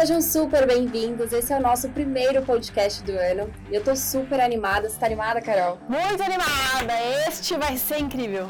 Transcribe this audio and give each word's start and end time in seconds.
sejam 0.00 0.22
super 0.22 0.66
bem-vindos. 0.66 1.30
Esse 1.30 1.52
é 1.52 1.58
o 1.58 1.60
nosso 1.60 1.86
primeiro 1.90 2.40
podcast 2.40 3.04
do 3.04 3.12
ano. 3.12 3.52
E 3.70 3.74
eu 3.74 3.84
tô 3.84 3.94
super 3.94 4.40
animada. 4.40 4.88
Você 4.88 4.98
tá 4.98 5.04
animada, 5.04 5.42
Carol? 5.42 5.78
Muito 5.86 6.22
animada! 6.22 6.94
Este 7.28 7.54
vai 7.58 7.76
ser 7.76 7.98
incrível. 7.98 8.48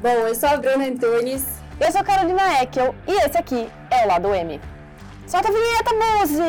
Bom, 0.00 0.08
eu 0.08 0.34
sou 0.34 0.48
a 0.48 0.56
Bruna 0.56 0.86
Antunes. 0.86 1.44
Eu 1.78 1.92
sou 1.92 2.00
a 2.00 2.04
Carolina 2.04 2.60
Eckel 2.60 2.96
e 3.06 3.12
esse 3.12 3.38
aqui 3.38 3.70
é 3.92 4.04
o 4.04 4.08
Lado 4.08 4.34
M. 4.34 4.60
Solta 5.24 5.50
a 5.50 5.52
vinheta, 5.52 5.94
Muzi! 5.94 6.42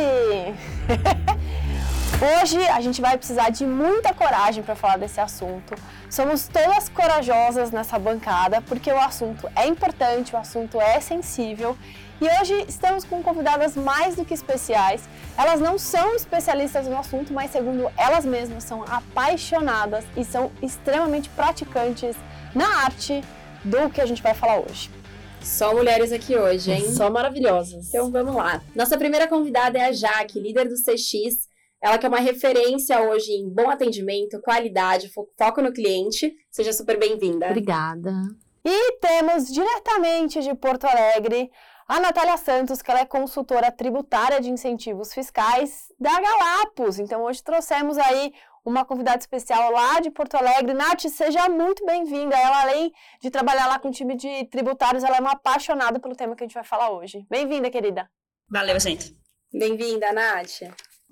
Hoje 2.42 2.68
a 2.70 2.82
gente 2.82 3.02
vai 3.02 3.16
precisar 3.18 3.52
de 3.52 3.68
muita 3.68 4.16
coragem 4.16 4.64
para 4.64 4.76
falar 4.76 4.98
desse 4.98 5.20
assunto. 5.20 5.76
Somos 6.10 6.48
todas 6.48 6.90
corajosas 6.90 7.70
nessa 7.70 8.00
bancada 8.00 8.62
porque 8.62 8.92
o 8.92 9.00
assunto 9.00 9.48
é 9.56 9.68
importante, 9.68 10.34
o 10.34 10.40
assunto 10.40 10.82
é 10.82 11.00
sensível 11.00 11.78
e 12.22 12.26
hoje 12.40 12.66
estamos 12.68 13.04
com 13.04 13.22
convidadas 13.22 13.76
mais 13.76 14.16
do 14.16 14.24
que 14.24 14.34
especiais. 14.34 15.08
Elas 15.38 15.60
não 15.60 15.78
são 15.78 16.16
especialistas 16.16 16.88
no 16.88 16.98
assunto, 16.98 17.34
mas 17.34 17.52
segundo 17.52 17.92
elas 17.98 18.26
mesmas 18.26 18.64
são 18.64 18.84
apaixonadas 18.84 20.06
e 20.16 20.24
são 20.24 20.52
extremamente 20.62 21.30
praticantes 21.30 22.16
na 22.56 22.84
arte 22.84 23.24
do 23.64 23.90
que 23.90 24.02
a 24.02 24.06
gente 24.06 24.22
vai 24.22 24.34
falar 24.34 24.60
hoje. 24.60 24.90
Só 25.42 25.74
mulheres 25.74 26.12
aqui 26.12 26.38
hoje, 26.38 26.72
hein? 26.72 26.92
Só 26.94 27.10
maravilhosas. 27.10 27.90
Então 27.90 28.10
vamos 28.10 28.36
lá. 28.36 28.62
Nossa 28.74 28.98
primeira 28.98 29.28
convidada 29.28 29.78
é 29.78 29.86
a 29.86 29.92
Jaque, 29.92 30.40
líder 30.40 30.70
do 30.70 30.76
CX. 30.76 31.52
Ela 31.82 31.98
que 31.98 32.06
é 32.06 32.10
uma 32.10 32.20
referência 32.20 33.02
hoje 33.02 33.34
em 33.34 33.50
bom 33.50 33.70
atendimento, 33.70 34.40
qualidade, 34.42 35.12
foco 35.38 35.62
no 35.62 35.74
cliente. 35.74 36.34
Seja 36.50 36.72
super 36.72 36.98
bem-vinda. 36.98 37.48
Obrigada. 37.48 38.14
E 38.64 38.94
temos 39.00 39.48
diretamente 39.48 40.42
de 40.42 40.56
Porto 40.56 40.86
Alegre 40.86 41.52
a 41.88 42.00
Natália 42.00 42.38
Santos, 42.38 42.82
que 42.82 42.90
ela 42.90 43.02
é 43.02 43.06
consultora 43.06 43.72
tributária 43.72 44.40
de 44.40 44.50
incentivos 44.50 45.14
fiscais 45.14 45.92
da 46.00 46.12
Galapos. 46.20 47.00
Então, 47.00 47.24
hoje 47.24 47.44
trouxemos 47.44 47.98
aí 47.98 48.34
uma 48.66 48.86
convidada 48.86 49.20
especial 49.20 49.72
lá 49.72 50.00
de 50.00 50.10
Porto 50.10 50.36
Alegre. 50.36 50.74
Nath, 50.74 51.02
seja 51.10 51.50
muito 51.50 51.86
bem-vinda. 51.86 52.36
Ela, 52.36 52.62
além 52.62 52.94
de 53.22 53.30
trabalhar 53.30 53.68
lá 53.68 53.78
com 53.80 53.90
o 53.90 53.92
time 53.92 54.16
de 54.16 54.46
tributários, 54.46 55.04
ela 55.04 55.18
é 55.18 55.20
uma 55.20 55.34
apaixonada 55.34 56.00
pelo 56.00 56.16
tema 56.16 56.36
que 56.36 56.44
a 56.44 56.48
gente 56.48 56.54
vai 56.54 56.64
falar 56.64 56.92
hoje. 56.92 57.26
Bem-vinda, 57.30 57.70
querida. 57.70 58.10
Valeu, 58.50 58.80
gente. 58.80 59.16
Bem-vinda, 59.52 60.12
Nath. 60.14 60.62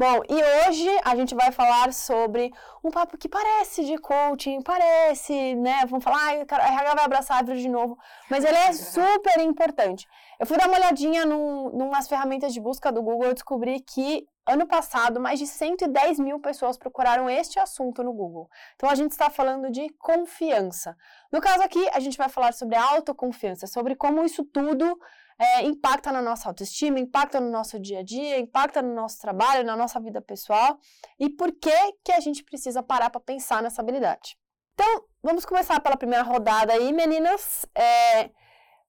Bom, 0.01 0.23
e 0.27 0.67
hoje 0.67 0.89
a 1.05 1.15
gente 1.15 1.35
vai 1.35 1.51
falar 1.51 1.93
sobre 1.93 2.51
um 2.83 2.89
papo 2.89 3.19
que 3.19 3.29
parece 3.29 3.85
de 3.85 3.99
coaching, 3.99 4.59
parece, 4.63 5.53
né? 5.53 5.85
Vamos 5.87 6.03
falar, 6.03 6.17
ah, 6.17 6.55
a 6.55 6.67
RH 6.71 6.95
vai 6.95 7.05
abraçar 7.05 7.37
a 7.37 7.39
árvore 7.41 7.61
de 7.61 7.69
novo, 7.69 7.95
mas 8.27 8.43
ele 8.43 8.57
é 8.57 8.73
super 8.73 9.39
importante. 9.41 10.07
Eu 10.39 10.47
fui 10.47 10.57
dar 10.57 10.67
uma 10.67 10.75
olhadinha 10.75 11.23
num, 11.23 11.69
numas 11.69 12.07
ferramentas 12.07 12.51
de 12.51 12.59
busca 12.59 12.91
do 12.91 13.03
Google 13.03 13.29
e 13.29 13.33
descobri 13.35 13.79
que 13.79 14.25
ano 14.47 14.67
passado 14.67 15.19
mais 15.19 15.37
de 15.37 15.45
110 15.45 16.17
mil 16.17 16.39
pessoas 16.39 16.79
procuraram 16.79 17.29
este 17.29 17.59
assunto 17.59 18.01
no 18.01 18.11
Google. 18.11 18.49
Então 18.77 18.89
a 18.89 18.95
gente 18.95 19.11
está 19.11 19.29
falando 19.29 19.69
de 19.69 19.87
confiança. 19.99 20.97
No 21.31 21.39
caso 21.39 21.61
aqui, 21.61 21.87
a 21.93 21.99
gente 21.99 22.17
vai 22.17 22.27
falar 22.27 22.53
sobre 22.53 22.75
autoconfiança, 22.75 23.67
sobre 23.67 23.95
como 23.95 24.25
isso 24.25 24.43
tudo 24.45 24.99
é, 25.39 25.63
impacta 25.63 26.11
na 26.11 26.21
nossa 26.21 26.49
autoestima, 26.49 26.99
impacta 26.99 27.39
no 27.39 27.49
nosso 27.49 27.79
dia 27.79 27.99
a 27.99 28.03
dia, 28.03 28.39
impacta 28.39 28.81
no 28.81 28.93
nosso 28.93 29.19
trabalho, 29.19 29.63
na 29.63 29.75
nossa 29.75 29.99
vida 29.99 30.21
pessoal 30.21 30.77
e 31.19 31.29
por 31.29 31.51
que, 31.51 31.93
que 32.03 32.11
a 32.11 32.19
gente 32.19 32.43
precisa 32.43 32.83
parar 32.83 33.09
para 33.09 33.21
pensar 33.21 33.61
nessa 33.61 33.81
habilidade. 33.81 34.37
Então, 34.73 35.03
vamos 35.21 35.45
começar 35.45 35.79
pela 35.79 35.97
primeira 35.97 36.23
rodada 36.23 36.73
aí, 36.73 36.91
meninas. 36.91 37.65
É, 37.75 38.29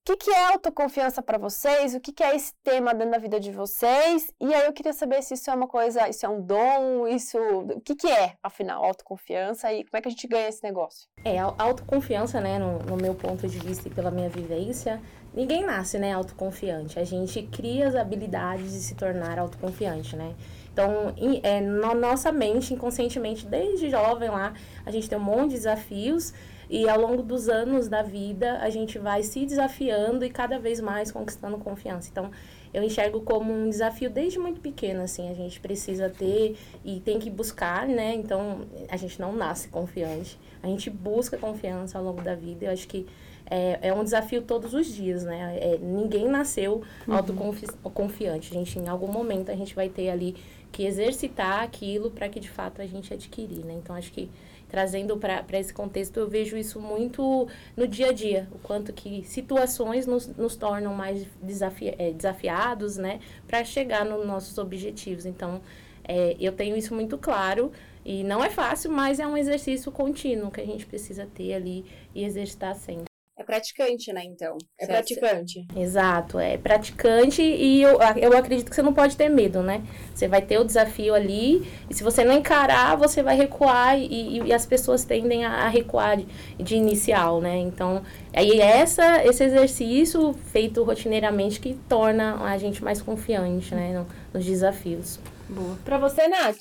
o 0.02 0.04
que, 0.04 0.16
que 0.16 0.30
é 0.32 0.46
autoconfiança 0.46 1.22
para 1.22 1.38
vocês? 1.38 1.94
O 1.94 2.00
que, 2.00 2.12
que 2.12 2.24
é 2.24 2.34
esse 2.34 2.52
tema 2.64 2.92
dentro 2.92 3.12
da 3.12 3.18
vida 3.18 3.38
de 3.38 3.52
vocês? 3.52 4.34
E 4.40 4.52
aí 4.52 4.66
eu 4.66 4.72
queria 4.72 4.92
saber 4.92 5.22
se 5.22 5.34
isso 5.34 5.48
é 5.48 5.54
uma 5.54 5.68
coisa, 5.68 6.08
isso 6.08 6.26
é 6.26 6.28
um 6.28 6.42
dom, 6.42 7.06
isso. 7.06 7.38
O 7.38 7.80
que, 7.80 7.94
que 7.94 8.08
é, 8.08 8.34
afinal, 8.42 8.84
autoconfiança 8.84 9.72
e 9.72 9.84
como 9.84 9.96
é 9.96 10.00
que 10.00 10.08
a 10.08 10.10
gente 10.10 10.26
ganha 10.26 10.48
esse 10.48 10.60
negócio? 10.64 11.08
É, 11.24 11.38
a 11.38 11.54
autoconfiança, 11.56 12.40
né, 12.40 12.58
no, 12.58 12.80
no 12.80 12.96
meu 12.96 13.14
ponto 13.14 13.46
de 13.46 13.60
vista 13.60 13.86
e 13.86 13.94
pela 13.94 14.10
minha 14.10 14.28
vivência, 14.28 15.00
ninguém 15.34 15.64
nasce, 15.64 15.98
né, 15.98 16.12
autoconfiante. 16.12 16.98
A 16.98 17.04
gente 17.04 17.42
cria 17.42 17.88
as 17.88 17.94
habilidades 17.94 18.72
de 18.72 18.80
se 18.80 18.94
tornar 18.94 19.38
autoconfiante, 19.38 20.16
né? 20.16 20.34
Então, 20.72 21.14
é, 21.42 21.60
na 21.60 21.94
nossa 21.94 22.32
mente, 22.32 22.72
inconscientemente, 22.72 23.46
desde 23.46 23.90
jovem 23.90 24.30
lá, 24.30 24.54
a 24.86 24.90
gente 24.90 25.08
tem 25.08 25.18
um 25.18 25.22
monte 25.22 25.50
de 25.50 25.56
desafios 25.56 26.32
e 26.70 26.88
ao 26.88 26.98
longo 26.98 27.22
dos 27.22 27.50
anos 27.50 27.88
da 27.88 28.02
vida, 28.02 28.58
a 28.60 28.70
gente 28.70 28.98
vai 28.98 29.22
se 29.22 29.44
desafiando 29.44 30.24
e 30.24 30.30
cada 30.30 30.58
vez 30.58 30.80
mais 30.80 31.12
conquistando 31.12 31.58
confiança. 31.58 32.08
Então, 32.10 32.30
eu 32.72 32.82
enxergo 32.82 33.20
como 33.20 33.52
um 33.52 33.68
desafio 33.68 34.08
desde 34.08 34.38
muito 34.38 34.58
pequeno, 34.60 35.02
assim, 35.02 35.30
a 35.30 35.34
gente 35.34 35.60
precisa 35.60 36.08
ter 36.08 36.56
e 36.82 37.00
tem 37.00 37.18
que 37.18 37.28
buscar, 37.28 37.86
né? 37.86 38.14
Então, 38.14 38.62
a 38.88 38.96
gente 38.96 39.20
não 39.20 39.34
nasce 39.34 39.68
confiante, 39.68 40.38
a 40.62 40.66
gente 40.66 40.88
busca 40.88 41.36
confiança 41.36 41.98
ao 41.98 42.04
longo 42.04 42.22
da 42.22 42.34
vida. 42.34 42.64
Eu 42.64 42.72
acho 42.72 42.88
que 42.88 43.06
é, 43.52 43.88
é 43.88 43.92
um 43.92 44.02
desafio 44.02 44.40
todos 44.40 44.72
os 44.72 44.86
dias, 44.86 45.24
né? 45.24 45.58
É, 45.60 45.78
ninguém 45.78 46.26
nasceu 46.26 46.82
uhum. 47.06 47.14
autoconfiante. 47.14 48.50
A 48.50 48.58
gente, 48.58 48.78
em 48.78 48.88
algum 48.88 49.12
momento, 49.12 49.50
a 49.50 49.54
gente 49.54 49.74
vai 49.74 49.90
ter 49.90 50.08
ali 50.08 50.34
que 50.72 50.86
exercitar 50.86 51.62
aquilo 51.62 52.10
para 52.10 52.30
que 52.30 52.40
de 52.40 52.48
fato 52.48 52.80
a 52.80 52.86
gente 52.86 53.12
adquirir, 53.12 53.62
né? 53.62 53.74
Então, 53.74 53.94
acho 53.94 54.10
que 54.10 54.30
trazendo 54.70 55.18
para 55.18 55.60
esse 55.60 55.70
contexto, 55.70 56.16
eu 56.16 56.26
vejo 56.26 56.56
isso 56.56 56.80
muito 56.80 57.46
no 57.76 57.86
dia 57.86 58.08
a 58.08 58.12
dia, 58.12 58.48
o 58.52 58.58
quanto 58.58 58.90
que 58.90 59.22
situações 59.24 60.06
nos, 60.06 60.28
nos 60.28 60.56
tornam 60.56 60.94
mais 60.94 61.26
desafi 61.42 61.94
é, 61.98 62.10
desafiados, 62.10 62.96
né, 62.96 63.20
para 63.46 63.62
chegar 63.64 64.02
nos 64.06 64.26
nossos 64.26 64.56
objetivos. 64.56 65.26
Então, 65.26 65.60
é, 66.04 66.34
eu 66.40 66.52
tenho 66.52 66.74
isso 66.74 66.94
muito 66.94 67.18
claro 67.18 67.70
e 68.02 68.24
não 68.24 68.42
é 68.42 68.48
fácil, 68.48 68.90
mas 68.90 69.20
é 69.20 69.26
um 69.26 69.36
exercício 69.36 69.92
contínuo 69.92 70.50
que 70.50 70.62
a 70.62 70.66
gente 70.66 70.86
precisa 70.86 71.28
ter 71.34 71.52
ali 71.52 71.84
e 72.14 72.24
exercitar 72.24 72.74
sempre. 72.74 73.11
É 73.42 73.44
praticante, 73.44 74.12
né, 74.12 74.22
então? 74.24 74.56
É 74.78 74.86
praticante. 74.86 75.66
Exato, 75.76 76.38
é 76.38 76.56
praticante 76.56 77.42
e 77.42 77.82
eu, 77.82 77.98
eu 78.16 78.38
acredito 78.38 78.70
que 78.70 78.76
você 78.76 78.82
não 78.82 78.94
pode 78.94 79.16
ter 79.16 79.28
medo, 79.28 79.62
né? 79.64 79.82
Você 80.14 80.28
vai 80.28 80.40
ter 80.40 80.58
o 80.58 80.64
desafio 80.64 81.12
ali 81.12 81.68
e 81.90 81.94
se 81.94 82.04
você 82.04 82.22
não 82.22 82.34
encarar, 82.34 82.96
você 82.96 83.20
vai 83.20 83.36
recuar 83.36 83.98
e, 83.98 84.42
e 84.42 84.52
as 84.52 84.64
pessoas 84.64 85.04
tendem 85.04 85.44
a, 85.44 85.64
a 85.64 85.68
recuar 85.68 86.18
de, 86.18 86.26
de, 86.56 86.76
inicial, 86.76 87.40
né? 87.40 87.58
Então, 87.58 88.04
aí 88.32 88.60
essa, 88.60 89.24
esse 89.24 89.42
exercício 89.42 90.32
feito 90.52 90.84
rotineiramente 90.84 91.58
que 91.58 91.74
torna 91.88 92.40
a 92.44 92.56
gente 92.58 92.82
mais 92.82 93.02
confiante, 93.02 93.74
né, 93.74 93.92
no, 93.92 94.06
nos 94.32 94.44
desafios. 94.44 95.18
Boa. 95.48 95.76
Pra 95.84 95.98
você, 95.98 96.28
Nath? 96.28 96.58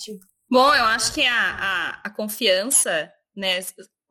Bom, 0.49 0.73
eu 0.73 0.85
acho 0.85 1.13
que 1.13 1.23
a, 1.23 1.31
a, 1.31 2.01
a 2.05 2.09
confiança, 2.09 3.07
né, 3.35 3.59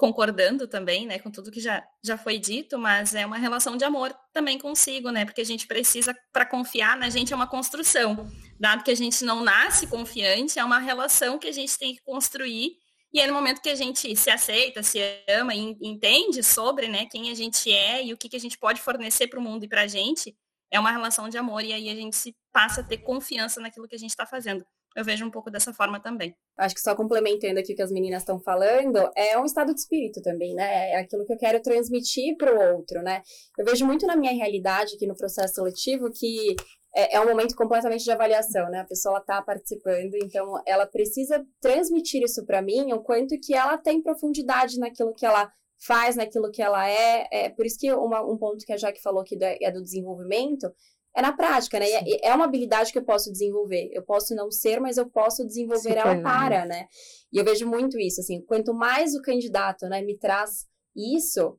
concordando 0.00 0.66
também, 0.66 1.06
né, 1.06 1.18
com 1.18 1.30
tudo 1.30 1.50
que 1.50 1.60
já, 1.60 1.86
já 2.02 2.16
foi 2.16 2.38
dito, 2.38 2.78
mas 2.78 3.14
é 3.14 3.26
uma 3.26 3.36
relação 3.36 3.76
de 3.76 3.84
amor 3.84 4.16
também 4.32 4.58
consigo, 4.58 5.10
né, 5.10 5.26
porque 5.26 5.42
a 5.42 5.44
gente 5.44 5.66
precisa, 5.66 6.16
para 6.32 6.46
confiar 6.46 6.96
na 6.96 7.10
gente, 7.10 7.34
é 7.34 7.36
uma 7.36 7.46
construção. 7.46 8.26
Dado 8.58 8.82
que 8.82 8.90
a 8.90 8.96
gente 8.96 9.22
não 9.22 9.44
nasce 9.44 9.86
confiante, 9.86 10.58
é 10.58 10.64
uma 10.64 10.78
relação 10.78 11.38
que 11.38 11.46
a 11.46 11.52
gente 11.52 11.78
tem 11.78 11.94
que 11.94 12.00
construir, 12.00 12.78
e 13.12 13.20
é 13.20 13.26
no 13.26 13.34
momento 13.34 13.60
que 13.60 13.68
a 13.68 13.74
gente 13.74 14.16
se 14.16 14.30
aceita, 14.30 14.82
se 14.82 14.98
ama 15.28 15.54
e 15.54 15.76
entende 15.82 16.42
sobre, 16.42 16.88
né, 16.88 17.04
quem 17.04 17.30
a 17.30 17.34
gente 17.34 17.70
é 17.70 18.02
e 18.02 18.14
o 18.14 18.16
que, 18.16 18.30
que 18.30 18.36
a 18.36 18.40
gente 18.40 18.56
pode 18.56 18.80
fornecer 18.80 19.26
para 19.26 19.38
o 19.38 19.42
mundo 19.42 19.64
e 19.64 19.68
para 19.68 19.82
a 19.82 19.86
gente, 19.86 20.34
é 20.70 20.80
uma 20.80 20.90
relação 20.90 21.28
de 21.28 21.36
amor, 21.36 21.62
e 21.62 21.74
aí 21.74 21.90
a 21.90 21.94
gente 21.94 22.16
se 22.16 22.34
passa 22.50 22.80
a 22.80 22.84
ter 22.84 22.98
confiança 22.98 23.60
naquilo 23.60 23.86
que 23.86 23.96
a 23.96 23.98
gente 23.98 24.10
está 24.10 24.24
fazendo 24.24 24.64
eu 24.96 25.04
vejo 25.04 25.24
um 25.24 25.30
pouco 25.30 25.50
dessa 25.50 25.72
forma 25.72 26.00
também. 26.00 26.34
Acho 26.58 26.74
que 26.74 26.80
só 26.80 26.94
complementando 26.94 27.60
aqui 27.60 27.72
o 27.72 27.76
que 27.76 27.82
as 27.82 27.92
meninas 27.92 28.22
estão 28.22 28.40
falando, 28.40 29.10
é 29.16 29.38
um 29.38 29.44
estado 29.44 29.72
de 29.72 29.80
espírito 29.80 30.20
também, 30.20 30.54
né? 30.54 30.90
É 30.90 30.96
aquilo 30.98 31.24
que 31.24 31.32
eu 31.32 31.38
quero 31.38 31.62
transmitir 31.62 32.36
para 32.36 32.54
o 32.54 32.76
outro, 32.76 33.00
né? 33.02 33.22
Eu 33.56 33.64
vejo 33.64 33.86
muito 33.86 34.06
na 34.06 34.16
minha 34.16 34.32
realidade 34.32 34.96
aqui 34.96 35.06
no 35.06 35.16
processo 35.16 35.54
seletivo 35.54 36.10
que 36.10 36.56
é, 36.94 37.16
é 37.16 37.20
um 37.20 37.28
momento 37.28 37.54
completamente 37.54 38.04
de 38.04 38.10
avaliação, 38.10 38.68
né? 38.68 38.80
A 38.80 38.84
pessoa 38.84 39.18
está 39.18 39.40
participando, 39.42 40.14
então 40.14 40.60
ela 40.66 40.86
precisa 40.86 41.44
transmitir 41.60 42.22
isso 42.22 42.44
para 42.44 42.60
mim, 42.60 42.92
o 42.92 43.00
quanto 43.00 43.38
que 43.40 43.54
ela 43.54 43.78
tem 43.78 44.02
profundidade 44.02 44.78
naquilo 44.78 45.14
que 45.14 45.24
ela 45.24 45.50
faz, 45.78 46.16
naquilo 46.16 46.50
que 46.50 46.60
ela 46.60 46.88
é. 46.88 47.28
é 47.30 47.48
por 47.48 47.64
isso 47.64 47.78
que 47.78 47.92
uma, 47.92 48.22
um 48.22 48.36
ponto 48.36 48.64
que 48.66 48.72
a 48.72 48.76
Jaque 48.76 49.00
falou 49.00 49.24
que 49.24 49.38
é 49.40 49.70
do 49.70 49.82
desenvolvimento, 49.82 50.70
é 51.14 51.22
na 51.22 51.32
prática, 51.32 51.78
né? 51.78 51.86
E 51.88 52.20
é 52.22 52.34
uma 52.34 52.44
habilidade 52.44 52.92
que 52.92 52.98
eu 52.98 53.04
posso 53.04 53.30
desenvolver. 53.32 53.90
Eu 53.92 54.02
posso 54.02 54.34
não 54.34 54.50
ser, 54.50 54.80
mas 54.80 54.96
eu 54.96 55.08
posso 55.08 55.46
desenvolver 55.46 55.96
ela 55.96 56.20
para, 56.22 56.64
né? 56.64 56.86
E 57.32 57.38
eu 57.38 57.44
vejo 57.44 57.66
muito 57.66 57.98
isso, 57.98 58.20
assim, 58.20 58.40
quanto 58.42 58.74
mais 58.74 59.14
o 59.14 59.22
candidato, 59.22 59.88
né, 59.88 60.02
me 60.02 60.18
traz 60.18 60.66
isso, 60.96 61.58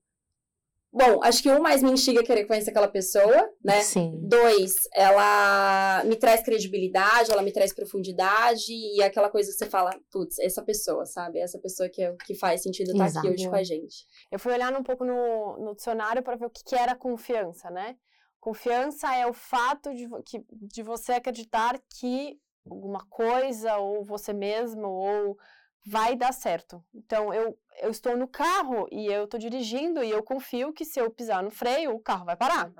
Bom, 0.93 1.23
acho 1.23 1.41
que 1.41 1.49
um 1.49 1.61
mais 1.61 1.81
me 1.81 1.89
instiga 1.89 2.19
a 2.19 2.23
querer 2.23 2.45
conhecer 2.45 2.71
aquela 2.71 2.87
pessoa, 2.87 3.49
né? 3.63 3.81
Sim. 3.81 4.19
Dois, 4.23 4.73
ela 4.93 6.03
me 6.03 6.17
traz 6.17 6.43
credibilidade, 6.43 7.31
ela 7.31 7.41
me 7.41 7.53
traz 7.53 7.73
profundidade 7.73 8.73
e 8.73 9.01
aquela 9.01 9.29
coisa 9.29 9.49
que 9.49 9.57
você 9.57 9.67
fala, 9.67 9.97
putz, 10.11 10.37
essa 10.39 10.61
pessoa, 10.61 11.05
sabe? 11.05 11.39
Essa 11.39 11.57
pessoa 11.59 11.87
que, 11.87 12.03
é, 12.03 12.13
que 12.25 12.35
faz 12.35 12.61
sentido 12.61 12.91
estar 12.91 13.19
aqui 13.19 13.29
hoje 13.29 13.47
com 13.47 13.55
a 13.55 13.63
gente. 13.63 14.05
Eu 14.29 14.37
fui 14.37 14.51
olhar 14.51 14.77
um 14.77 14.83
pouco 14.83 15.05
no, 15.05 15.57
no 15.59 15.73
dicionário 15.73 16.21
para 16.21 16.35
ver 16.35 16.47
o 16.47 16.49
que, 16.49 16.61
que 16.61 16.75
era 16.75 16.93
confiança, 16.93 17.69
né? 17.69 17.95
Confiança 18.41 19.15
é 19.15 19.27
o 19.27 19.33
fato 19.33 19.93
de, 19.93 20.09
que, 20.25 20.43
de 20.51 20.81
você 20.81 21.13
acreditar 21.13 21.79
que 21.87 22.41
alguma 22.65 23.05
coisa, 23.05 23.77
ou 23.77 24.03
você 24.03 24.33
mesmo, 24.33 24.87
ou 24.87 25.37
vai 25.85 26.15
dar 26.15 26.33
certo. 26.33 26.83
Então, 26.91 27.31
eu, 27.31 27.55
eu 27.81 27.91
estou 27.91 28.17
no 28.17 28.27
carro 28.27 28.87
e 28.91 29.05
eu 29.05 29.25
estou 29.25 29.39
dirigindo 29.39 30.03
e 30.03 30.09
eu 30.09 30.23
confio 30.23 30.73
que 30.73 30.83
se 30.83 30.99
eu 30.99 31.11
pisar 31.11 31.43
no 31.43 31.51
freio, 31.51 31.93
o 31.93 31.99
carro 31.99 32.25
vai 32.25 32.35
parar. 32.35 32.71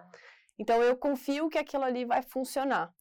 Então, 0.58 0.82
eu 0.82 0.98
confio 0.98 1.48
que 1.48 1.60
aquilo 1.60 1.84
ali 1.84 2.06
vai 2.06 2.24
funcionar. 2.24 2.92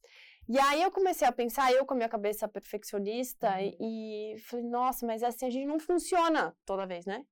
E 0.47 0.59
aí 0.59 0.83
eu 0.83 0.91
comecei 0.91 1.27
a 1.27 1.31
pensar, 1.31 1.71
eu 1.71 1.83
com 1.83 1.95
a 1.95 1.97
minha 1.97 2.09
cabeça 2.09 2.47
perfeccionista, 2.47 3.49
uhum. 3.55 3.75
e, 3.79 4.35
e, 4.35 4.39
falei, 4.39 4.65
nossa, 4.65 5.05
mas 5.05 5.23
assim 5.23 5.47
a 5.47 5.49
gente 5.49 5.65
não 5.65 5.79
funciona 5.79 6.55
toda 6.63 6.85
vez, 6.85 7.05
né? 7.05 7.25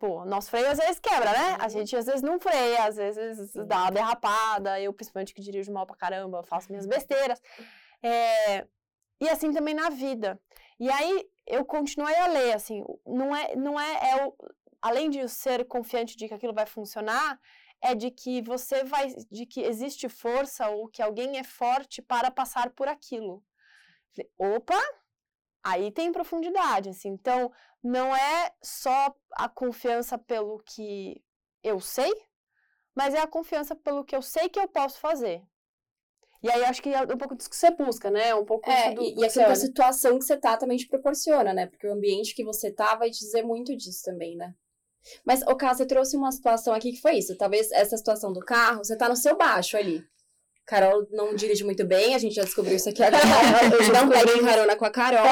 Pô, 0.00 0.24
nosso 0.24 0.50
freio 0.50 0.66
às 0.66 0.78
vezes 0.78 0.98
quebra, 0.98 1.30
né? 1.30 1.58
A 1.60 1.68
gente 1.68 1.94
às 1.94 2.06
vezes 2.06 2.22
não 2.22 2.40
freia, 2.40 2.84
às 2.84 2.96
vezes 2.96 3.52
dá 3.66 3.82
uma 3.82 3.90
derrapada, 3.90 4.80
eu 4.80 4.94
principalmente 4.94 5.34
que 5.34 5.42
dirijo 5.42 5.70
mal 5.70 5.86
pra 5.86 5.94
caramba, 5.94 6.42
faço 6.42 6.72
minhas 6.72 6.86
besteiras. 6.86 7.38
É, 8.02 8.66
e 9.20 9.28
assim 9.28 9.52
também 9.52 9.74
na 9.74 9.90
vida. 9.90 10.40
E 10.78 10.90
aí 10.90 11.28
eu 11.46 11.66
continuei 11.66 12.16
a 12.16 12.28
ler, 12.28 12.54
assim, 12.54 12.82
não 13.06 13.36
é, 13.36 13.54
não 13.54 13.78
é, 13.78 14.10
é 14.12 14.26
o, 14.26 14.34
além 14.80 15.10
de 15.10 15.28
ser 15.28 15.66
confiante 15.66 16.16
de 16.16 16.26
que 16.28 16.32
aquilo 16.32 16.54
vai 16.54 16.64
funcionar, 16.64 17.38
é 17.82 17.94
de 17.94 18.10
que 18.10 18.40
você 18.40 18.82
vai, 18.84 19.14
de 19.30 19.44
que 19.44 19.60
existe 19.60 20.08
força 20.08 20.66
ou 20.70 20.88
que 20.88 21.02
alguém 21.02 21.36
é 21.36 21.44
forte 21.44 22.00
para 22.00 22.30
passar 22.30 22.70
por 22.70 22.88
aquilo. 22.88 23.44
Opa, 24.38 24.80
aí 25.62 25.90
tem 25.90 26.12
profundidade, 26.12 26.88
assim. 26.88 27.10
Então, 27.10 27.52
não 27.82 28.14
é 28.14 28.52
só 28.62 29.14
a 29.32 29.48
confiança 29.48 30.18
pelo 30.18 30.58
que 30.60 31.22
eu 31.62 31.80
sei, 31.80 32.12
mas 32.94 33.14
é 33.14 33.20
a 33.20 33.26
confiança 33.26 33.74
pelo 33.74 34.04
que 34.04 34.14
eu 34.14 34.22
sei 34.22 34.48
que 34.48 34.58
eu 34.58 34.68
posso 34.68 34.98
fazer. 34.98 35.42
E 36.42 36.50
aí 36.50 36.64
acho 36.64 36.82
que 36.82 36.88
é 36.88 37.02
um 37.02 37.18
pouco 37.18 37.36
disso 37.36 37.50
que 37.50 37.56
você 37.56 37.70
busca, 37.70 38.10
né? 38.10 38.34
Um 38.34 38.46
pouco 38.46 38.70
é, 38.70 38.94
do, 38.94 39.02
e, 39.02 39.14
do 39.14 39.22
e 39.22 39.26
aquela 39.26 39.54
situação 39.54 40.18
que 40.18 40.24
você 40.24 40.38
tá 40.38 40.56
também 40.56 40.78
te 40.78 40.88
proporciona, 40.88 41.52
né? 41.52 41.66
Porque 41.66 41.86
o 41.86 41.92
ambiente 41.92 42.34
que 42.34 42.42
você 42.42 42.72
tá 42.72 42.94
vai 42.94 43.10
dizer 43.10 43.42
muito 43.42 43.76
disso 43.76 44.02
também, 44.04 44.36
né? 44.36 44.54
Mas, 45.24 45.42
o 45.42 45.56
caso, 45.56 45.78
você 45.78 45.86
trouxe 45.86 46.16
uma 46.16 46.32
situação 46.32 46.74
aqui 46.74 46.92
que 46.92 47.00
foi 47.00 47.16
isso. 47.16 47.36
Talvez 47.36 47.70
essa 47.72 47.96
situação 47.96 48.32
do 48.32 48.40
carro, 48.40 48.84
você 48.84 48.96
tá 48.96 49.08
no 49.08 49.16
seu 49.16 49.36
baixo 49.36 49.76
ali. 49.76 50.04
Carol 50.70 51.04
não 51.10 51.34
dirige 51.34 51.64
muito 51.64 51.84
bem, 51.84 52.14
a 52.14 52.18
gente 52.18 52.36
já 52.36 52.44
descobriu 52.44 52.76
isso 52.76 52.88
aqui 52.88 53.02
agora. 53.02 53.24
Eu 53.72 53.92
não 53.92 54.08
peguei 54.08 54.40
carona 54.40 54.76
com 54.76 54.84
a 54.84 54.90
Carol. 54.90 55.26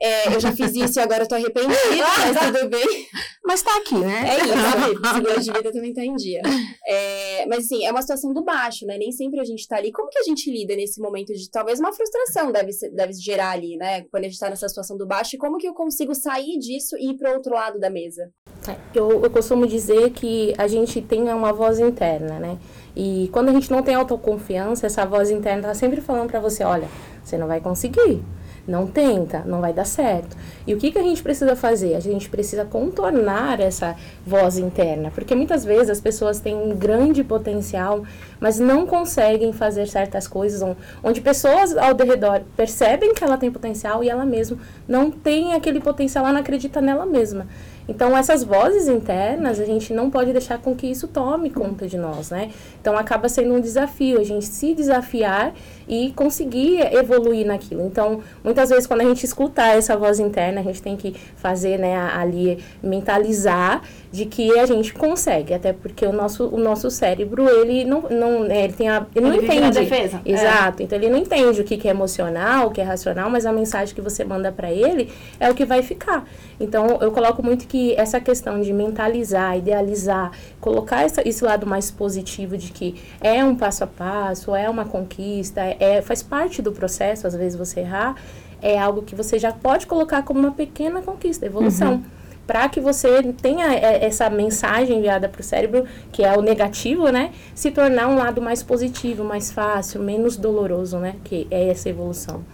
É, 0.00 0.34
eu 0.34 0.40
já 0.40 0.50
fiz 0.52 0.74
isso 0.74 0.98
e 0.98 1.02
agora 1.02 1.24
eu 1.24 1.28
tô 1.28 1.34
arrependida, 1.34 1.76
mas 1.76 2.52
tudo 2.52 2.68
bem. 2.70 3.06
Mas 3.44 3.60
tá 3.60 3.76
aqui, 3.76 3.96
né? 3.96 4.24
É 4.26 4.36
isso, 4.38 5.14
seguro 5.14 5.40
de 5.40 5.52
vida 5.52 5.72
também 5.72 5.92
tá 5.92 6.02
em 6.02 6.16
dia. 6.16 6.40
É, 6.86 7.44
mas 7.46 7.66
assim, 7.66 7.84
é 7.84 7.90
uma 7.90 8.00
situação 8.00 8.32
do 8.32 8.42
baixo, 8.42 8.86
né? 8.86 8.96
Nem 8.96 9.12
sempre 9.12 9.38
a 9.38 9.44
gente 9.44 9.68
tá 9.68 9.76
ali. 9.76 9.92
Como 9.92 10.08
que 10.08 10.18
a 10.18 10.22
gente 10.22 10.50
lida 10.50 10.74
nesse 10.74 10.98
momento 10.98 11.34
de 11.34 11.50
talvez 11.50 11.78
uma 11.78 11.92
frustração 11.92 12.50
deve, 12.50 12.72
ser, 12.72 12.88
deve 12.90 13.12
gerar 13.12 13.50
ali, 13.50 13.76
né? 13.76 14.04
Quando 14.10 14.24
a 14.24 14.28
gente 14.28 14.38
tá 14.38 14.48
nessa 14.48 14.66
situação 14.66 14.96
do 14.96 15.06
baixo, 15.06 15.36
e 15.36 15.38
como 15.38 15.58
que 15.58 15.68
eu 15.68 15.74
consigo 15.74 16.14
sair 16.14 16.58
disso 16.58 16.96
e 16.96 17.10
ir 17.10 17.18
pro 17.18 17.34
outro 17.34 17.52
lado 17.52 17.78
da 17.78 17.90
mesa? 17.90 18.30
É, 18.66 18.76
eu, 18.94 19.22
eu 19.22 19.30
costumo 19.30 19.66
dizer 19.66 20.10
que 20.12 20.54
a 20.56 20.66
gente 20.66 21.02
tem 21.02 21.22
uma 21.28 21.52
voz 21.52 21.78
interna, 21.78 22.38
né? 22.38 22.58
E 22.94 23.28
quando 23.32 23.48
a 23.48 23.52
gente 23.52 23.70
não 23.70 23.82
tem 23.82 23.94
autoconfiança, 23.94 24.86
essa 24.86 25.04
voz 25.06 25.30
interna 25.30 25.68
tá 25.68 25.74
sempre 25.74 26.00
falando 26.00 26.28
para 26.28 26.40
você, 26.40 26.64
olha, 26.64 26.88
você 27.22 27.38
não 27.38 27.46
vai 27.46 27.60
conseguir. 27.60 28.22
Não 28.66 28.86
tenta, 28.86 29.42
não 29.46 29.60
vai 29.60 29.72
dar 29.72 29.86
certo. 29.86 30.36
E 30.70 30.74
o 30.74 30.76
que, 30.76 30.92
que 30.92 30.98
a 31.00 31.02
gente 31.02 31.20
precisa 31.20 31.56
fazer? 31.56 31.96
A 31.96 32.00
gente 32.00 32.30
precisa 32.30 32.64
contornar 32.64 33.58
essa 33.58 33.96
voz 34.24 34.56
interna, 34.56 35.10
porque 35.12 35.34
muitas 35.34 35.64
vezes 35.64 35.90
as 35.90 36.00
pessoas 36.00 36.38
têm 36.38 36.54
um 36.54 36.76
grande 36.76 37.24
potencial, 37.24 38.04
mas 38.38 38.60
não 38.60 38.86
conseguem 38.86 39.52
fazer 39.52 39.88
certas 39.88 40.28
coisas, 40.28 40.62
onde 41.02 41.20
pessoas 41.20 41.76
ao 41.76 41.96
redor 41.96 42.42
percebem 42.56 43.12
que 43.14 43.24
ela 43.24 43.36
tem 43.36 43.50
potencial 43.50 44.04
e 44.04 44.08
ela 44.08 44.24
mesma 44.24 44.58
não 44.86 45.10
tem 45.10 45.54
aquele 45.54 45.80
potencial, 45.80 46.24
ela 46.24 46.34
não 46.34 46.40
acredita 46.40 46.80
nela 46.80 47.04
mesma. 47.04 47.48
Então, 47.90 48.16
essas 48.16 48.44
vozes 48.44 48.86
internas, 48.86 49.58
a 49.58 49.64
gente 49.64 49.92
não 49.92 50.10
pode 50.10 50.30
deixar 50.30 50.58
com 50.58 50.76
que 50.76 50.86
isso 50.86 51.08
tome 51.08 51.50
conta 51.50 51.88
de 51.88 51.98
nós, 51.98 52.30
né? 52.30 52.52
Então, 52.80 52.96
acaba 52.96 53.28
sendo 53.28 53.52
um 53.52 53.60
desafio 53.60 54.20
a 54.20 54.22
gente 54.22 54.44
se 54.44 54.74
desafiar 54.74 55.52
e 55.88 56.12
conseguir 56.12 56.82
evoluir 56.94 57.44
naquilo. 57.44 57.84
Então, 57.84 58.20
muitas 58.44 58.70
vezes, 58.70 58.86
quando 58.86 59.00
a 59.00 59.04
gente 59.04 59.24
escutar 59.24 59.76
essa 59.76 59.96
voz 59.96 60.20
interna, 60.20 60.59
a 60.60 60.62
gente 60.62 60.82
tem 60.82 60.96
que 60.96 61.14
fazer, 61.36 61.78
né, 61.78 61.96
ali, 61.96 62.58
mentalizar 62.82 63.82
de 64.12 64.26
que 64.26 64.58
a 64.58 64.66
gente 64.66 64.92
consegue, 64.92 65.54
até 65.54 65.72
porque 65.72 66.04
o 66.04 66.12
nosso, 66.12 66.48
o 66.48 66.58
nosso 66.58 66.90
cérebro, 66.90 67.48
ele 67.48 67.84
não, 67.84 68.02
não 68.02 68.44
né, 68.44 68.64
ele 68.64 68.72
tem 68.72 68.88
a, 68.88 69.06
ele, 69.14 69.26
ele 69.26 69.36
não 69.36 69.44
entende. 69.44 69.80
defesa. 69.80 70.20
É. 70.24 70.32
Exato. 70.32 70.82
É. 70.82 70.84
Então, 70.84 70.98
ele 70.98 71.08
não 71.08 71.16
entende 71.18 71.60
o 71.60 71.64
que, 71.64 71.76
que 71.76 71.88
é 71.88 71.90
emocional, 71.90 72.68
o 72.68 72.70
que 72.70 72.80
é 72.80 72.84
racional, 72.84 73.30
mas 73.30 73.46
a 73.46 73.52
mensagem 73.52 73.94
que 73.94 74.00
você 74.00 74.24
manda 74.24 74.50
para 74.50 74.70
ele 74.70 75.10
é 75.38 75.50
o 75.50 75.54
que 75.54 75.64
vai 75.64 75.82
ficar. 75.82 76.24
Então, 76.58 76.98
eu 77.00 77.10
coloco 77.12 77.42
muito 77.42 77.66
que 77.66 77.94
essa 77.94 78.20
questão 78.20 78.60
de 78.60 78.72
mentalizar, 78.72 79.56
idealizar, 79.56 80.32
colocar 80.60 81.02
essa, 81.02 81.26
esse 81.26 81.44
lado 81.44 81.66
mais 81.66 81.90
positivo 81.90 82.56
de 82.56 82.72
que 82.72 82.96
é 83.20 83.44
um 83.44 83.54
passo 83.54 83.84
a 83.84 83.86
passo, 83.86 84.54
é 84.54 84.68
uma 84.68 84.84
conquista, 84.84 85.60
é, 85.78 86.02
faz 86.02 86.22
parte 86.22 86.60
do 86.60 86.72
processo, 86.72 87.26
às 87.26 87.34
vezes 87.34 87.56
você 87.56 87.80
errar, 87.80 88.14
é 88.62 88.78
algo 88.78 89.02
que 89.02 89.14
você 89.14 89.38
já 89.38 89.52
pode 89.52 89.86
colocar 89.86 90.22
como 90.22 90.40
uma 90.40 90.52
pequena 90.52 91.02
conquista, 91.02 91.46
evolução. 91.46 91.94
Uhum. 91.94 92.04
Para 92.46 92.68
que 92.68 92.80
você 92.80 93.22
tenha 93.34 93.72
é, 93.72 94.04
essa 94.04 94.28
mensagem 94.28 94.98
enviada 94.98 95.28
para 95.28 95.40
o 95.40 95.44
cérebro, 95.44 95.86
que 96.12 96.24
é 96.24 96.36
o 96.36 96.42
negativo, 96.42 97.08
né? 97.10 97.32
Se 97.54 97.70
tornar 97.70 98.08
um 98.08 98.16
lado 98.16 98.42
mais 98.42 98.62
positivo, 98.62 99.22
mais 99.22 99.52
fácil, 99.52 100.02
menos 100.02 100.36
doloroso, 100.36 100.98
né? 100.98 101.16
Que 101.22 101.46
é 101.50 101.68
essa 101.68 101.88
evolução. 101.88 102.44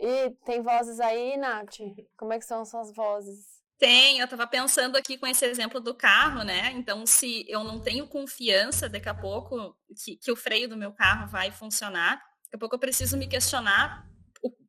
E 0.00 0.30
tem 0.46 0.62
vozes 0.62 1.00
aí, 1.00 1.36
Nath? 1.36 1.76
Como 2.16 2.32
é 2.32 2.38
que 2.38 2.44
são 2.44 2.64
suas 2.64 2.94
vozes? 2.94 3.58
Tem, 3.78 4.18
eu 4.18 4.24
estava 4.24 4.46
pensando 4.46 4.96
aqui 4.96 5.18
com 5.18 5.26
esse 5.26 5.44
exemplo 5.44 5.80
do 5.80 5.94
carro, 5.94 6.42
né? 6.42 6.72
Então, 6.72 7.06
se 7.06 7.44
eu 7.48 7.62
não 7.62 7.80
tenho 7.80 8.08
confiança 8.08 8.88
daqui 8.88 9.08
a 9.08 9.14
pouco 9.14 9.76
que, 10.04 10.16
que 10.16 10.32
o 10.32 10.36
freio 10.36 10.68
do 10.68 10.76
meu 10.76 10.92
carro 10.92 11.28
vai 11.28 11.50
funcionar, 11.50 12.16
daqui 12.16 12.56
a 12.56 12.58
pouco 12.58 12.74
eu 12.74 12.80
preciso 12.80 13.16
me 13.16 13.28
questionar 13.28 14.07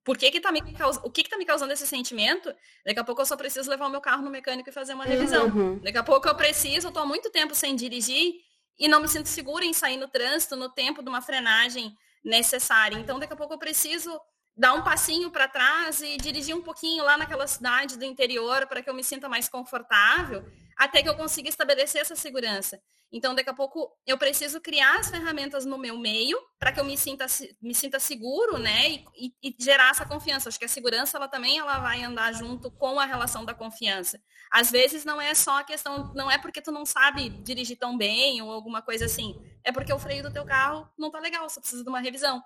por 0.09 0.17
que 0.17 0.31
que 0.31 0.41
tá 0.41 0.51
me 0.51 0.59
causando, 0.73 1.05
o 1.05 1.11
que 1.11 1.21
que 1.21 1.29
tá 1.29 1.37
me 1.37 1.45
causando 1.45 1.71
esse 1.71 1.85
sentimento, 1.85 2.51
daqui 2.83 2.99
a 2.99 3.03
pouco 3.03 3.21
eu 3.21 3.27
só 3.27 3.37
preciso 3.37 3.69
levar 3.69 3.85
o 3.85 3.91
meu 3.91 4.01
carro 4.01 4.23
no 4.23 4.31
mecânico 4.31 4.67
e 4.67 4.73
fazer 4.73 4.95
uma 4.95 5.05
revisão. 5.05 5.45
Uhum. 5.49 5.77
Daqui 5.83 5.99
a 5.99 6.03
pouco 6.03 6.27
eu 6.27 6.33
preciso, 6.33 6.87
eu 6.87 6.91
tô 6.91 6.97
há 6.97 7.05
muito 7.05 7.29
tempo 7.29 7.53
sem 7.53 7.75
dirigir 7.75 8.33
e 8.79 8.87
não 8.87 9.01
me 9.01 9.07
sinto 9.07 9.29
segura 9.29 9.63
em 9.63 9.71
sair 9.71 9.97
no 9.97 10.07
trânsito 10.07 10.55
no 10.55 10.67
tempo 10.67 11.03
de 11.03 11.09
uma 11.09 11.21
frenagem 11.21 11.95
necessária. 12.25 12.97
Então, 12.97 13.19
daqui 13.19 13.33
a 13.33 13.35
pouco 13.35 13.53
eu 13.53 13.59
preciso 13.59 14.19
dar 14.57 14.73
um 14.73 14.83
passinho 14.83 15.29
para 15.29 15.47
trás 15.47 16.01
e 16.01 16.17
dirigir 16.17 16.55
um 16.55 16.63
pouquinho 16.63 17.03
lá 17.03 17.15
naquela 17.15 17.45
cidade 17.45 17.95
do 17.95 18.03
interior 18.03 18.65
para 18.65 18.81
que 18.81 18.89
eu 18.89 18.95
me 18.95 19.03
sinta 19.03 19.29
mais 19.29 19.47
confortável, 19.47 20.43
até 20.75 21.03
que 21.03 21.09
eu 21.09 21.15
consiga 21.15 21.49
estabelecer 21.49 22.01
essa 22.01 22.15
segurança. 22.15 22.81
Então, 23.11 23.33
daqui 23.33 23.49
a 23.49 23.53
pouco, 23.53 23.91
eu 24.05 24.17
preciso 24.19 24.61
criar 24.61 24.99
as 24.99 25.09
ferramentas 25.09 25.65
no 25.65 25.79
meu 25.79 25.97
meio 25.97 26.37
para 26.59 26.71
que 26.71 26.79
eu 26.79 26.83
me 26.83 26.95
sinta, 26.95 27.25
me 27.59 27.73
sinta 27.73 27.99
seguro, 27.99 28.59
né? 28.59 28.89
E, 28.89 29.05
e, 29.15 29.33
e, 29.43 29.55
gerar 29.59 29.89
essa 29.89 30.05
confiança. 30.05 30.47
Acho 30.47 30.59
que 30.59 30.65
a 30.65 30.69
segurança, 30.69 31.17
ela 31.17 31.27
também 31.27 31.57
ela 31.57 31.79
vai 31.79 32.03
andar 32.03 32.31
junto 32.33 32.69
com 32.69 32.99
a 32.99 33.05
relação 33.05 33.43
da 33.43 33.53
confiança. 33.53 34.21
Às 34.51 34.69
vezes, 34.69 35.05
não 35.05 35.19
é 35.19 35.33
só 35.33 35.59
a 35.59 35.63
questão, 35.63 36.13
não 36.13 36.29
é 36.29 36.37
porque 36.37 36.61
tu 36.61 36.71
não 36.71 36.85
sabe 36.85 37.29
dirigir 37.29 37.77
tão 37.77 37.97
bem 37.97 38.41
ou 38.43 38.51
alguma 38.51 38.81
coisa 38.81 39.05
assim. 39.05 39.41
É 39.63 39.71
porque 39.71 39.91
o 39.91 39.99
freio 39.99 40.21
do 40.21 40.31
teu 40.31 40.45
carro 40.45 40.87
não 40.97 41.09
tá 41.09 41.19
legal, 41.19 41.49
você 41.49 41.59
precisa 41.59 41.83
de 41.83 41.89
uma 41.89 41.99
revisão. 41.99 42.43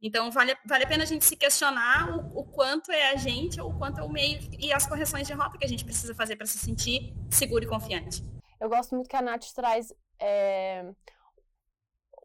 Então, 0.00 0.30
vale, 0.30 0.56
vale 0.64 0.84
a 0.84 0.86
pena 0.86 1.02
a 1.02 1.06
gente 1.06 1.24
se 1.24 1.36
questionar 1.36 2.10
o, 2.10 2.40
o, 2.40 2.44
quanto 2.44 2.92
é 2.92 3.10
a 3.12 3.16
gente 3.16 3.60
ou 3.60 3.70
o 3.70 3.78
quanto 3.78 4.00
é 4.00 4.02
o 4.02 4.10
meio 4.10 4.38
e 4.58 4.72
as 4.72 4.86
correções 4.86 5.26
de 5.26 5.32
rota 5.32 5.58
que 5.58 5.64
a 5.64 5.68
gente 5.68 5.84
precisa 5.84 6.14
fazer 6.14 6.36
para 6.36 6.46
se 6.46 6.58
sentir 6.58 7.14
seguro 7.30 7.64
e 7.64 7.66
confiante. 7.66 8.22
Eu 8.60 8.68
gosto 8.68 8.94
muito 8.94 9.08
que 9.08 9.16
a 9.16 9.22
Nath 9.22 9.46
traz 9.54 9.92
é, 10.20 10.84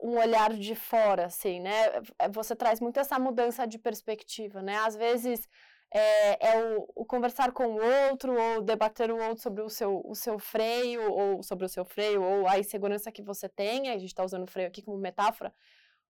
um 0.01 0.17
olhar 0.17 0.53
de 0.53 0.75
fora, 0.75 1.25
assim, 1.25 1.59
né? 1.59 1.71
É, 2.19 2.29
você 2.29 2.55
traz 2.55 2.79
muito 2.79 2.99
essa 2.99 3.19
mudança 3.19 3.65
de 3.67 3.77
perspectiva, 3.77 4.61
né? 4.61 4.77
Às 4.77 4.95
vezes 4.95 5.47
é, 5.93 6.53
é 6.53 6.63
o, 6.77 6.87
o, 6.95 7.05
conversar 7.05 7.51
com 7.51 7.65
o 7.65 8.09
outro 8.09 8.33
ou 8.39 8.61
debater 8.61 9.11
o 9.11 9.17
outro 9.17 9.43
sobre 9.43 9.61
o 9.61 9.69
seu, 9.69 10.01
o 10.05 10.15
seu 10.15 10.39
freio 10.39 11.11
ou 11.11 11.43
sobre 11.43 11.65
o 11.65 11.69
seu 11.69 11.85
freio 11.85 12.23
ou 12.23 12.47
a 12.47 12.57
insegurança 12.59 13.11
que 13.11 13.21
você 13.21 13.49
tem. 13.49 13.89
A 13.89 13.97
gente 13.97 14.07
está 14.07 14.23
usando 14.23 14.43
o 14.43 14.51
freio 14.51 14.67
aqui 14.67 14.81
como 14.81 14.97
metáfora 14.97 15.53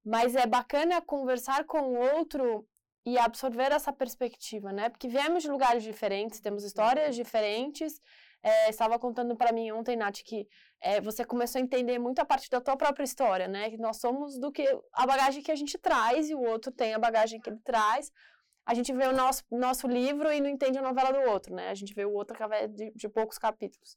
mas 0.03 0.35
é 0.35 0.45
bacana 0.45 1.01
conversar 1.01 1.65
com 1.65 1.79
o 1.79 2.15
outro 2.15 2.67
e 3.05 3.17
absorver 3.17 3.71
essa 3.71 3.91
perspectiva, 3.93 4.71
né? 4.71 4.89
Porque 4.89 5.07
viemos 5.07 5.43
de 5.43 5.49
lugares 5.49 5.83
diferentes, 5.83 6.39
temos 6.39 6.63
histórias 6.63 7.15
diferentes. 7.15 7.99
É, 8.43 8.69
estava 8.69 8.97
contando 8.97 9.35
para 9.35 9.51
mim 9.51 9.71
ontem, 9.71 9.95
Nath, 9.95 10.21
que 10.23 10.47
é, 10.81 10.99
você 10.99 11.23
começou 11.23 11.59
a 11.59 11.61
entender 11.61 11.99
muito 11.99 12.19
a 12.19 12.25
partir 12.25 12.49
da 12.49 12.59
tua 12.59 12.75
própria 12.75 13.03
história, 13.03 13.47
né? 13.47 13.69
Que 13.69 13.77
nós 13.77 13.97
somos 13.97 14.39
do 14.39 14.51
que 14.51 14.65
a 14.93 15.05
bagagem 15.05 15.43
que 15.43 15.51
a 15.51 15.55
gente 15.55 15.77
traz 15.77 16.29
e 16.29 16.33
o 16.33 16.41
outro 16.41 16.71
tem 16.71 16.93
a 16.93 16.99
bagagem 16.99 17.39
que 17.39 17.49
ele 17.49 17.59
traz. 17.63 18.11
A 18.65 18.73
gente 18.73 18.91
vê 18.93 19.05
o 19.07 19.13
nosso, 19.13 19.43
nosso 19.51 19.87
livro 19.87 20.31
e 20.31 20.41
não 20.41 20.49
entende 20.49 20.77
a 20.77 20.81
novela 20.81 21.11
do 21.11 21.29
outro, 21.29 21.53
né? 21.53 21.69
A 21.69 21.75
gente 21.75 21.93
vê 21.93 22.03
o 22.03 22.13
outro 22.13 22.33
através 22.33 22.73
de, 22.73 22.91
de 22.95 23.09
poucos 23.09 23.37
capítulos. 23.37 23.95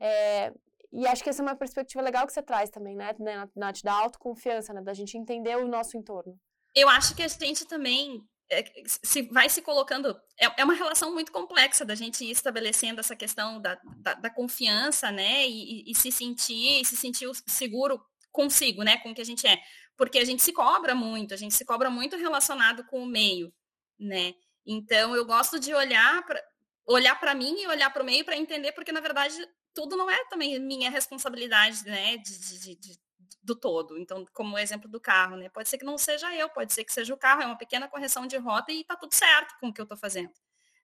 É, 0.00 0.52
e 0.92 1.06
acho 1.06 1.22
que 1.22 1.28
essa 1.28 1.42
é 1.42 1.46
uma 1.46 1.56
perspectiva 1.56 2.02
legal 2.02 2.26
que 2.26 2.32
você 2.32 2.42
traz 2.42 2.70
também, 2.70 2.94
né, 2.94 3.12
Nath, 3.56 3.82
da 3.82 3.92
autoconfiança, 3.92 4.72
né, 4.72 4.80
da 4.80 4.94
gente 4.94 5.18
entender 5.18 5.56
o 5.56 5.66
nosso 5.66 5.96
entorno. 5.96 6.38
Eu 6.72 6.88
acho 6.88 7.16
que 7.16 7.22
a 7.22 7.28
gente 7.28 7.66
também 7.66 8.22
é, 8.50 8.64
se 8.86 9.22
vai 9.22 9.48
se 9.48 9.62
colocando. 9.62 10.16
É, 10.38 10.60
é, 10.60 10.64
uma 10.64 10.74
relação 10.74 11.12
muito 11.12 11.32
complexa 11.32 11.84
da 11.84 11.94
gente 11.94 12.24
ir 12.24 12.30
estabelecendo 12.30 13.00
essa 13.00 13.16
questão 13.16 13.60
da, 13.60 13.78
da, 13.96 14.14
da 14.14 14.30
confiança, 14.30 15.10
né? 15.10 15.46
E, 15.46 15.88
e, 15.88 15.90
e, 15.90 15.94
se 15.94 16.12
sentir, 16.12 16.84
se 16.84 16.96
sentir 16.96 17.28
seguro 17.46 18.00
consigo, 18.30 18.82
né? 18.82 18.98
Com 18.98 19.10
o 19.10 19.14
que 19.14 19.22
a 19.22 19.26
gente 19.26 19.46
é. 19.46 19.60
Porque 19.96 20.18
a 20.18 20.24
gente 20.24 20.42
se 20.42 20.52
cobra 20.52 20.94
muito, 20.94 21.34
a 21.34 21.36
gente 21.36 21.54
se 21.54 21.64
cobra 21.64 21.88
muito 21.90 22.16
relacionado 22.16 22.84
com 22.86 23.02
o 23.02 23.06
meio, 23.06 23.52
né? 23.98 24.34
Então 24.66 25.14
eu 25.14 25.24
gosto 25.24 25.58
de 25.58 25.72
olhar 25.74 26.24
para 26.24 26.42
olhar 26.86 27.18
para 27.18 27.34
mim 27.34 27.62
e 27.62 27.66
olhar 27.66 27.90
para 27.90 28.02
o 28.02 28.06
meio 28.06 28.24
para 28.24 28.36
entender, 28.36 28.72
porque 28.72 28.92
na 28.92 29.00
verdade 29.00 29.34
tudo 29.72 29.96
não 29.96 30.10
é 30.10 30.24
também 30.28 30.58
minha 30.60 30.90
responsabilidade, 30.90 31.84
né? 31.84 32.16
De, 32.18 32.38
de, 32.38 32.76
de, 32.76 32.98
do 33.42 33.54
todo. 33.54 33.98
Então, 33.98 34.24
como 34.32 34.58
exemplo 34.58 34.88
do 34.88 35.00
carro, 35.00 35.36
né? 35.36 35.48
Pode 35.48 35.68
ser 35.68 35.78
que 35.78 35.84
não 35.84 35.98
seja 35.98 36.34
eu, 36.34 36.48
pode 36.48 36.72
ser 36.72 36.84
que 36.84 36.92
seja 36.92 37.12
o 37.12 37.16
carro, 37.16 37.42
é 37.42 37.46
uma 37.46 37.58
pequena 37.58 37.88
correção 37.88 38.26
de 38.26 38.36
rota 38.36 38.72
e 38.72 38.84
tá 38.84 38.96
tudo 38.96 39.14
certo 39.14 39.54
com 39.60 39.68
o 39.68 39.72
que 39.72 39.80
eu 39.80 39.86
tô 39.86 39.96
fazendo. 39.96 40.32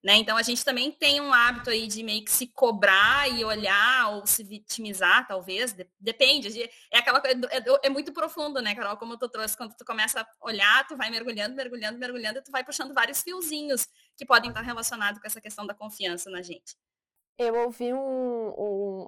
Né? 0.02 0.14
Então 0.16 0.38
a 0.38 0.42
gente 0.42 0.64
também 0.64 0.90
tem 0.90 1.20
um 1.20 1.30
hábito 1.30 1.68
aí 1.68 1.87
de 1.87 2.02
meio 2.02 2.25
que 2.25 2.32
se 2.32 2.47
cobrar 2.47 3.30
e 3.30 3.44
olhar 3.44 4.14
ou 4.14 4.26
se 4.26 4.42
vitimizar, 4.42 5.26
talvez, 5.28 5.76
depende. 5.99 6.62
É 6.90 6.99
aquela 6.99 7.20
coisa, 7.20 7.38
é, 7.50 7.87
é, 7.87 7.90
muito 7.90 8.11
profundo, 8.11 8.62
né, 8.62 8.75
Carol? 8.75 8.97
Como 8.97 9.18
tu 9.18 9.28
trouxe, 9.28 9.54
quando 9.54 9.76
tu 9.76 9.85
começa 9.85 10.23
a 10.23 10.26
olhar, 10.40 10.87
tu 10.87 10.97
vai 10.97 11.11
mergulhando, 11.11 11.54
mergulhando, 11.54 11.99
mergulhando, 11.99 12.38
e 12.38 12.42
tu 12.42 12.50
vai 12.50 12.64
puxando 12.64 12.94
vários 12.94 13.20
fiozinhos 13.20 13.87
que 14.16 14.25
podem 14.25 14.50
estar 14.50 14.62
relacionados 14.62 15.20
com 15.20 15.26
essa 15.26 15.40
questão 15.40 15.66
da 15.66 15.75
confiança 15.75 16.30
na 16.30 16.40
gente. 16.40 16.76
Eu 17.40 17.54
ouvi 17.54 17.90
um, 17.94 18.49
um, 18.50 19.06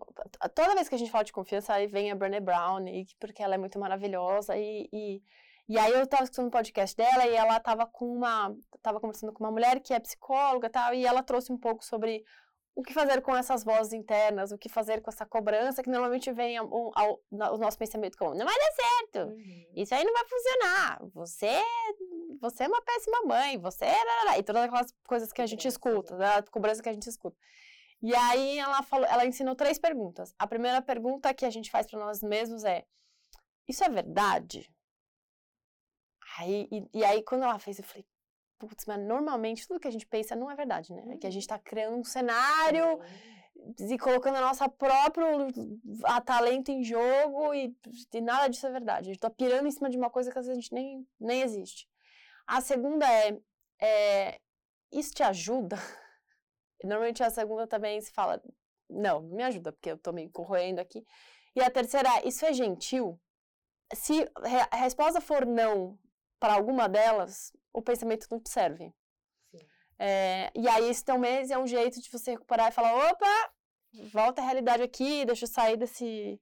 Toda 0.54 0.74
vez 0.74 0.88
que 0.88 0.94
a 0.94 0.98
gente 0.98 1.10
fala 1.10 1.22
de 1.22 1.34
confiança, 1.34 1.74
aí 1.74 1.86
vem 1.86 2.10
a 2.10 2.14
Brené 2.14 2.40
Brown, 2.40 2.82
porque 3.20 3.42
ela 3.42 3.56
é 3.56 3.58
muito 3.58 3.78
maravilhosa. 3.78 4.56
E, 4.56 4.88
e, 4.90 5.22
e 5.68 5.78
aí 5.78 5.92
eu 5.92 6.06
tava 6.06 6.24
escutando 6.24 6.46
um 6.46 6.50
podcast 6.50 6.96
dela 6.96 7.26
e 7.26 7.36
ela 7.36 7.60
tava 7.60 7.84
com 7.84 8.06
uma. 8.10 8.56
tava 8.82 8.98
conversando 9.00 9.34
com 9.34 9.44
uma 9.44 9.50
mulher 9.50 9.80
que 9.80 9.92
é 9.92 10.00
psicóloga 10.00 10.68
e 10.68 10.70
tal, 10.70 10.94
e 10.94 11.04
ela 11.04 11.22
trouxe 11.22 11.52
um 11.52 11.58
pouco 11.58 11.84
sobre 11.84 12.24
o 12.74 12.82
que 12.82 12.94
fazer 12.94 13.20
com 13.20 13.36
essas 13.36 13.62
vozes 13.62 13.92
internas, 13.92 14.50
o 14.50 14.56
que 14.56 14.70
fazer 14.70 15.02
com 15.02 15.10
essa 15.10 15.26
cobrança, 15.26 15.82
que 15.82 15.90
normalmente 15.90 16.32
vem 16.32 16.56
ao, 16.56 16.66
ao, 16.98 17.20
ao 17.38 17.58
nosso 17.58 17.76
pensamento 17.76 18.16
como, 18.16 18.34
não 18.34 18.46
vai 18.46 18.54
dar 18.58 18.72
certo, 18.72 19.28
uhum. 19.28 19.66
isso 19.76 19.94
aí 19.94 20.02
não 20.02 20.12
vai 20.14 20.24
funcionar, 20.26 21.02
você, 21.12 21.62
você 22.40 22.64
é 22.64 22.68
uma 22.68 22.80
péssima 22.80 23.20
mãe, 23.26 23.58
você 23.58 23.84
é... 23.84 24.38
E 24.38 24.42
todas 24.42 24.62
aquelas 24.62 24.94
coisas 25.06 25.30
que 25.30 25.42
a 25.42 25.46
gente 25.46 25.68
escuta, 25.68 26.16
né? 26.16 26.36
a 26.36 26.42
cobrança 26.42 26.82
que 26.82 26.88
a 26.88 26.94
gente 26.94 27.10
escuta. 27.10 27.36
E 28.02 28.14
aí 28.14 28.58
ela 28.58 28.82
falou, 28.82 29.06
ela 29.06 29.24
ensinou 29.24 29.54
três 29.54 29.78
perguntas. 29.78 30.34
A 30.38 30.46
primeira 30.46 30.82
pergunta 30.82 31.32
que 31.32 31.44
a 31.44 31.50
gente 31.50 31.70
faz 31.70 31.86
para 31.88 32.00
nós 32.00 32.22
mesmos 32.22 32.64
é: 32.64 32.84
isso 33.68 33.84
é 33.84 33.88
verdade? 33.88 34.68
Aí, 36.38 36.68
e, 36.70 36.98
e, 36.98 37.04
aí 37.04 37.22
quando 37.22 37.44
ela 37.44 37.58
fez, 37.58 37.78
eu 37.78 37.84
falei, 37.84 38.04
putz, 38.58 38.86
mas 38.86 38.98
normalmente 38.98 39.66
tudo 39.68 39.78
que 39.78 39.88
a 39.88 39.90
gente 39.90 40.06
pensa 40.06 40.34
não 40.34 40.50
é 40.50 40.56
verdade, 40.56 40.92
né? 40.92 41.14
É 41.14 41.16
que 41.18 41.26
a 41.26 41.30
gente 41.30 41.42
está 41.42 41.58
criando 41.58 41.96
um 41.96 42.04
cenário 42.04 43.00
e 43.78 43.98
colocando 43.98 44.36
a 44.36 44.40
nossa 44.40 44.68
própria 44.68 45.26
a 46.04 46.20
talento 46.20 46.70
em 46.70 46.82
jogo 46.82 47.54
e, 47.54 47.76
e 48.12 48.20
nada 48.20 48.48
disso 48.48 48.66
é 48.66 48.70
verdade. 48.70 49.10
A 49.10 49.12
gente 49.12 49.16
está 49.16 49.30
pirando 49.30 49.66
em 49.66 49.70
cima 49.70 49.90
de 49.90 49.96
uma 49.96 50.10
coisa 50.10 50.32
que 50.32 50.38
às 50.38 50.46
vezes 50.46 50.58
a 50.58 50.60
gente 50.60 50.74
nem, 50.74 51.06
nem 51.20 51.42
existe. 51.42 51.88
A 52.46 52.60
segunda 52.60 53.06
é, 53.06 53.38
é 53.80 54.40
isso 54.90 55.12
te 55.12 55.22
ajuda? 55.22 55.76
Normalmente 56.86 57.22
a 57.22 57.30
segunda 57.30 57.66
também 57.66 58.00
se 58.00 58.12
fala, 58.12 58.42
não, 58.88 59.22
me 59.22 59.42
ajuda, 59.42 59.72
porque 59.72 59.90
eu 59.90 59.98
tô 59.98 60.12
me 60.12 60.28
corroendo 60.28 60.80
aqui. 60.80 61.04
E 61.54 61.60
a 61.60 61.70
terceira 61.70 62.08
é, 62.18 62.28
isso 62.28 62.44
é 62.44 62.52
gentil? 62.52 63.20
Se 63.94 64.26
a 64.70 64.76
resposta 64.76 65.20
for 65.20 65.44
não 65.44 65.98
para 66.40 66.54
alguma 66.54 66.88
delas, 66.88 67.52
o 67.72 67.82
pensamento 67.82 68.26
não 68.30 68.40
te 68.40 68.50
serve. 68.50 68.92
É, 69.98 70.50
e 70.54 70.68
aí 70.68 70.88
esse 70.88 71.04
teu 71.04 71.18
mês 71.18 71.50
é 71.50 71.58
um 71.58 71.66
jeito 71.66 72.00
de 72.00 72.10
você 72.10 72.32
recuperar 72.32 72.68
e 72.68 72.72
falar, 72.72 73.10
opa, 73.10 73.52
volta 74.12 74.40
à 74.40 74.44
realidade 74.44 74.82
aqui, 74.82 75.24
deixa 75.24 75.44
eu 75.44 75.48
sair 75.48 75.76
desse, 75.76 76.40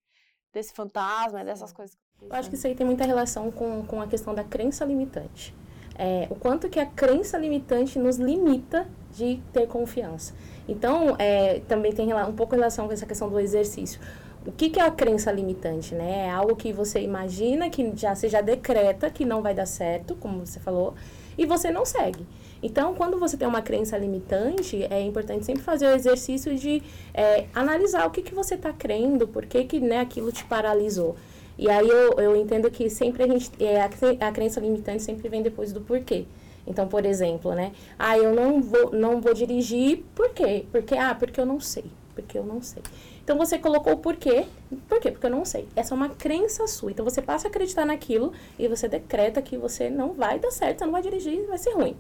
desse 0.53 0.73
fantasma, 0.73 1.45
dessas 1.45 1.73
coisas. 1.73 1.97
Eu 2.23 2.33
acho 2.33 2.49
que 2.49 2.55
isso 2.55 2.67
aí 2.67 2.75
tem 2.75 2.87
muita 2.87 3.05
relação 3.05 3.51
com, 3.51 3.87
com 3.87 4.01
a 4.01 4.07
questão 4.07 4.35
da 4.35 4.45
crença 4.45 4.85
limitante. 4.85 5.55
É, 6.03 6.27
o 6.31 6.35
quanto 6.35 6.71
que 6.71 6.81
a 6.81 6.87
crença 6.87 7.37
limitante 7.37 7.99
nos 7.99 8.17
limita 8.17 8.89
de 9.15 9.39
ter 9.53 9.67
confiança. 9.67 10.33
Então, 10.67 11.15
é, 11.19 11.61
também 11.69 11.93
tem 11.93 12.11
um 12.15 12.33
pouco 12.33 12.55
relação 12.55 12.87
com 12.87 12.93
essa 12.95 13.05
questão 13.05 13.29
do 13.29 13.39
exercício. 13.39 14.01
O 14.47 14.51
que, 14.51 14.71
que 14.71 14.81
é 14.81 14.83
a 14.83 14.91
crença 14.91 15.31
limitante, 15.31 15.95
né? 15.95 16.29
É 16.29 16.31
algo 16.31 16.57
que 16.57 16.73
você 16.73 17.03
imagina, 17.03 17.69
que 17.69 17.93
já 17.95 18.15
você 18.15 18.31
já 18.31 18.41
decreta 18.41 19.11
que 19.11 19.27
não 19.27 19.43
vai 19.43 19.53
dar 19.53 19.67
certo, 19.67 20.15
como 20.15 20.47
você 20.47 20.59
falou, 20.59 20.95
e 21.37 21.45
você 21.45 21.71
não 21.71 21.85
segue. 21.85 22.27
Então, 22.63 22.95
quando 22.95 23.19
você 23.19 23.37
tem 23.37 23.47
uma 23.47 23.61
crença 23.61 23.99
limitante, 23.99 24.83
é 24.89 25.03
importante 25.03 25.45
sempre 25.45 25.63
fazer 25.63 25.87
o 25.87 25.95
exercício 25.95 26.57
de 26.57 26.83
é, 27.13 27.45
analisar 27.55 28.07
o 28.07 28.11
que, 28.11 28.23
que 28.23 28.35
você 28.35 28.55
está 28.55 28.73
crendo, 28.73 29.29
por 29.29 29.45
que, 29.45 29.65
que 29.65 29.79
né, 29.79 30.01
aquilo 30.01 30.33
te 30.33 30.45
paralisou. 30.45 31.15
E 31.61 31.69
aí 31.69 31.87
eu, 31.87 32.15
eu 32.15 32.35
entendo 32.35 32.71
que 32.71 32.89
sempre 32.89 33.23
a 33.23 33.27
gente. 33.27 33.51
É, 33.63 33.83
a, 33.83 34.29
a 34.29 34.33
crença 34.33 34.59
limitante 34.59 35.03
sempre 35.03 35.29
vem 35.29 35.43
depois 35.43 35.75
do 35.75 35.83
porquê. 35.83 36.25
Então, 36.67 36.89
por 36.89 37.05
exemplo, 37.05 37.55
né? 37.55 37.73
Ah, 37.99 38.17
eu 38.17 38.35
não 38.35 38.63
vou, 38.63 38.93
não 38.93 39.21
vou 39.21 39.35
dirigir, 39.35 40.03
por 40.15 40.31
quê? 40.31 40.65
Porque, 40.73 40.95
ah, 40.97 41.15
porque 41.15 41.39
eu 41.39 41.45
não 41.45 41.61
sei. 41.61 41.85
Porque 42.15 42.39
eu 42.39 42.45
não 42.45 42.63
sei. 42.63 42.83
Então, 43.23 43.37
você 43.37 43.59
colocou 43.59 43.93
o 43.93 43.99
porquê. 43.99 44.47
Por 44.89 45.01
quê? 45.01 45.11
Porque 45.11 45.27
eu 45.27 45.31
não 45.31 45.45
sei. 45.45 45.69
Essa 45.77 45.93
é 45.93 45.97
uma 45.97 46.09
crença 46.09 46.67
sua. 46.67 46.93
Então, 46.93 47.05
você 47.05 47.21
passa 47.21 47.49
a 47.49 47.51
acreditar 47.51 47.85
naquilo 47.85 48.33
e 48.59 48.67
você 48.67 48.89
decreta 48.89 49.43
que 49.43 49.59
você 49.59 49.91
não 49.91 50.15
vai 50.15 50.39
dar 50.39 50.51
certo, 50.51 50.79
você 50.79 50.85
não 50.87 50.93
vai 50.93 51.03
dirigir, 51.03 51.47
vai 51.47 51.59
ser 51.59 51.73
ruim. 51.73 51.95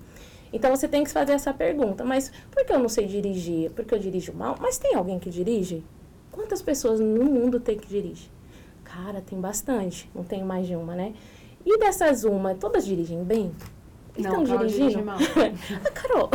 Então, 0.54 0.74
você 0.74 0.88
tem 0.88 1.04
que 1.04 1.10
fazer 1.10 1.32
essa 1.32 1.52
pergunta. 1.52 2.02
Mas 2.02 2.32
por 2.50 2.64
que 2.64 2.72
eu 2.72 2.78
não 2.78 2.88
sei 2.88 3.04
dirigir? 3.06 3.70
Porque 3.72 3.94
eu 3.94 3.98
dirijo 3.98 4.32
mal? 4.32 4.56
Mas 4.58 4.78
tem 4.78 4.94
alguém 4.94 5.18
que 5.18 5.28
dirige? 5.28 5.84
Quantas 6.32 6.62
pessoas 6.62 6.98
no 6.98 7.24
mundo 7.26 7.60
tem 7.60 7.76
que 7.76 7.86
dirigir? 7.86 8.39
Cara, 8.92 9.20
tem 9.20 9.40
bastante. 9.40 10.10
Não 10.14 10.24
tem 10.24 10.42
mais 10.42 10.66
de 10.66 10.74
uma, 10.74 10.94
né? 10.94 11.14
E 11.64 11.78
dessas 11.78 12.24
uma, 12.24 12.54
todas 12.54 12.84
dirigem 12.84 13.22
bem? 13.22 13.52
estão 14.16 14.42
dirigindo? 14.42 15.04
Mal. 15.04 15.18
a 15.18 15.90
Carol. 15.90 16.28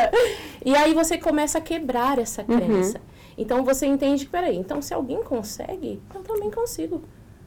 e 0.64 0.74
aí 0.74 0.94
você 0.94 1.18
começa 1.18 1.58
a 1.58 1.60
quebrar 1.60 2.18
essa 2.18 2.42
uhum. 2.42 2.56
crença. 2.56 2.98
Uhum. 2.98 3.04
Então 3.38 3.64
você 3.64 3.86
entende 3.86 4.24
que, 4.24 4.30
peraí, 4.30 4.56
então 4.56 4.80
se 4.82 4.92
alguém 4.92 5.22
consegue, 5.22 6.00
eu 6.14 6.22
também 6.22 6.50
consigo. 6.50 7.02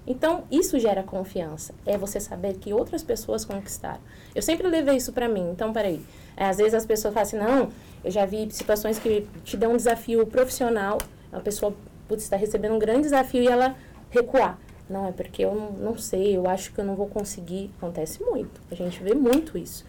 Então, 0.05 0.43
isso 0.51 0.77
gera 0.79 1.01
confiança. 1.01 1.73
É 1.85 1.97
você 1.97 2.19
saber 2.19 2.55
que 2.55 2.73
outras 2.73 3.01
pessoas 3.01 3.45
conquistaram. 3.45 4.01
Eu 4.35 4.41
sempre 4.41 4.67
levei 4.67 4.97
isso 4.97 5.13
para 5.13 5.29
mim. 5.29 5.49
Então, 5.51 5.71
peraí. 5.71 6.01
É, 6.35 6.45
às 6.45 6.57
vezes 6.57 6.73
as 6.73 6.85
pessoas 6.85 7.13
falam 7.13 7.25
assim, 7.25 7.37
não, 7.37 7.69
eu 8.03 8.11
já 8.11 8.25
vi 8.25 8.51
situações 8.51 8.99
que 8.99 9.25
te 9.45 9.55
dão 9.55 9.71
um 9.71 9.77
desafio 9.77 10.27
profissional. 10.27 10.97
A 11.31 11.39
pessoa, 11.39 11.73
putz, 12.05 12.23
está 12.23 12.35
recebendo 12.35 12.73
um 12.73 12.79
grande 12.79 13.03
desafio 13.03 13.43
e 13.43 13.47
ela 13.47 13.77
recuar. 14.13 14.57
Não, 14.89 15.07
é 15.07 15.11
porque 15.11 15.43
eu 15.43 15.55
não, 15.55 15.71
não 15.71 15.97
sei, 15.97 16.37
eu 16.37 16.47
acho 16.47 16.71
que 16.71 16.79
eu 16.79 16.85
não 16.85 16.95
vou 16.95 17.07
conseguir. 17.07 17.71
Acontece 17.77 18.23
muito. 18.23 18.61
A 18.71 18.75
gente 18.75 19.01
vê 19.01 19.13
muito 19.13 19.57
isso. 19.57 19.85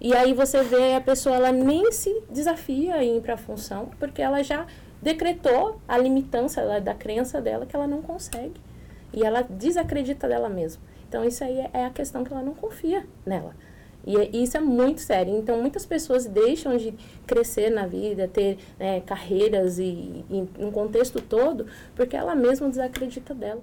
E 0.00 0.14
aí 0.14 0.34
você 0.34 0.62
vê 0.62 0.94
a 0.94 1.00
pessoa, 1.00 1.36
ela 1.36 1.52
nem 1.52 1.90
se 1.92 2.22
desafia 2.28 2.96
a 2.96 3.04
ir 3.04 3.20
para 3.22 3.34
a 3.34 3.36
função, 3.36 3.90
porque 3.98 4.20
ela 4.20 4.42
já 4.42 4.66
decretou 5.00 5.80
a 5.86 5.96
limitância 5.96 6.80
da 6.80 6.94
crença 6.94 7.40
dela 7.40 7.66
que 7.66 7.74
ela 7.74 7.86
não 7.86 8.02
consegue. 8.02 8.60
E 9.12 9.24
ela 9.24 9.42
desacredita 9.42 10.28
dela 10.28 10.48
mesma. 10.48 10.82
Então, 11.08 11.24
isso 11.24 11.44
aí 11.44 11.68
é 11.72 11.84
a 11.84 11.90
questão 11.90 12.24
que 12.24 12.32
ela 12.32 12.42
não 12.42 12.54
confia 12.54 13.06
nela. 13.24 13.54
E 14.06 14.16
é, 14.16 14.30
isso 14.32 14.56
é 14.56 14.60
muito 14.60 15.00
sério. 15.00 15.36
Então, 15.36 15.60
muitas 15.60 15.86
pessoas 15.86 16.26
deixam 16.26 16.76
de 16.76 16.92
crescer 17.26 17.70
na 17.70 17.86
vida, 17.86 18.28
ter 18.28 18.58
né, 18.78 19.00
carreiras 19.00 19.78
e, 19.78 20.24
e 20.30 20.48
um 20.58 20.70
contexto 20.70 21.20
todo, 21.20 21.66
porque 21.94 22.16
ela 22.16 22.34
mesma 22.34 22.68
desacredita 22.68 23.34
dela. 23.34 23.62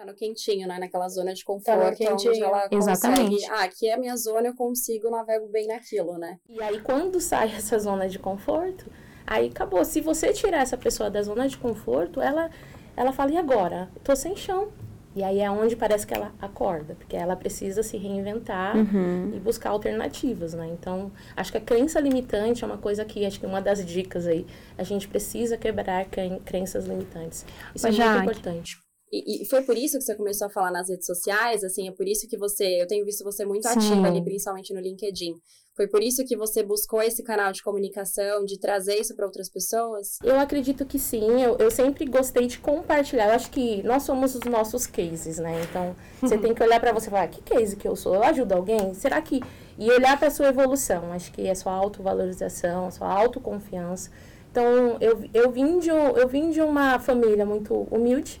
Tá 0.00 0.06
no 0.06 0.14
quentinho, 0.14 0.66
né? 0.66 0.78
Naquela 0.78 1.08
zona 1.08 1.34
de 1.34 1.44
conforto, 1.44 1.78
tá 1.78 1.94
quentinho. 1.94 2.32
onde 2.32 2.42
ela 2.42 2.68
Exatamente. 2.70 3.34
consegue... 3.34 3.52
Ah, 3.52 3.64
aqui 3.64 3.88
é 3.88 3.94
a 3.94 3.98
minha 3.98 4.16
zona, 4.16 4.48
eu 4.48 4.54
consigo, 4.54 5.10
navego 5.10 5.46
bem 5.48 5.66
naquilo, 5.66 6.16
né? 6.16 6.38
E 6.48 6.62
aí, 6.62 6.80
quando 6.80 7.20
sai 7.20 7.52
essa 7.54 7.78
zona 7.78 8.08
de 8.08 8.18
conforto, 8.18 8.90
aí 9.26 9.48
acabou. 9.48 9.84
Se 9.84 10.00
você 10.00 10.32
tirar 10.32 10.62
essa 10.62 10.78
pessoa 10.78 11.10
da 11.10 11.22
zona 11.22 11.46
de 11.46 11.58
conforto, 11.58 12.20
ela, 12.20 12.50
ela 12.96 13.12
fala, 13.12 13.32
e 13.32 13.36
agora? 13.36 13.90
tô 14.02 14.16
sem 14.16 14.34
chão. 14.34 14.72
E 15.14 15.24
aí 15.24 15.40
é 15.40 15.50
onde 15.50 15.74
parece 15.74 16.06
que 16.06 16.14
ela 16.14 16.32
acorda, 16.40 16.94
porque 16.94 17.16
ela 17.16 17.34
precisa 17.34 17.82
se 17.82 17.96
reinventar 17.96 18.76
uhum. 18.76 19.32
e 19.34 19.40
buscar 19.40 19.70
alternativas, 19.70 20.54
né? 20.54 20.68
Então, 20.68 21.10
acho 21.36 21.50
que 21.50 21.58
a 21.58 21.60
crença 21.60 21.98
limitante 21.98 22.62
é 22.62 22.66
uma 22.66 22.78
coisa 22.78 23.04
que, 23.04 23.26
acho 23.26 23.40
que 23.40 23.46
uma 23.46 23.60
das 23.60 23.84
dicas 23.84 24.26
aí, 24.26 24.46
a 24.78 24.84
gente 24.84 25.08
precisa 25.08 25.56
quebrar 25.56 26.06
crenças 26.44 26.86
limitantes. 26.86 27.44
Isso 27.74 27.86
Mas 27.86 27.98
é 27.98 28.08
muito 28.08 28.22
importante. 28.22 28.76
E, 29.12 29.42
e, 29.42 29.46
foi 29.46 29.62
por 29.62 29.76
isso 29.76 29.98
que 29.98 30.04
você 30.04 30.14
começou 30.14 30.46
a 30.46 30.50
falar 30.50 30.70
nas 30.70 30.88
redes 30.88 31.04
sociais, 31.04 31.64
assim, 31.64 31.88
é 31.88 31.90
por 31.90 32.06
isso 32.06 32.28
que 32.28 32.38
você, 32.38 32.80
eu 32.80 32.86
tenho 32.86 33.04
visto 33.04 33.24
você 33.24 33.44
muito 33.44 33.66
Sim. 33.66 33.76
ativa 33.76 34.06
ali, 34.06 34.22
principalmente 34.22 34.72
no 34.72 34.80
LinkedIn. 34.80 35.34
Foi 35.80 35.88
por 35.88 36.02
isso 36.02 36.22
que 36.26 36.36
você 36.36 36.62
buscou 36.62 37.00
esse 37.00 37.22
canal 37.22 37.52
de 37.52 37.62
comunicação, 37.62 38.44
de 38.44 38.60
trazer 38.60 38.96
isso 38.96 39.16
para 39.16 39.24
outras 39.24 39.48
pessoas? 39.48 40.18
Eu 40.22 40.38
acredito 40.38 40.84
que 40.84 40.98
sim. 40.98 41.40
Eu, 41.42 41.56
eu 41.56 41.70
sempre 41.70 42.04
gostei 42.04 42.46
de 42.46 42.58
compartilhar. 42.58 43.28
Eu 43.28 43.32
acho 43.32 43.50
que 43.50 43.82
nós 43.82 44.02
somos 44.02 44.34
os 44.34 44.42
nossos 44.42 44.86
cases, 44.86 45.38
né? 45.38 45.62
Então, 45.62 45.96
você 46.20 46.36
tem 46.36 46.52
que 46.52 46.62
olhar 46.62 46.78
para 46.80 46.92
você 46.92 47.06
e 47.06 47.10
falar: 47.10 47.28
que 47.28 47.40
case 47.40 47.76
que 47.76 47.88
eu 47.88 47.96
sou? 47.96 48.14
Eu 48.14 48.22
ajudo 48.24 48.52
alguém? 48.52 48.92
Será 48.92 49.22
que. 49.22 49.40
E 49.78 49.90
olhar 49.90 50.18
para 50.18 50.28
sua 50.28 50.48
evolução. 50.48 51.14
Acho 51.14 51.32
que 51.32 51.48
é 51.48 51.54
sua 51.54 51.72
autovalorização, 51.72 52.90
sua 52.90 53.10
autoconfiança. 53.10 54.10
Então, 54.50 54.98
eu, 55.00 55.24
eu, 55.32 55.50
vim 55.50 55.78
de, 55.78 55.88
eu 55.88 56.28
vim 56.28 56.50
de 56.50 56.60
uma 56.60 56.98
família 56.98 57.46
muito 57.46 57.88
humilde 57.90 58.38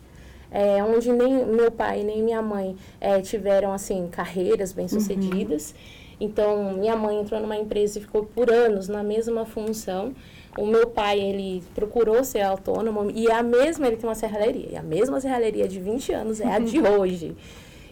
é, 0.50 0.82
onde 0.82 1.12
nem 1.12 1.46
meu 1.46 1.70
pai 1.70 2.02
nem 2.02 2.22
minha 2.22 2.42
mãe 2.42 2.76
é, 3.00 3.20
tiveram 3.20 3.72
assim 3.72 4.08
carreiras 4.08 4.72
bem 4.72 4.88
sucedidas. 4.88 5.70
Uhum. 5.70 5.99
Então 6.20 6.74
minha 6.74 6.94
mãe 6.94 7.18
entrou 7.18 7.40
numa 7.40 7.56
empresa 7.56 7.98
e 7.98 8.02
ficou 8.02 8.24
por 8.24 8.52
anos 8.52 8.86
na 8.88 9.02
mesma 9.02 9.46
função. 9.46 10.12
O 10.58 10.66
meu 10.66 10.88
pai 10.88 11.18
ele 11.18 11.62
procurou 11.74 12.22
ser 12.24 12.42
autônomo 12.42 13.10
e 13.10 13.30
a 13.30 13.42
mesma 13.42 13.86
ele 13.86 13.96
tem 13.96 14.08
uma 14.08 14.14
serralheria. 14.14 14.68
E 14.72 14.76
a 14.76 14.82
mesma 14.82 15.20
serralheria 15.20 15.66
de 15.66 15.80
20 15.80 16.12
anos 16.12 16.40
é 16.40 16.46
a 16.46 16.58
de 16.58 16.78
hoje. 16.82 17.36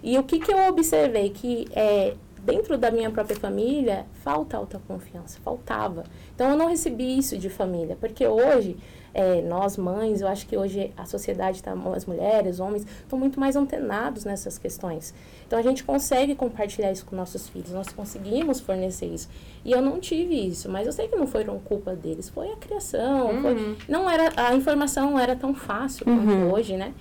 E 0.02 0.18
o 0.18 0.22
que, 0.22 0.38
que 0.38 0.52
eu 0.52 0.58
observei 0.68 1.30
que 1.30 1.66
é 1.72 2.14
dentro 2.42 2.78
da 2.78 2.90
minha 2.90 3.10
própria 3.10 3.36
família 3.36 4.06
falta 4.22 4.56
autoconfiança, 4.56 5.38
faltava. 5.40 6.04
Então 6.34 6.50
eu 6.50 6.56
não 6.56 6.68
recebi 6.68 7.18
isso 7.18 7.36
de 7.36 7.48
família, 7.48 7.96
porque 8.00 8.26
hoje 8.26 8.76
é, 9.12 9.42
nós 9.42 9.76
mães, 9.76 10.20
eu 10.20 10.28
acho 10.28 10.46
que 10.46 10.56
hoje 10.56 10.92
a 10.96 11.04
sociedade, 11.04 11.62
tá, 11.62 11.74
as 11.94 12.06
mulheres, 12.06 12.54
os 12.54 12.60
homens, 12.60 12.86
estão 13.00 13.18
muito 13.18 13.40
mais 13.40 13.56
antenados 13.56 14.24
nessas 14.24 14.58
questões. 14.58 15.14
Então 15.46 15.58
a 15.58 15.62
gente 15.62 15.82
consegue 15.82 16.34
compartilhar 16.34 16.92
isso 16.92 17.04
com 17.04 17.16
nossos 17.16 17.48
filhos, 17.48 17.72
nós 17.72 17.88
conseguimos 17.88 18.60
fornecer 18.60 19.06
isso. 19.06 19.28
E 19.64 19.72
eu 19.72 19.82
não 19.82 19.98
tive 19.98 20.34
isso, 20.34 20.70
mas 20.70 20.86
eu 20.86 20.92
sei 20.92 21.08
que 21.08 21.16
não 21.16 21.26
foi 21.26 21.44
culpa 21.58 21.94
deles, 21.94 22.28
foi 22.28 22.52
a 22.52 22.56
criação, 22.56 23.30
uhum. 23.30 23.42
foi, 23.42 23.76
não 23.88 24.08
era 24.08 24.32
a 24.36 24.54
informação 24.54 25.08
não 25.10 25.18
era 25.18 25.34
tão 25.34 25.54
fácil 25.54 26.08
uhum. 26.08 26.18
como 26.18 26.54
hoje, 26.54 26.76
né? 26.76 26.94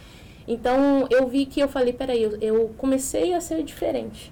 Então 0.48 1.08
eu 1.10 1.28
vi 1.28 1.46
que 1.46 1.60
eu 1.60 1.68
falei, 1.68 1.94
peraí, 1.94 2.24
eu, 2.24 2.38
eu 2.40 2.70
comecei 2.78 3.34
a 3.34 3.42
ser 3.42 3.64
diferente. 3.64 4.32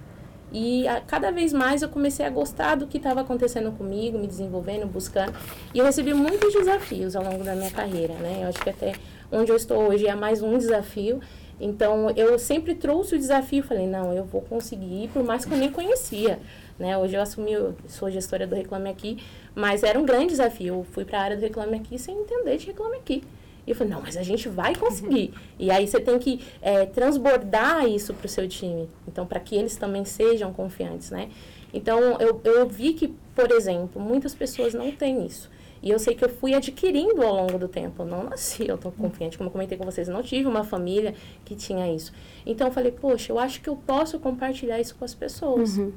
E 0.57 0.87
a, 0.87 1.01
cada 1.01 1.31
vez 1.31 1.51
mais 1.51 1.81
eu 1.81 1.89
comecei 1.89 2.25
a 2.25 2.29
gostar 2.29 2.75
do 2.75 2.87
que 2.87 2.95
estava 2.95 3.19
acontecendo 3.19 3.73
comigo, 3.73 4.17
me 4.17 4.25
desenvolvendo, 4.25 4.87
buscando. 4.87 5.33
E 5.73 5.79
eu 5.79 5.83
recebi 5.83 6.13
muitos 6.13 6.53
desafios 6.53 7.13
ao 7.13 7.25
longo 7.25 7.43
da 7.43 7.53
minha 7.53 7.69
carreira, 7.71 8.13
né? 8.13 8.39
Eu 8.41 8.47
acho 8.47 8.59
que 8.59 8.69
até 8.69 8.93
onde 9.29 9.51
eu 9.51 9.57
estou 9.57 9.89
hoje 9.89 10.07
é 10.07 10.15
mais 10.15 10.41
um 10.41 10.57
desafio. 10.57 11.19
Então, 11.59 12.09
eu 12.11 12.39
sempre 12.39 12.73
trouxe 12.73 13.15
o 13.15 13.17
desafio, 13.17 13.63
falei, 13.63 13.85
não, 13.85 14.13
eu 14.13 14.23
vou 14.23 14.41
conseguir, 14.43 15.09
por 15.09 15.25
mais 15.25 15.43
que 15.43 15.53
eu 15.53 15.57
nem 15.57 15.69
conhecia, 15.69 16.39
né? 16.79 16.97
Hoje 16.97 17.17
eu 17.17 17.21
assumi, 17.21 17.51
eu 17.51 17.75
sou 17.89 18.09
gestora 18.09 18.47
do 18.47 18.55
Reclame 18.55 18.89
Aqui, 18.89 19.21
mas 19.53 19.83
era 19.83 19.99
um 19.99 20.05
grande 20.05 20.27
desafio. 20.27 20.75
Eu 20.75 20.85
fui 20.89 21.03
para 21.03 21.19
a 21.19 21.21
área 21.21 21.35
do 21.35 21.41
Reclame 21.41 21.75
Aqui 21.75 21.99
sem 21.99 22.17
entender 22.17 22.55
de 22.55 22.67
Reclame 22.67 22.95
Aqui. 22.95 23.21
E 23.65 23.71
eu 23.71 23.75
falei, 23.75 23.93
não, 23.93 24.01
mas 24.01 24.15
a 24.15 24.23
gente 24.23 24.47
vai 24.47 24.75
conseguir. 24.75 25.33
E 25.57 25.71
aí 25.71 25.87
você 25.87 25.99
tem 25.99 26.17
que 26.19 26.41
é, 26.61 26.85
transbordar 26.85 27.87
isso 27.87 28.13
para 28.13 28.25
o 28.25 28.29
seu 28.29 28.47
time. 28.47 28.89
Então, 29.07 29.25
para 29.25 29.39
que 29.39 29.55
eles 29.55 29.75
também 29.75 30.05
sejam 30.05 30.53
confiantes, 30.53 31.11
né? 31.11 31.29
Então, 31.73 31.99
eu, 32.19 32.39
eu 32.43 32.67
vi 32.67 32.93
que, 32.93 33.13
por 33.33 33.51
exemplo, 33.51 34.01
muitas 34.01 34.33
pessoas 34.33 34.73
não 34.73 34.91
têm 34.91 35.25
isso. 35.25 35.49
E 35.83 35.89
eu 35.89 35.99
sei 35.99 36.15
que 36.15 36.23
eu 36.23 36.29
fui 36.29 36.53
adquirindo 36.53 37.21
ao 37.21 37.35
longo 37.35 37.59
do 37.59 37.67
tempo. 37.67 38.01
Eu 38.01 38.05
não 38.07 38.23
nasci 38.23 38.67
eu 38.67 38.77
tô 38.77 38.91
confiante, 38.91 39.37
como 39.37 39.49
eu 39.49 39.51
comentei 39.51 39.77
com 39.77 39.83
vocês. 39.83 40.07
Eu 40.07 40.13
não 40.13 40.23
tive 40.23 40.47
uma 40.47 40.63
família 40.63 41.13
que 41.43 41.55
tinha 41.55 41.91
isso. 41.93 42.13
Então, 42.45 42.67
eu 42.67 42.73
falei, 42.73 42.91
poxa, 42.91 43.31
eu 43.31 43.37
acho 43.37 43.61
que 43.61 43.69
eu 43.69 43.75
posso 43.75 44.19
compartilhar 44.19 44.79
isso 44.79 44.95
com 44.95 45.05
as 45.05 45.13
pessoas. 45.13 45.77
Uhum. 45.77 45.91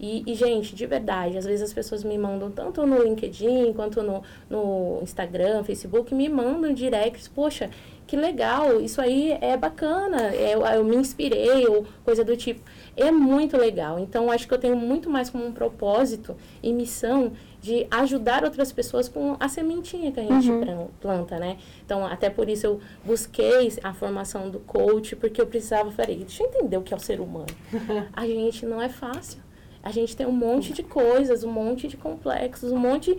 E, 0.00 0.22
e, 0.26 0.34
gente, 0.34 0.74
de 0.74 0.86
verdade, 0.86 1.38
às 1.38 1.44
vezes 1.44 1.62
as 1.62 1.72
pessoas 1.72 2.04
me 2.04 2.18
mandam, 2.18 2.50
tanto 2.50 2.86
no 2.86 3.02
LinkedIn 3.02 3.72
quanto 3.72 4.02
no, 4.02 4.22
no 4.48 5.00
Instagram, 5.02 5.64
Facebook, 5.64 6.14
me 6.14 6.28
mandam 6.28 6.72
directs, 6.72 7.28
poxa, 7.28 7.70
que 8.06 8.16
legal, 8.16 8.80
isso 8.80 9.00
aí 9.00 9.36
é 9.40 9.56
bacana, 9.56 10.32
eu, 10.34 10.64
eu 10.64 10.84
me 10.84 10.96
inspirei, 10.96 11.66
ou 11.66 11.84
coisa 12.04 12.24
do 12.24 12.36
tipo. 12.36 12.60
É 12.96 13.10
muito 13.10 13.56
legal. 13.56 13.98
Então, 13.98 14.30
acho 14.30 14.46
que 14.46 14.54
eu 14.54 14.58
tenho 14.58 14.76
muito 14.76 15.10
mais 15.10 15.28
como 15.28 15.44
um 15.44 15.52
propósito 15.52 16.36
e 16.62 16.72
missão 16.72 17.32
de 17.60 17.84
ajudar 17.90 18.44
outras 18.44 18.70
pessoas 18.70 19.08
com 19.08 19.36
a 19.40 19.48
sementinha 19.48 20.12
que 20.12 20.20
a 20.20 20.22
gente 20.22 20.48
uhum. 20.48 20.88
planta, 21.00 21.36
né? 21.38 21.58
Então, 21.84 22.06
até 22.06 22.30
por 22.30 22.48
isso 22.48 22.64
eu 22.66 22.80
busquei 23.04 23.72
a 23.82 23.92
formação 23.92 24.48
do 24.50 24.60
coach, 24.60 25.16
porque 25.16 25.40
eu 25.40 25.46
precisava, 25.46 25.90
falei, 25.90 26.18
deixa 26.18 26.44
eu 26.44 26.48
entender 26.48 26.76
o 26.76 26.82
que 26.82 26.94
é 26.94 26.96
o 26.96 27.00
ser 27.00 27.20
humano. 27.20 27.46
a 28.12 28.24
gente 28.24 28.64
não 28.64 28.80
é 28.80 28.88
fácil 28.88 29.45
a 29.86 29.92
gente 29.92 30.16
tem 30.16 30.26
um 30.26 30.32
monte 30.32 30.72
de 30.72 30.82
coisas, 30.82 31.44
um 31.44 31.52
monte 31.52 31.86
de 31.86 31.96
complexos, 31.96 32.72
um 32.72 32.76
monte 32.76 33.16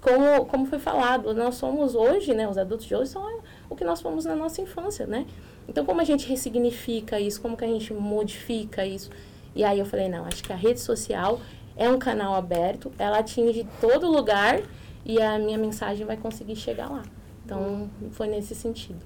como, 0.00 0.46
como 0.46 0.64
foi 0.64 0.78
falado, 0.78 1.34
nós 1.34 1.56
somos 1.56 1.94
hoje, 1.94 2.32
né, 2.32 2.48
os 2.48 2.56
adultos 2.56 2.86
de 2.86 2.94
hoje 2.94 3.10
são 3.10 3.22
o 3.68 3.76
que 3.76 3.84
nós 3.84 4.00
fomos 4.00 4.24
na 4.24 4.34
nossa 4.34 4.62
infância, 4.62 5.06
né? 5.06 5.26
Então, 5.68 5.84
como 5.84 6.00
a 6.00 6.04
gente 6.04 6.26
ressignifica 6.26 7.20
isso, 7.20 7.38
como 7.42 7.54
que 7.54 7.64
a 7.66 7.68
gente 7.68 7.92
modifica 7.92 8.86
isso? 8.86 9.10
E 9.54 9.62
aí 9.62 9.78
eu 9.78 9.84
falei, 9.84 10.08
não, 10.08 10.24
acho 10.24 10.42
que 10.42 10.50
a 10.50 10.56
rede 10.56 10.80
social 10.80 11.38
é 11.76 11.86
um 11.90 11.98
canal 11.98 12.34
aberto, 12.34 12.90
ela 12.98 13.18
atinge 13.18 13.66
todo 13.78 14.10
lugar 14.10 14.62
e 15.04 15.20
a 15.20 15.38
minha 15.38 15.58
mensagem 15.58 16.06
vai 16.06 16.16
conseguir 16.16 16.56
chegar 16.56 16.90
lá. 16.90 17.02
Então, 17.44 17.90
foi 18.12 18.26
nesse 18.26 18.54
sentido. 18.54 19.04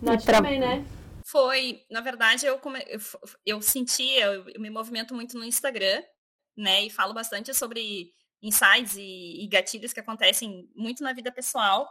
Nath 0.00 0.24
também, 0.24 0.60
né? 0.60 0.84
Foi, 1.36 1.84
na 1.90 2.00
verdade, 2.00 2.46
eu, 2.46 2.58
come... 2.58 2.82
eu, 3.44 3.60
sentia, 3.60 4.24
eu, 4.24 4.48
eu 4.48 4.58
me 4.58 4.70
movimento 4.70 5.14
muito 5.14 5.36
no 5.36 5.44
Instagram, 5.44 6.02
né? 6.56 6.84
E 6.84 6.88
falo 6.88 7.12
bastante 7.12 7.52
sobre 7.52 8.10
insights 8.40 8.96
e, 8.96 9.44
e, 9.44 9.46
gatilhos 9.46 9.92
que 9.92 10.00
acontecem 10.00 10.66
muito 10.74 11.02
na 11.02 11.12
vida 11.12 11.30
pessoal, 11.30 11.86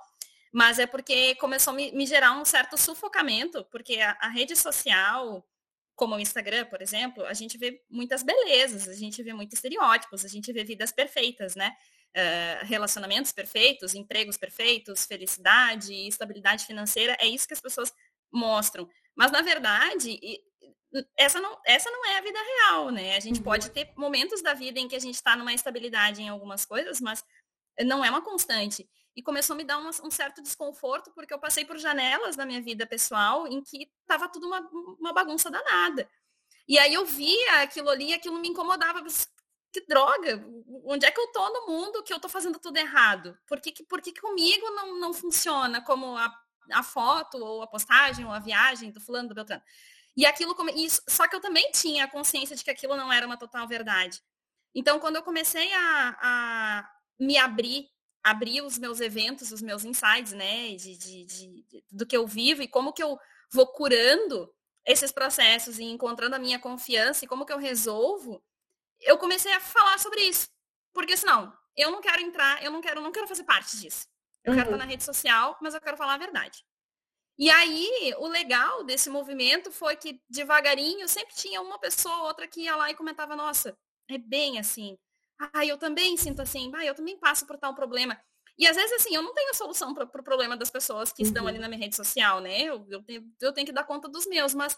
mas 0.51 0.79
é 0.79 0.87
porque 0.87 1.35
começou 1.35 1.73
a 1.73 1.75
me, 1.75 1.91
me 1.91 2.07
gerar 2.07 2.31
um 2.31 2.43
certo 2.43 2.75
sufocamento, 2.75 3.63
porque 3.65 3.99
a, 3.99 4.17
a, 4.19 4.29
rede 4.29 4.55
social, 4.55 5.47
como 5.95 6.15
o 6.15 6.19
Instagram, 6.19 6.65
por 6.65 6.81
exemplo, 6.81 7.23
a 7.23 7.33
gente 7.35 7.55
vê 7.55 7.83
muitas 7.87 8.23
belezas, 8.23 8.89
a 8.89 8.95
gente 8.95 9.21
vê 9.21 9.31
muitos 9.31 9.59
estereótipos, 9.59 10.25
a 10.25 10.27
gente 10.27 10.51
vê 10.51 10.63
vidas 10.63 10.91
perfeitas, 10.91 11.55
né? 11.55 11.71
Uh, 12.17 12.65
relacionamentos 12.65 13.31
perfeitos, 13.31 13.93
empregos 13.93 14.37
perfeitos, 14.37 15.05
felicidade, 15.05 15.93
estabilidade 16.07 16.65
financeira, 16.65 17.15
é 17.19 17.27
isso 17.27 17.47
que 17.47 17.53
as 17.53 17.61
pessoas 17.61 17.93
mostram. 18.31 18.89
Mas, 19.15 19.31
na 19.31 19.41
verdade, 19.41 20.19
essa 21.17 21.39
não, 21.39 21.57
essa 21.65 21.89
não 21.89 22.05
é 22.05 22.17
a 22.17 22.21
vida 22.21 22.39
real, 22.39 22.89
né? 22.89 23.15
A 23.15 23.19
gente 23.19 23.37
uhum. 23.37 23.43
pode 23.43 23.69
ter 23.71 23.91
momentos 23.95 24.41
da 24.41 24.53
vida 24.53 24.79
em 24.79 24.87
que 24.87 24.95
a 24.95 24.99
gente 24.99 25.15
está 25.15 25.35
numa 25.35 25.53
estabilidade 25.53 26.21
em 26.21 26.29
algumas 26.29 26.65
coisas, 26.65 27.01
mas 27.01 27.23
não 27.81 28.03
é 28.03 28.09
uma 28.09 28.21
constante. 28.21 28.87
E 29.15 29.21
começou 29.21 29.53
a 29.53 29.57
me 29.57 29.63
dar 29.63 29.77
uma, 29.77 29.91
um 30.03 30.11
certo 30.11 30.41
desconforto, 30.41 31.11
porque 31.13 31.33
eu 31.33 31.39
passei 31.39 31.65
por 31.65 31.77
janelas 31.77 32.35
na 32.35 32.45
minha 32.45 32.61
vida 32.61 32.85
pessoal 32.85 33.47
em 33.47 33.61
que 33.61 33.89
estava 34.01 34.29
tudo 34.29 34.47
uma, 34.47 34.59
uma 34.99 35.13
bagunça 35.13 35.49
danada. 35.49 36.09
E 36.67 36.77
aí 36.77 36.93
eu 36.93 37.05
via 37.05 37.61
aquilo 37.61 37.89
ali 37.89 38.13
aquilo 38.13 38.39
me 38.39 38.49
incomodava. 38.49 39.03
Que 39.71 39.85
droga! 39.87 40.43
Onde 40.85 41.05
é 41.05 41.11
que 41.11 41.19
eu 41.19 41.27
tô 41.31 41.49
no 41.49 41.67
mundo 41.67 42.03
que 42.03 42.13
eu 42.13 42.19
tô 42.19 42.29
fazendo 42.29 42.59
tudo 42.59 42.77
errado? 42.77 43.37
Por 43.47 43.59
que, 43.59 43.83
por 43.83 44.01
que 44.01 44.13
comigo 44.13 44.69
não, 44.71 44.99
não 44.99 45.13
funciona 45.13 45.81
como 45.81 46.17
a 46.17 46.33
a 46.71 46.83
foto, 46.83 47.37
ou 47.37 47.61
a 47.61 47.67
postagem, 47.67 48.25
ou 48.25 48.31
a 48.31 48.39
viagem 48.39 48.91
do 48.91 49.01
fulano, 49.01 49.29
do 49.29 49.35
Beltrano. 49.35 49.63
E 50.17 50.25
aquilo, 50.25 50.55
isso, 50.75 51.01
só 51.07 51.27
que 51.27 51.35
eu 51.35 51.41
também 51.41 51.69
tinha 51.71 52.05
a 52.05 52.07
consciência 52.07 52.55
de 52.55 52.63
que 52.63 52.71
aquilo 52.71 52.95
não 52.95 53.11
era 53.11 53.25
uma 53.25 53.37
total 53.37 53.67
verdade. 53.67 54.21
Então, 54.73 54.99
quando 54.99 55.17
eu 55.17 55.23
comecei 55.23 55.71
a, 55.73 56.17
a 56.21 56.89
me 57.19 57.37
abrir, 57.37 57.89
abrir 58.23 58.61
os 58.61 58.77
meus 58.77 58.99
eventos, 58.99 59.51
os 59.51 59.61
meus 59.61 59.83
insights, 59.83 60.33
né, 60.33 60.75
de, 60.75 60.97
de, 60.97 61.25
de, 61.25 61.83
do 61.91 62.05
que 62.05 62.15
eu 62.15 62.25
vivo 62.25 62.61
e 62.61 62.67
como 62.67 62.93
que 62.93 63.03
eu 63.03 63.17
vou 63.51 63.67
curando 63.67 64.53
esses 64.85 65.11
processos 65.11 65.79
e 65.79 65.83
encontrando 65.83 66.35
a 66.35 66.39
minha 66.39 66.59
confiança 66.59 67.25
e 67.25 67.27
como 67.27 67.45
que 67.45 67.53
eu 67.53 67.57
resolvo, 67.57 68.43
eu 69.01 69.17
comecei 69.17 69.51
a 69.51 69.59
falar 69.59 69.99
sobre 69.99 70.21
isso. 70.21 70.47
Porque 70.93 71.17
senão, 71.17 71.53
eu 71.75 71.91
não 71.91 72.01
quero 72.01 72.21
entrar, 72.21 72.63
eu 72.63 72.71
não 72.71 72.81
quero, 72.81 73.01
não 73.01 73.11
quero 73.11 73.27
fazer 73.27 73.43
parte 73.43 73.77
disso. 73.77 74.07
Eu 74.45 74.51
uhum. 74.51 74.57
quero 74.57 74.69
estar 74.69 74.77
na 74.77 74.85
rede 74.85 75.03
social, 75.03 75.57
mas 75.61 75.73
eu 75.73 75.81
quero 75.81 75.97
falar 75.97 76.13
a 76.13 76.19
verdade. 76.19 76.63
E 77.37 77.49
aí, 77.49 78.13
o 78.17 78.27
legal 78.27 78.83
desse 78.83 79.09
movimento 79.09 79.71
foi 79.71 79.97
que, 79.97 80.21
devagarinho, 80.29 81.07
sempre 81.09 81.35
tinha 81.35 81.61
uma 81.61 81.77
pessoa 81.77 82.15
ou 82.19 82.27
outra 82.27 82.47
que 82.47 82.61
ia 82.61 82.75
lá 82.75 82.89
e 82.89 82.95
comentava, 82.95 83.35
nossa, 83.35 83.77
é 84.09 84.17
bem 84.17 84.57
assim. 84.57 84.97
Ah, 85.53 85.65
eu 85.65 85.77
também 85.77 86.15
sinto 86.15 86.41
assim. 86.41 86.71
Ah, 86.73 86.85
eu 86.85 86.95
também 86.95 87.17
passo 87.19 87.45
por 87.45 87.57
tal 87.57 87.75
problema. 87.75 88.17
E 88.57 88.65
às 88.65 88.77
vezes, 88.77 88.93
assim, 88.93 89.13
eu 89.13 89.21
não 89.21 89.33
tenho 89.33 89.53
solução 89.53 89.93
para 89.93 90.05
o 90.05 90.07
pro 90.07 90.23
problema 90.23 90.55
das 90.55 90.69
pessoas 90.69 91.11
que 91.11 91.23
uhum. 91.23 91.27
estão 91.27 91.47
ali 91.47 91.59
na 91.59 91.67
minha 91.67 91.79
rede 91.79 91.95
social, 91.95 92.39
né? 92.39 92.61
Eu, 92.61 92.85
eu, 92.89 93.03
tenho, 93.03 93.29
eu 93.41 93.51
tenho 93.51 93.67
que 93.67 93.73
dar 93.73 93.83
conta 93.83 94.07
dos 94.07 94.25
meus, 94.27 94.53
mas 94.53 94.77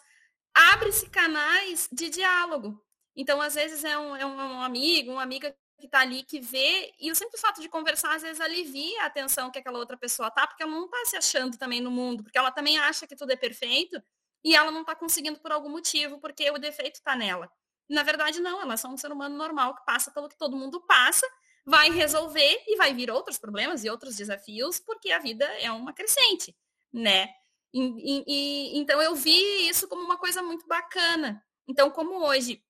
abre-se 0.56 1.10
canais 1.10 1.88
de 1.92 2.10
diálogo. 2.10 2.84
Então, 3.16 3.40
às 3.40 3.54
vezes, 3.54 3.84
é 3.84 3.98
um, 3.98 4.16
é 4.16 4.26
um 4.26 4.62
amigo, 4.62 5.12
uma 5.12 5.24
amiga 5.24 5.56
que 5.78 5.86
está 5.86 6.02
ali, 6.02 6.24
que 6.24 6.40
vê, 6.40 6.94
e 7.00 7.12
o 7.12 7.16
simples 7.16 7.40
fato 7.40 7.62
de 7.62 7.70
conversar, 7.70 8.16
às 8.16 8.22
vezes, 8.22 8.42
alivia 8.42 9.04
a 9.04 9.06
atenção 9.06 9.52
que 9.52 9.60
aquela 9.60 9.78
outra 9.78 9.96
pessoa 9.96 10.32
tá, 10.32 10.48
porque 10.48 10.64
ela 10.64 10.72
não 10.72 10.86
está 10.86 11.06
se 11.06 11.18
achando 11.18 11.58
também 11.58 11.82
no 11.82 11.92
mundo, 11.92 12.24
porque 12.24 12.38
ela 12.38 12.52
também 12.52 12.78
acha 12.80 13.06
que 13.06 13.16
tudo 13.16 13.32
é 13.32 13.36
perfeito, 13.36 14.02
e 14.44 14.56
ela 14.56 14.72
não 14.72 14.82
está 14.82 14.96
conseguindo 14.96 15.40
por 15.40 15.52
algum 15.52 15.70
motivo, 15.70 16.20
porque 16.20 16.50
o 16.52 16.58
defeito 16.58 16.96
está 16.96 17.16
nela. 17.16 17.52
Na 17.90 18.04
verdade, 18.04 18.40
não, 18.40 18.62
elas 18.62 18.80
são 18.80 18.94
um 18.94 18.98
ser 18.98 19.12
humano 19.12 19.38
normal 19.38 19.76
que 19.76 19.86
passa 19.86 20.12
pelo 20.12 20.28
que 20.28 20.38
todo 20.38 20.58
mundo 20.58 20.82
passa, 20.82 21.26
vai 21.66 21.90
resolver 21.92 22.64
e 22.68 22.78
vai 22.78 22.94
vir 22.94 23.12
outros 23.12 23.38
problemas 23.38 23.84
e 23.84 23.90
outros 23.90 24.16
desafios, 24.16 24.80
porque 24.80 25.12
a 25.12 25.20
vida 25.20 25.46
é 25.60 25.72
uma 25.72 25.94
crescente, 25.94 26.56
né? 26.92 27.30
E, 27.74 27.82
e, 27.82 28.24
e, 28.28 28.80
então 28.80 29.02
eu 29.02 29.14
vi 29.16 29.68
isso 29.68 29.88
como 29.88 30.02
uma 30.02 30.18
coisa 30.18 30.42
muito 30.42 30.66
bacana. 30.66 31.44
Então, 31.68 31.92
como 31.92 32.26
hoje 32.26 32.64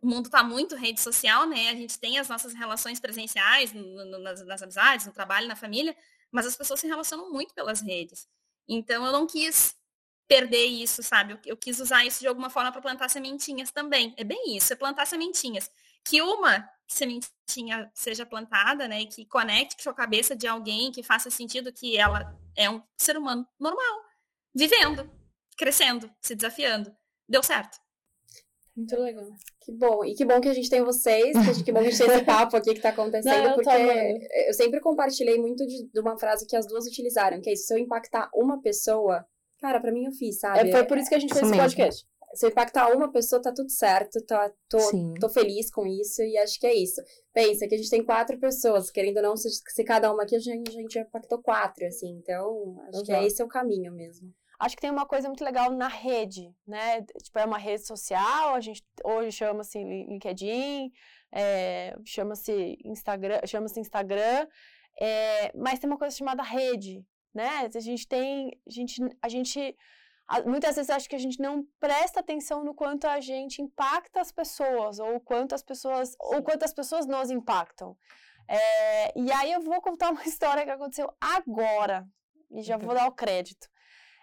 o 0.00 0.06
mundo 0.06 0.26
está 0.26 0.42
muito 0.42 0.76
rede 0.76 1.00
social, 1.00 1.46
né? 1.46 1.68
A 1.68 1.74
gente 1.74 1.98
tem 1.98 2.18
as 2.18 2.28
nossas 2.28 2.54
relações 2.54 2.98
presenciais 2.98 3.72
no, 3.72 4.04
no, 4.04 4.18
nas, 4.18 4.44
nas 4.44 4.62
amizades, 4.62 5.06
no 5.06 5.12
trabalho, 5.12 5.46
na 5.46 5.56
família, 5.56 5.96
mas 6.30 6.46
as 6.46 6.56
pessoas 6.56 6.80
se 6.80 6.86
relacionam 6.86 7.30
muito 7.30 7.54
pelas 7.54 7.80
redes. 7.80 8.28
Então 8.66 9.04
eu 9.04 9.12
não 9.12 9.26
quis 9.26 9.76
perder 10.26 10.66
isso, 10.66 11.02
sabe? 11.02 11.34
Eu, 11.34 11.38
eu 11.44 11.56
quis 11.56 11.80
usar 11.80 12.04
isso 12.04 12.20
de 12.20 12.28
alguma 12.28 12.48
forma 12.48 12.70
para 12.70 12.80
plantar 12.80 13.08
sementinhas 13.10 13.70
também. 13.70 14.14
É 14.16 14.24
bem 14.24 14.56
isso, 14.56 14.72
é 14.72 14.76
plantar 14.76 15.06
sementinhas. 15.06 15.70
Que 16.04 16.22
uma 16.22 16.68
sementinha 16.86 17.90
seja 17.92 18.24
plantada, 18.24 18.86
né, 18.86 19.04
que 19.06 19.24
conecte 19.26 19.82
com 19.82 19.90
a 19.90 19.94
cabeça 19.94 20.34
de 20.34 20.46
alguém 20.46 20.92
que 20.92 21.02
faça 21.02 21.30
sentido 21.30 21.72
que 21.72 21.96
ela 21.96 22.38
é 22.56 22.70
um 22.70 22.82
ser 22.96 23.16
humano 23.16 23.46
normal, 23.58 24.04
vivendo, 24.54 25.10
crescendo, 25.56 26.10
se 26.20 26.34
desafiando. 26.34 26.94
Deu 27.28 27.42
certo. 27.42 27.79
Muito 28.76 28.96
legal. 28.96 29.28
Que 29.60 29.72
bom. 29.72 30.04
E 30.04 30.14
que 30.14 30.24
bom 30.24 30.40
que 30.40 30.48
a 30.48 30.54
gente 30.54 30.70
tem 30.70 30.82
vocês, 30.82 31.36
que, 31.36 31.64
que 31.64 31.72
bom 31.72 31.80
que 31.80 31.88
a 31.88 31.90
gente 31.90 31.98
tem 31.98 32.14
esse 32.14 32.24
papo 32.24 32.56
aqui 32.56 32.74
que 32.74 32.80
tá 32.80 32.90
acontecendo, 32.90 33.36
Não, 33.36 33.50
eu 33.50 33.54
porque 33.54 34.28
eu 34.48 34.54
sempre 34.54 34.80
compartilhei 34.80 35.38
muito 35.38 35.66
de, 35.66 35.88
de, 35.92 36.00
uma 36.00 36.18
frase 36.18 36.46
que 36.46 36.56
as 36.56 36.66
duas 36.66 36.86
utilizaram, 36.86 37.40
que 37.40 37.50
é 37.50 37.52
isso, 37.52 37.66
se 37.66 37.74
eu 37.74 37.78
impactar 37.78 38.30
uma 38.34 38.60
pessoa, 38.60 39.24
cara, 39.60 39.80
para 39.80 39.92
mim 39.92 40.06
eu 40.06 40.12
fiz, 40.12 40.38
sabe? 40.38 40.68
É, 40.68 40.72
foi 40.72 40.84
por 40.84 40.98
isso 40.98 41.08
que 41.08 41.14
a 41.14 41.18
gente 41.18 41.34
fez 41.34 41.46
esse 41.46 41.56
podcast. 41.56 42.06
Se 42.32 42.46
eu 42.46 42.50
impactar 42.50 42.94
uma 42.94 43.10
pessoa, 43.10 43.42
tá 43.42 43.52
tudo 43.52 43.70
certo, 43.70 44.24
tá, 44.24 44.52
tô, 44.68 44.78
tô 45.20 45.28
feliz 45.28 45.68
com 45.68 45.84
isso 45.84 46.22
e 46.22 46.38
acho 46.38 46.60
que 46.60 46.66
é 46.66 46.72
isso. 46.72 47.02
Pensa 47.34 47.66
que 47.66 47.74
a 47.74 47.78
gente 47.78 47.90
tem 47.90 48.04
quatro 48.04 48.38
pessoas, 48.38 48.88
querendo 48.88 49.16
ou 49.16 49.22
não, 49.24 49.36
se, 49.36 49.48
se 49.50 49.82
cada 49.82 50.12
uma 50.12 50.22
aqui, 50.22 50.36
a 50.36 50.38
gente, 50.38 50.68
a 50.70 50.72
gente 50.80 50.96
impactou 50.96 51.42
quatro, 51.42 51.84
assim, 51.86 52.20
então 52.22 52.76
acho 52.82 52.98
Exato. 52.98 53.04
que 53.04 53.12
é 53.12 53.26
esse 53.26 53.42
é 53.42 53.44
o 53.44 53.48
caminho 53.48 53.92
mesmo. 53.92 54.32
Acho 54.60 54.76
que 54.76 54.82
tem 54.82 54.90
uma 54.90 55.06
coisa 55.06 55.26
muito 55.26 55.42
legal 55.42 55.70
na 55.70 55.88
rede, 55.88 56.54
né? 56.66 57.00
Tipo, 57.22 57.38
é 57.38 57.46
uma 57.46 57.56
rede 57.56 57.86
social, 57.86 58.54
a 58.54 58.60
gente 58.60 58.84
hoje 59.02 59.32
chama-se 59.32 59.82
LinkedIn, 59.82 60.92
é, 61.32 61.96
chama-se 62.04 62.76
Instagram, 62.84 63.40
chama-se 63.46 63.80
Instagram, 63.80 64.46
é, 65.00 65.50
mas 65.56 65.78
tem 65.78 65.88
uma 65.88 65.96
coisa 65.96 66.14
chamada 66.14 66.42
rede, 66.42 67.02
né? 67.34 67.70
A 67.74 67.80
gente 67.80 68.06
tem, 68.06 68.50
a 68.66 68.70
gente, 68.70 69.00
a 69.22 69.28
gente 69.30 69.76
muitas 70.44 70.76
vezes 70.76 70.90
acho 70.90 71.08
que 71.08 71.16
a 71.16 71.20
gente 71.20 71.40
não 71.40 71.66
presta 71.80 72.20
atenção 72.20 72.62
no 72.62 72.74
quanto 72.74 73.06
a 73.06 73.18
gente 73.18 73.62
impacta 73.62 74.20
as 74.20 74.30
pessoas 74.30 74.98
ou 74.98 75.18
quanto 75.20 75.54
as 75.54 75.62
pessoas 75.62 76.10
Sim. 76.10 76.16
ou 76.20 76.42
quanto 76.42 76.64
as 76.64 76.74
pessoas 76.74 77.06
nos 77.06 77.30
impactam. 77.30 77.96
É, 78.46 79.18
e 79.18 79.32
aí 79.32 79.52
eu 79.52 79.60
vou 79.60 79.80
contar 79.80 80.10
uma 80.10 80.22
história 80.28 80.64
que 80.64 80.70
aconteceu 80.70 81.10
agora 81.18 82.06
e 82.50 82.62
já 82.62 82.76
vou 82.76 82.94
dar 82.94 83.08
o 83.08 83.12
crédito. 83.12 83.68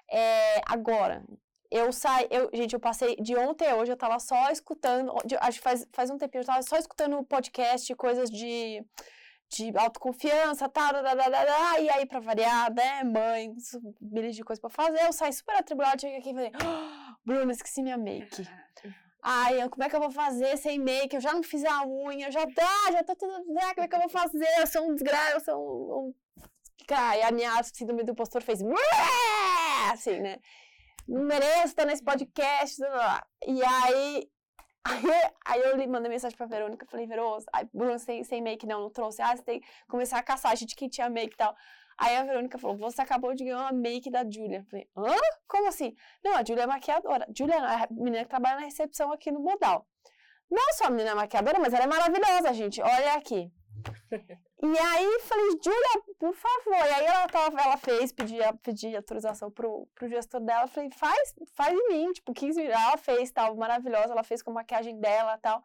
É, 0.10 0.62
agora, 0.66 1.24
eu 1.70 1.92
saí, 1.92 2.28
eu, 2.32 2.50
gente, 2.54 2.74
eu 2.74 2.80
passei 2.80 3.16
de 3.18 3.36
ontem 3.36 3.68
a 3.68 3.76
hoje, 3.76 3.92
eu 3.92 3.98
tava 3.98 4.20
só 4.20 4.50
escutando, 4.52 5.14
acho 5.42 5.58
que 5.58 5.64
faz, 5.64 5.88
faz 5.92 6.10
um 6.10 6.18
tempinho, 6.18 6.42
eu 6.42 6.46
tava 6.46 6.62
só 6.62 6.78
escutando 6.78 7.24
podcast, 7.26 7.94
coisas 7.96 8.30
de, 8.30 8.84
de 9.50 9.78
autoconfiança, 9.78 10.70
tal, 10.70 10.94
da, 10.94 11.02
da, 11.02 11.14
da, 11.14 11.30
da, 11.30 11.80
e 11.80 11.90
aí 11.90 12.06
pra 12.06 12.20
variar, 12.22 12.74
né, 12.74 13.04
mãe, 13.04 13.54
milhas 14.02 14.36
de 14.36 14.44
coisas 14.44 14.62
pra 14.62 14.70
fazer, 14.70 15.02
eu 15.02 15.12
saí 15.12 15.34
super 15.34 15.56
atribulada, 15.56 16.00
cheguei 16.00 16.20
aqui 16.20 16.30
e 16.30 16.34
falei, 16.34 16.52
oh, 16.56 17.16
Bruno, 17.26 17.52
esqueci 17.52 17.84
minha 17.84 17.98
make. 17.98 18.48
Ai, 19.22 19.68
como 19.68 19.84
é 19.84 19.90
que 19.90 19.96
eu 19.96 20.00
vou 20.00 20.12
fazer 20.12 20.56
sem 20.58 20.80
make? 20.80 21.14
Eu 21.16 21.22
já 21.22 21.34
não 21.34 21.44
fiz 21.44 21.66
a 21.66 21.86
unha, 21.86 22.32
já 22.32 22.48
tá, 22.48 22.92
já 22.94 23.04
tá 23.04 23.14
tudo, 23.14 23.44
né, 23.54 23.74
como 23.74 23.84
é 23.84 23.88
que 23.90 23.96
eu 23.96 24.00
vou 24.00 24.10
fazer? 24.10 24.48
Eu 24.58 24.68
sou 24.68 24.90
um 24.90 24.94
desgraça, 24.94 25.32
eu 25.32 25.40
sou 25.42 25.58
um, 25.58 26.08
um... 26.08 26.14
E 26.96 27.22
a 27.22 27.32
minha 27.32 27.62
síndrome 27.64 28.04
do 28.04 28.16
postor 28.16 28.42
fez 28.42 28.60
assim, 29.92 30.20
né? 30.20 30.40
Não 31.08 31.24
mereço 31.24 31.68
estar 31.68 31.86
nesse 31.86 32.04
podcast. 32.04 32.78
Blá, 32.78 32.90
blá. 32.90 33.28
E 33.48 33.64
aí, 33.64 34.30
aí, 34.84 35.32
aí 35.46 35.62
eu 35.62 35.90
mandei 35.90 36.10
mensagem 36.10 36.38
pra 36.38 36.46
Verônica, 36.46 36.86
falei, 36.90 37.08
Verônica, 37.08 37.50
Bruno, 37.74 37.98
sem, 38.00 38.24
sem 38.24 38.42
make 38.42 38.66
não, 38.66 38.82
não 38.82 38.90
trouxe. 38.90 39.22
Ah, 39.22 39.36
você 39.36 39.44
tem 39.44 39.60
que 39.60 39.68
começar 39.88 40.18
a 40.18 40.24
caçar 40.24 40.52
a 40.52 40.56
gente 40.56 40.76
que 40.76 40.90
tinha 40.90 41.10
make 41.10 41.34
e 41.34 41.38
tal. 41.38 41.56
Aí 41.98 42.16
a 42.16 42.24
Verônica 42.24 42.60
falou, 42.60 42.78
você 42.78 43.02
acabou 43.02 43.34
de 43.34 43.44
ganhar 43.44 43.60
uma 43.60 43.72
make 43.72 44.12
da 44.12 44.24
Julia. 44.24 44.60
Eu 44.60 44.66
falei, 44.66 44.88
hã? 44.96 45.16
Como 45.48 45.68
assim? 45.68 45.96
Não, 46.24 46.36
a 46.36 46.44
Julia 46.44 46.64
é 46.64 46.68
maquiadora. 46.68 47.28
Julia 47.36 47.56
é 47.56 47.58
a 47.58 47.88
menina 47.90 48.24
que 48.24 48.30
trabalha 48.30 48.58
na 48.58 48.66
recepção 48.66 49.12
aqui 49.12 49.32
no 49.32 49.40
Modal. 49.40 49.88
Não 50.50 50.74
só 50.74 50.86
a 50.86 50.90
menina 50.90 51.16
maquiadora, 51.16 51.60
mas 51.60 51.74
ela 51.74 51.86
é 51.86 51.88
maravilhosa, 51.88 52.54
gente. 52.54 52.82
Olha 52.82 53.14
aqui. 53.14 53.52
E 54.60 54.80
aí 54.80 55.20
falei, 55.20 55.50
Julia, 55.64 56.16
por 56.18 56.34
favor. 56.34 56.74
E 56.74 56.94
aí 56.94 57.06
ela, 57.06 57.28
tava, 57.28 57.62
ela 57.62 57.78
fez, 57.78 58.12
pedi, 58.12 58.38
pedi 58.64 58.96
autorização 58.96 59.52
pro, 59.52 59.88
pro 59.94 60.10
gestor 60.10 60.42
dela. 60.42 60.68
Falei, 60.68 60.90
faz, 60.90 61.36
faz 61.54 61.78
em 61.78 61.88
mim, 61.90 62.12
tipo, 62.12 62.34
15 62.34 62.60
minutos. 62.60 62.82
Ela 62.82 62.98
fez, 62.98 63.32
tal, 63.32 63.56
maravilhosa. 63.56 64.14
Ela 64.14 64.24
fez 64.24 64.42
com 64.42 64.50
a 64.52 64.56
maquiagem 64.56 65.00
dela 65.00 65.38
tal. 65.38 65.64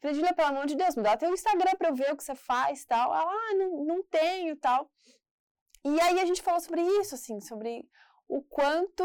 Falei, 0.00 0.14
Julia, 0.14 0.32
pelo 0.32 0.48
amor 0.48 0.66
de 0.66 0.76
Deus, 0.76 0.94
me 0.94 1.02
dá 1.02 1.16
teu 1.16 1.32
Instagram 1.34 1.74
pra 1.76 1.88
eu 1.88 1.94
ver 1.96 2.12
o 2.12 2.16
que 2.16 2.22
você 2.22 2.36
faz 2.36 2.84
tal. 2.84 3.12
Ela, 3.12 3.28
ah, 3.28 3.54
não, 3.56 3.84
não 3.84 4.02
tenho 4.04 4.54
tal. 4.56 4.88
E 5.84 6.00
aí 6.00 6.20
a 6.20 6.24
gente 6.24 6.42
falou 6.42 6.60
sobre 6.60 6.80
isso, 6.80 7.16
assim, 7.16 7.40
sobre 7.40 7.88
o 8.28 8.42
quanto 8.42 9.02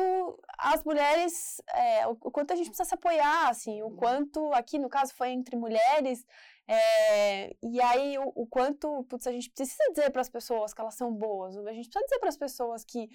as 0.57 0.83
mulheres, 0.83 1.61
é, 1.73 2.05
o 2.05 2.15
quanto 2.15 2.51
a 2.51 2.55
gente 2.55 2.67
precisa 2.67 2.89
se 2.89 2.93
apoiar, 2.93 3.47
assim, 3.47 3.81
o 3.81 3.89
quanto, 3.91 4.51
aqui 4.53 4.77
no 4.77 4.89
caso 4.89 5.13
foi 5.15 5.29
entre 5.29 5.55
mulheres, 5.55 6.25
é, 6.67 7.55
e 7.61 7.81
aí, 7.81 8.17
o, 8.17 8.31
o, 8.35 8.47
quanto 8.47 9.03
putz, 9.09 9.27
a 9.27 9.31
gente 9.31 9.49
precisa 9.49 9.83
dizer 9.91 10.09
para 10.11 10.21
as 10.21 10.29
pessoas 10.29 10.73
que 10.73 10.81
elas 10.81 10.95
são 10.95 11.13
boas, 11.13 11.57
a 11.57 11.73
gente 11.73 11.89
precisa 11.89 12.05
dizer 12.05 12.19
para 12.19 12.29
as 12.29 12.37
pessoas 12.37 12.85
que 12.85 13.09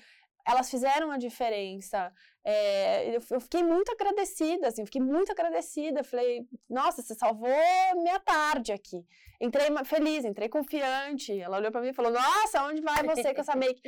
elas 0.48 0.70
fizeram 0.70 1.10
a 1.10 1.18
diferença. 1.18 2.10
É, 2.42 3.08
eu, 3.14 3.20
eu, 3.30 3.40
fiquei 3.40 3.62
muito 3.62 3.92
agradecida, 3.92 4.68
assim, 4.68 4.84
fiquei 4.86 5.00
muito 5.00 5.30
agradecida. 5.30 6.02
Falei, 6.02 6.46
nossa, 6.68 7.02
você 7.02 7.14
salvou 7.14 7.50
minha 7.96 8.18
tarde 8.20 8.72
aqui. 8.72 9.04
Entrei 9.38 9.66
feliz, 9.84 10.24
entrei 10.24 10.48
confiante. 10.48 11.38
Ela 11.38 11.58
olhou 11.58 11.70
para 11.70 11.82
mim 11.82 11.88
e 11.88 11.92
falou, 11.92 12.10
nossa, 12.10 12.64
onde 12.64 12.80
vai 12.80 13.02
você 13.02 13.34
com 13.34 13.40
essa 13.42 13.54
make? 13.54 13.82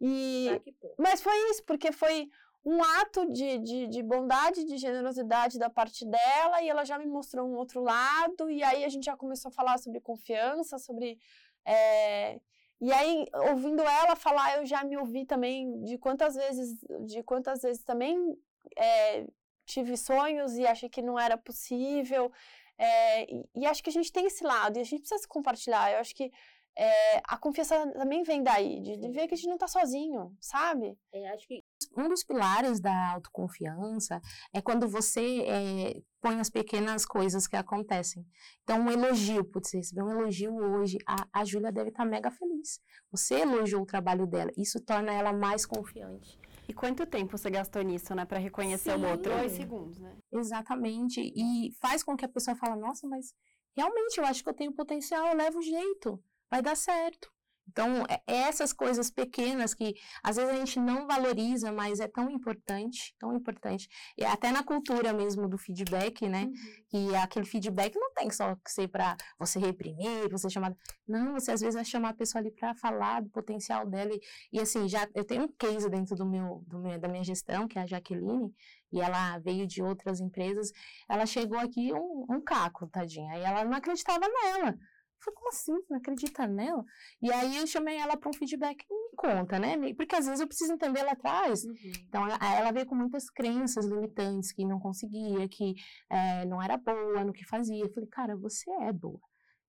E, 0.00 0.48
mas 0.98 1.20
foi 1.20 1.36
isso, 1.50 1.62
porque 1.64 1.92
foi 1.92 2.30
um 2.66 2.82
ato 2.82 3.30
de, 3.32 3.58
de, 3.58 3.86
de, 3.86 4.02
bondade, 4.02 4.64
de 4.64 4.76
generosidade 4.76 5.56
da 5.56 5.70
parte 5.70 6.04
dela, 6.04 6.60
e 6.60 6.68
ela 6.68 6.84
já 6.84 6.98
me 6.98 7.06
mostrou 7.06 7.48
um 7.48 7.54
outro 7.54 7.80
lado, 7.80 8.50
e 8.50 8.60
aí 8.64 8.84
a 8.84 8.88
gente 8.88 9.04
já 9.04 9.16
começou 9.16 9.50
a 9.50 9.52
falar 9.52 9.78
sobre 9.78 10.00
confiança, 10.00 10.76
sobre. 10.76 11.16
É... 11.64 12.40
E 12.80 12.92
aí, 12.92 13.24
ouvindo 13.50 13.82
ela 13.82 14.16
falar, 14.16 14.58
eu 14.58 14.66
já 14.66 14.82
me 14.82 14.96
ouvi 14.96 15.24
também 15.24 15.80
de 15.84 15.96
quantas 15.96 16.34
vezes, 16.34 16.84
de 17.06 17.22
quantas 17.22 17.62
vezes 17.62 17.84
também 17.84 18.36
é, 18.76 19.26
tive 19.64 19.96
sonhos 19.96 20.58
e 20.58 20.66
achei 20.66 20.88
que 20.88 21.00
não 21.00 21.18
era 21.18 21.38
possível. 21.38 22.32
É, 22.76 23.32
e, 23.32 23.48
e, 23.54 23.66
acho 23.66 23.82
que 23.82 23.90
a 23.90 23.92
gente 23.92 24.12
tem 24.12 24.26
esse 24.26 24.44
lado, 24.44 24.76
e 24.76 24.80
a 24.80 24.84
gente 24.84 25.00
precisa 25.00 25.22
se 25.22 25.28
compartilhar. 25.28 25.92
Eu 25.92 26.00
acho 26.00 26.14
que 26.14 26.30
é, 26.78 27.22
a 27.24 27.38
confiança 27.38 27.90
também 27.92 28.22
vem 28.22 28.42
daí, 28.42 28.82
de, 28.82 28.98
de, 28.98 29.08
ver 29.08 29.26
que 29.26 29.32
a 29.32 29.36
gente 29.36 29.46
não 29.46 29.54
está 29.54 29.66
sozinho, 29.66 30.36
sabe? 30.38 30.98
É, 31.10 31.30
acho 31.30 31.48
que 31.48 31.64
um 31.96 32.06
dos 32.06 32.22
pilares 32.22 32.80
da 32.80 33.12
autoconfiança 33.12 34.20
é 34.52 34.60
quando 34.60 34.86
você 34.86 35.40
é, 35.46 36.02
põe 36.20 36.38
as 36.38 36.50
pequenas 36.50 37.06
coisas 37.06 37.46
que 37.46 37.56
acontecem. 37.56 38.26
Então, 38.62 38.78
um 38.78 38.90
elogio, 38.90 39.42
putz, 39.42 39.70
você 39.70 39.78
recebeu 39.78 40.04
um 40.04 40.20
elogio 40.20 40.54
hoje, 40.54 40.98
a, 41.06 41.26
a 41.32 41.44
Júlia 41.46 41.72
deve 41.72 41.88
estar 41.88 42.04
tá 42.04 42.10
mega 42.10 42.30
feliz. 42.30 42.78
Você 43.10 43.36
elogiou 43.36 43.82
o 43.82 43.86
trabalho 43.86 44.26
dela, 44.26 44.50
isso 44.54 44.78
torna 44.78 45.12
ela 45.14 45.32
mais 45.32 45.64
confiante. 45.64 46.38
E 46.68 46.74
quanto 46.74 47.06
tempo 47.06 47.38
você 47.38 47.48
gastou 47.48 47.80
nisso, 47.80 48.14
né, 48.14 48.26
para 48.26 48.38
reconhecer 48.38 48.98
Sim. 48.98 49.02
o 49.02 49.08
outro? 49.08 49.32
Dois 49.32 49.52
segundos, 49.52 49.98
né? 49.98 50.14
Exatamente. 50.30 51.20
E 51.34 51.72
faz 51.80 52.02
com 52.02 52.14
que 52.16 52.24
a 52.24 52.28
pessoa 52.28 52.54
fale, 52.54 52.78
nossa, 52.78 53.06
mas 53.06 53.32
realmente 53.74 54.18
eu 54.18 54.26
acho 54.26 54.42
que 54.42 54.50
eu 54.50 54.54
tenho 54.54 54.74
potencial, 54.74 55.28
eu 55.28 55.36
levo 55.36 55.62
jeito 55.62 56.22
vai 56.50 56.62
dar 56.62 56.76
certo. 56.76 57.30
Então, 57.68 58.04
é, 58.08 58.22
é 58.26 58.36
essas 58.48 58.72
coisas 58.72 59.10
pequenas 59.10 59.74
que 59.74 59.94
às 60.22 60.36
vezes 60.36 60.52
a 60.52 60.56
gente 60.56 60.78
não 60.78 61.06
valoriza, 61.06 61.72
mas 61.72 62.00
é 62.00 62.06
tão 62.06 62.30
importante, 62.30 63.14
tão 63.18 63.34
importante. 63.36 63.88
E 64.16 64.24
até 64.24 64.52
na 64.52 64.62
cultura 64.62 65.12
mesmo 65.12 65.48
do 65.48 65.58
feedback, 65.58 66.28
né? 66.28 66.44
Uhum. 66.44 66.54
Que 66.88 67.16
aquele 67.16 67.44
feedback 67.44 67.94
não 67.96 68.12
tem 68.14 68.30
só 68.30 68.54
que 68.56 68.70
ser 68.70 68.88
para 68.88 69.16
você 69.38 69.58
reprimir, 69.58 70.30
você 70.30 70.48
chamar. 70.48 70.74
Não, 71.06 71.34
você 71.34 71.52
às 71.52 71.60
vezes 71.60 71.74
vai 71.74 71.84
chamar 71.84 72.10
a 72.10 72.14
pessoa 72.14 72.40
ali 72.40 72.50
para 72.52 72.74
falar 72.74 73.22
do 73.22 73.30
potencial 73.30 73.86
dela. 73.86 74.12
E, 74.14 74.20
e, 74.52 74.60
assim, 74.60 74.88
já 74.88 75.08
eu 75.14 75.24
tenho 75.24 75.44
um 75.44 75.48
case 75.48 75.90
dentro 75.90 76.14
do 76.14 76.24
meu, 76.24 76.64
do 76.66 76.78
meu, 76.78 76.98
da 76.98 77.08
minha 77.08 77.24
gestão, 77.24 77.66
que 77.66 77.78
é 77.78 77.82
a 77.82 77.86
Jaqueline, 77.86 78.54
e 78.92 79.00
ela 79.00 79.38
veio 79.38 79.66
de 79.66 79.82
outras 79.82 80.20
empresas. 80.20 80.70
Ela 81.08 81.26
chegou 81.26 81.58
aqui 81.58 81.92
um, 81.92 82.26
um 82.30 82.40
caco, 82.40 82.86
tadinha. 82.86 83.36
E 83.38 83.42
ela 83.42 83.64
não 83.64 83.76
acreditava 83.76 84.26
nela. 84.28 84.78
Eu 85.16 85.24
falei, 85.24 85.36
como 85.36 85.48
assim? 85.48 85.74
Você 85.74 85.86
não 85.90 85.98
acredita 85.98 86.46
nela? 86.46 86.84
E 87.22 87.32
aí 87.32 87.56
eu 87.56 87.66
chamei 87.66 87.96
ela 87.96 88.16
para 88.16 88.28
um 88.28 88.32
feedback. 88.32 88.84
me 88.88 89.16
conta, 89.16 89.58
né? 89.58 89.76
Porque 89.94 90.14
às 90.14 90.26
vezes 90.26 90.40
eu 90.40 90.46
preciso 90.46 90.72
entender 90.72 91.02
lá 91.02 91.12
atrás. 91.12 91.64
Uhum. 91.64 91.74
Então, 92.08 92.24
ela, 92.28 92.56
ela, 92.56 92.72
veio 92.72 92.86
com 92.86 92.94
muitas 92.94 93.30
crenças 93.30 93.86
limitantes, 93.86 94.52
que 94.52 94.64
não 94.64 94.78
conseguia, 94.78 95.48
que 95.48 95.74
é, 96.10 96.44
não 96.44 96.62
era 96.62 96.76
boa 96.76 97.24
no 97.24 97.32
que 97.32 97.44
fazia. 97.46 97.84
Eu 97.84 97.92
falei, 97.92 98.08
cara, 98.08 98.36
você 98.36 98.70
é 98.70 98.92
boa. 98.92 99.20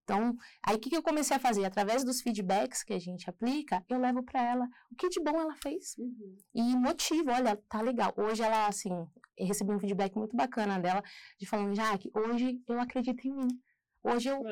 Então, 0.07 0.37
aí 0.65 0.77
o 0.77 0.79
que, 0.79 0.89
que 0.89 0.95
eu 0.95 1.03
comecei 1.03 1.35
a 1.35 1.39
fazer? 1.39 1.65
Através 1.65 2.01
dos 2.01 2.21
feedbacks 2.21 2.81
que 2.81 2.93
a 2.93 2.99
gente 2.99 3.29
aplica, 3.29 3.83
eu 3.89 3.99
levo 3.99 4.23
para 4.23 4.41
ela 4.41 4.65
o 4.89 4.95
que 4.95 5.09
de 5.09 5.19
bom 5.21 5.37
ela 5.37 5.53
fez. 5.55 5.97
Uhum. 5.97 6.37
E 6.55 6.61
motivo, 6.77 7.29
olha, 7.29 7.57
tá 7.67 7.81
legal. 7.81 8.13
Hoje 8.15 8.41
ela, 8.41 8.67
assim, 8.67 8.89
recebi 9.37 9.73
um 9.73 9.79
feedback 9.79 10.15
muito 10.15 10.33
bacana 10.33 10.79
dela, 10.79 11.03
de 11.37 11.45
falando, 11.45 11.75
Jaque, 11.75 12.09
hoje 12.15 12.57
eu 12.69 12.79
acredito 12.79 13.27
em 13.27 13.33
mim. 13.33 13.47
Hoje 14.13 14.29
eu. 14.29 14.43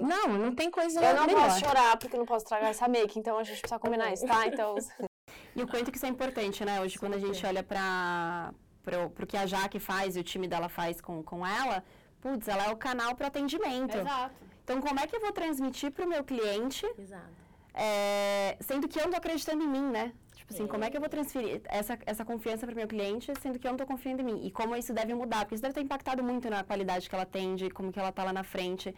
Não, 0.00 0.28
não 0.28 0.54
tem 0.54 0.70
coisa 0.70 1.00
Eu 1.02 1.14
não 1.14 1.26
melhor. 1.26 1.44
posso 1.44 1.60
chorar 1.60 1.96
porque 1.96 2.16
não 2.16 2.26
posso 2.26 2.44
tragar 2.44 2.68
essa 2.68 2.88
make, 2.88 3.18
então 3.18 3.38
a 3.38 3.44
gente 3.44 3.60
precisa 3.60 3.78
combinar 3.78 4.12
isso, 4.12 4.26
tá? 4.26 4.46
Então. 4.46 4.74
e 5.54 5.62
o 5.62 5.66
quanto 5.68 5.90
que 5.90 5.96
isso 5.96 6.06
é 6.06 6.08
importante, 6.08 6.64
né? 6.64 6.80
Hoje, 6.80 6.98
quando 6.98 7.14
a 7.14 7.18
gente 7.18 7.44
olha 7.46 7.62
para 7.62 8.52
pro, 8.82 9.10
pro 9.10 9.26
que 9.26 9.36
a 9.36 9.46
Jaque 9.46 9.78
faz 9.78 10.16
e 10.16 10.20
o 10.20 10.24
time 10.24 10.46
dela 10.46 10.68
faz 10.68 11.00
com, 11.00 11.22
com 11.22 11.46
ela, 11.46 11.82
putz, 12.20 12.48
ela 12.48 12.64
é 12.66 12.70
o 12.70 12.76
canal 12.76 13.14
para 13.14 13.28
atendimento. 13.28 13.96
Exato. 13.96 14.34
Então, 14.62 14.80
como 14.80 14.98
é 14.98 15.06
que 15.06 15.14
eu 15.14 15.20
vou 15.20 15.32
transmitir 15.32 15.90
para 15.90 16.04
o 16.04 16.08
meu 16.08 16.24
cliente? 16.24 16.86
Exato. 16.98 17.44
É, 17.74 18.56
sendo 18.60 18.88
que 18.88 18.98
eu 18.98 19.02
não 19.02 19.10
estou 19.10 19.18
acreditando 19.18 19.62
em 19.62 19.68
mim, 19.68 19.90
né? 19.90 20.12
Tipo 20.44 20.54
assim, 20.54 20.64
é. 20.64 20.68
como 20.68 20.84
é 20.84 20.90
que 20.90 20.96
eu 20.96 21.00
vou 21.00 21.08
transferir 21.08 21.62
essa, 21.64 21.98
essa 22.04 22.24
confiança 22.24 22.66
para 22.66 22.74
o 22.74 22.76
meu 22.76 22.86
cliente, 22.86 23.32
sendo 23.40 23.58
que 23.58 23.66
eu 23.66 23.70
não 23.70 23.76
estou 23.76 23.86
confiando 23.86 24.20
em 24.20 24.24
mim? 24.24 24.46
E 24.46 24.50
como 24.50 24.76
isso 24.76 24.92
deve 24.92 25.14
mudar? 25.14 25.40
Porque 25.40 25.54
isso 25.54 25.62
deve 25.62 25.74
ter 25.74 25.80
impactado 25.80 26.22
muito 26.22 26.50
na 26.50 26.62
qualidade 26.62 27.08
que 27.08 27.14
ela 27.14 27.22
atende, 27.22 27.70
como 27.70 27.90
que 27.90 27.98
ela 27.98 28.10
está 28.10 28.22
lá 28.22 28.32
na 28.32 28.44
frente. 28.44 28.94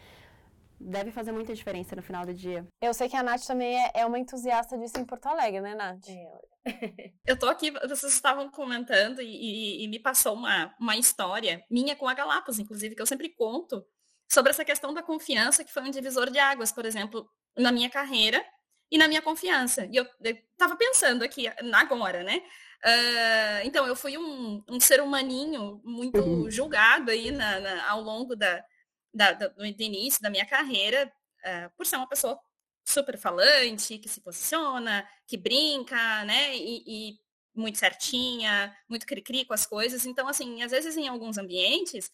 Deve 0.79 1.13
fazer 1.13 1.31
muita 1.31 1.55
diferença 1.55 1.95
no 1.95 2.03
final 2.03 2.27
do 2.27 2.35
dia. 2.35 2.67
Eu 2.83 2.93
sei 2.93 3.09
que 3.09 3.17
a 3.17 3.23
Nath 3.23 3.47
também 3.47 3.81
é, 3.81 3.93
é 3.95 4.07
uma 4.07 4.19
entusiasta 4.19 4.77
disso 4.77 4.99
em 4.99 5.05
Porto 5.05 5.27
Alegre, 5.27 5.61
né, 5.61 5.75
Nath? 5.75 6.09
É, 6.09 6.41
eu 7.25 7.39
tô 7.39 7.49
aqui, 7.49 7.71
vocês 7.71 8.13
estavam 8.13 8.51
comentando 8.51 9.23
e, 9.23 9.27
e, 9.27 9.85
e, 9.85 9.89
me 9.89 10.01
passou 10.01 10.35
uma, 10.35 10.75
uma 10.81 10.97
história 10.97 11.65
minha 11.71 11.95
com 11.95 12.09
a 12.09 12.15
Galápagos, 12.15 12.59
inclusive, 12.59 12.97
que 12.97 13.01
eu 13.01 13.07
sempre 13.07 13.29
conto, 13.31 13.87
sobre 14.29 14.51
essa 14.51 14.65
questão 14.65 14.93
da 14.93 15.03
confiança, 15.03 15.65
que 15.65 15.73
foi 15.73 15.85
um 15.85 15.91
divisor 15.91 16.29
de 16.29 16.41
águas, 16.41 16.73
por 16.73 16.85
exemplo, 16.85 17.25
na 17.57 17.71
minha 17.71 17.89
carreira 17.89 18.45
e 18.91 18.99
na 18.99 19.09
minha 19.09 19.23
confiança. 19.23 19.87
E 19.91 19.97
eu 19.97 20.07
estava 20.23 20.77
pensando 20.77 21.23
aqui 21.23 21.47
agora, 21.73 22.23
né? 22.23 22.43
Uh, 22.85 23.65
então, 23.65 23.87
eu 23.87 23.97
fui 23.97 24.17
um, 24.17 24.63
um, 24.69 24.79
ser 24.79 25.01
humaninho 25.01 25.81
muito 25.85 26.21
uhum. 26.21 26.51
julgado 26.51 27.11
aí 27.11 27.31
na, 27.31 27.59
na, 27.59 27.91
ao 27.91 28.01
longo 28.01 28.37
da, 28.37 28.65
da, 29.13 29.33
da, 29.33 29.49
do 29.49 29.65
início 29.65 30.23
da 30.23 30.31
minha 30.31 30.47
carreira, 30.47 31.11
uh, 31.45 31.71
por 31.77 31.87
ser 31.87 31.97
uma 31.97 32.09
pessoa 32.09 32.39
super 32.85 33.19
falante, 33.19 33.99
que 33.99 34.09
se 34.09 34.21
posiciona, 34.21 35.09
que 35.27 35.37
brinca, 35.37 36.25
né? 36.25 36.57
E, 36.57 36.85
e 36.87 37.19
muito 37.55 37.79
certinha, 37.79 38.77
muito 38.89 39.07
cri-cri 39.07 39.45
com 39.45 39.55
as 39.55 39.67
coisas. 39.67 40.07
Então, 40.07 40.29
assim, 40.29 40.63
às 40.63 40.71
vezes 40.71 40.97
em 40.97 41.09
alguns 41.09 41.39
ambientes, 41.39 42.11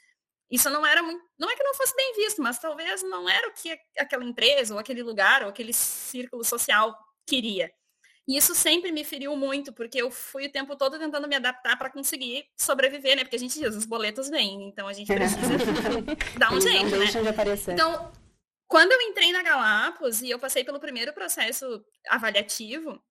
isso 0.52 0.68
não 0.68 0.84
era 0.84 1.02
muito, 1.02 1.24
não 1.38 1.50
é 1.50 1.56
que 1.56 1.64
não 1.64 1.72
fosse 1.72 1.96
bem 1.96 2.12
visto, 2.14 2.42
mas 2.42 2.58
talvez 2.58 3.02
não 3.02 3.26
era 3.26 3.48
o 3.48 3.52
que 3.52 3.74
aquela 3.98 4.22
empresa 4.22 4.74
ou 4.74 4.78
aquele 4.78 5.02
lugar 5.02 5.42
ou 5.42 5.48
aquele 5.48 5.72
círculo 5.72 6.44
social 6.44 6.94
queria. 7.26 7.72
E 8.28 8.36
isso 8.36 8.54
sempre 8.54 8.92
me 8.92 9.02
feriu 9.02 9.34
muito, 9.34 9.72
porque 9.72 10.00
eu 10.00 10.10
fui 10.10 10.46
o 10.46 10.52
tempo 10.52 10.76
todo 10.76 10.98
tentando 10.98 11.26
me 11.26 11.34
adaptar 11.34 11.76
para 11.78 11.90
conseguir 11.90 12.44
sobreviver, 12.54 13.16
né? 13.16 13.24
Porque 13.24 13.36
a 13.36 13.38
gente 13.38 13.58
diz, 13.58 13.74
os 13.74 13.86
boletos 13.86 14.28
vêm, 14.28 14.68
então 14.68 14.86
a 14.86 14.92
gente 14.92 15.12
precisa 15.12 15.40
dar 16.38 16.52
um 16.52 16.60
jeito, 16.60 16.90
não 16.90 16.98
né? 16.98 17.06
De 17.06 17.28
aparecer. 17.28 17.72
Então, 17.72 18.12
quando 18.68 18.92
eu 18.92 19.00
entrei 19.00 19.32
na 19.32 19.42
Galápagos 19.42 20.20
e 20.20 20.30
eu 20.30 20.38
passei 20.38 20.62
pelo 20.62 20.78
primeiro 20.78 21.14
processo 21.14 21.82
avaliativo, 22.08 23.02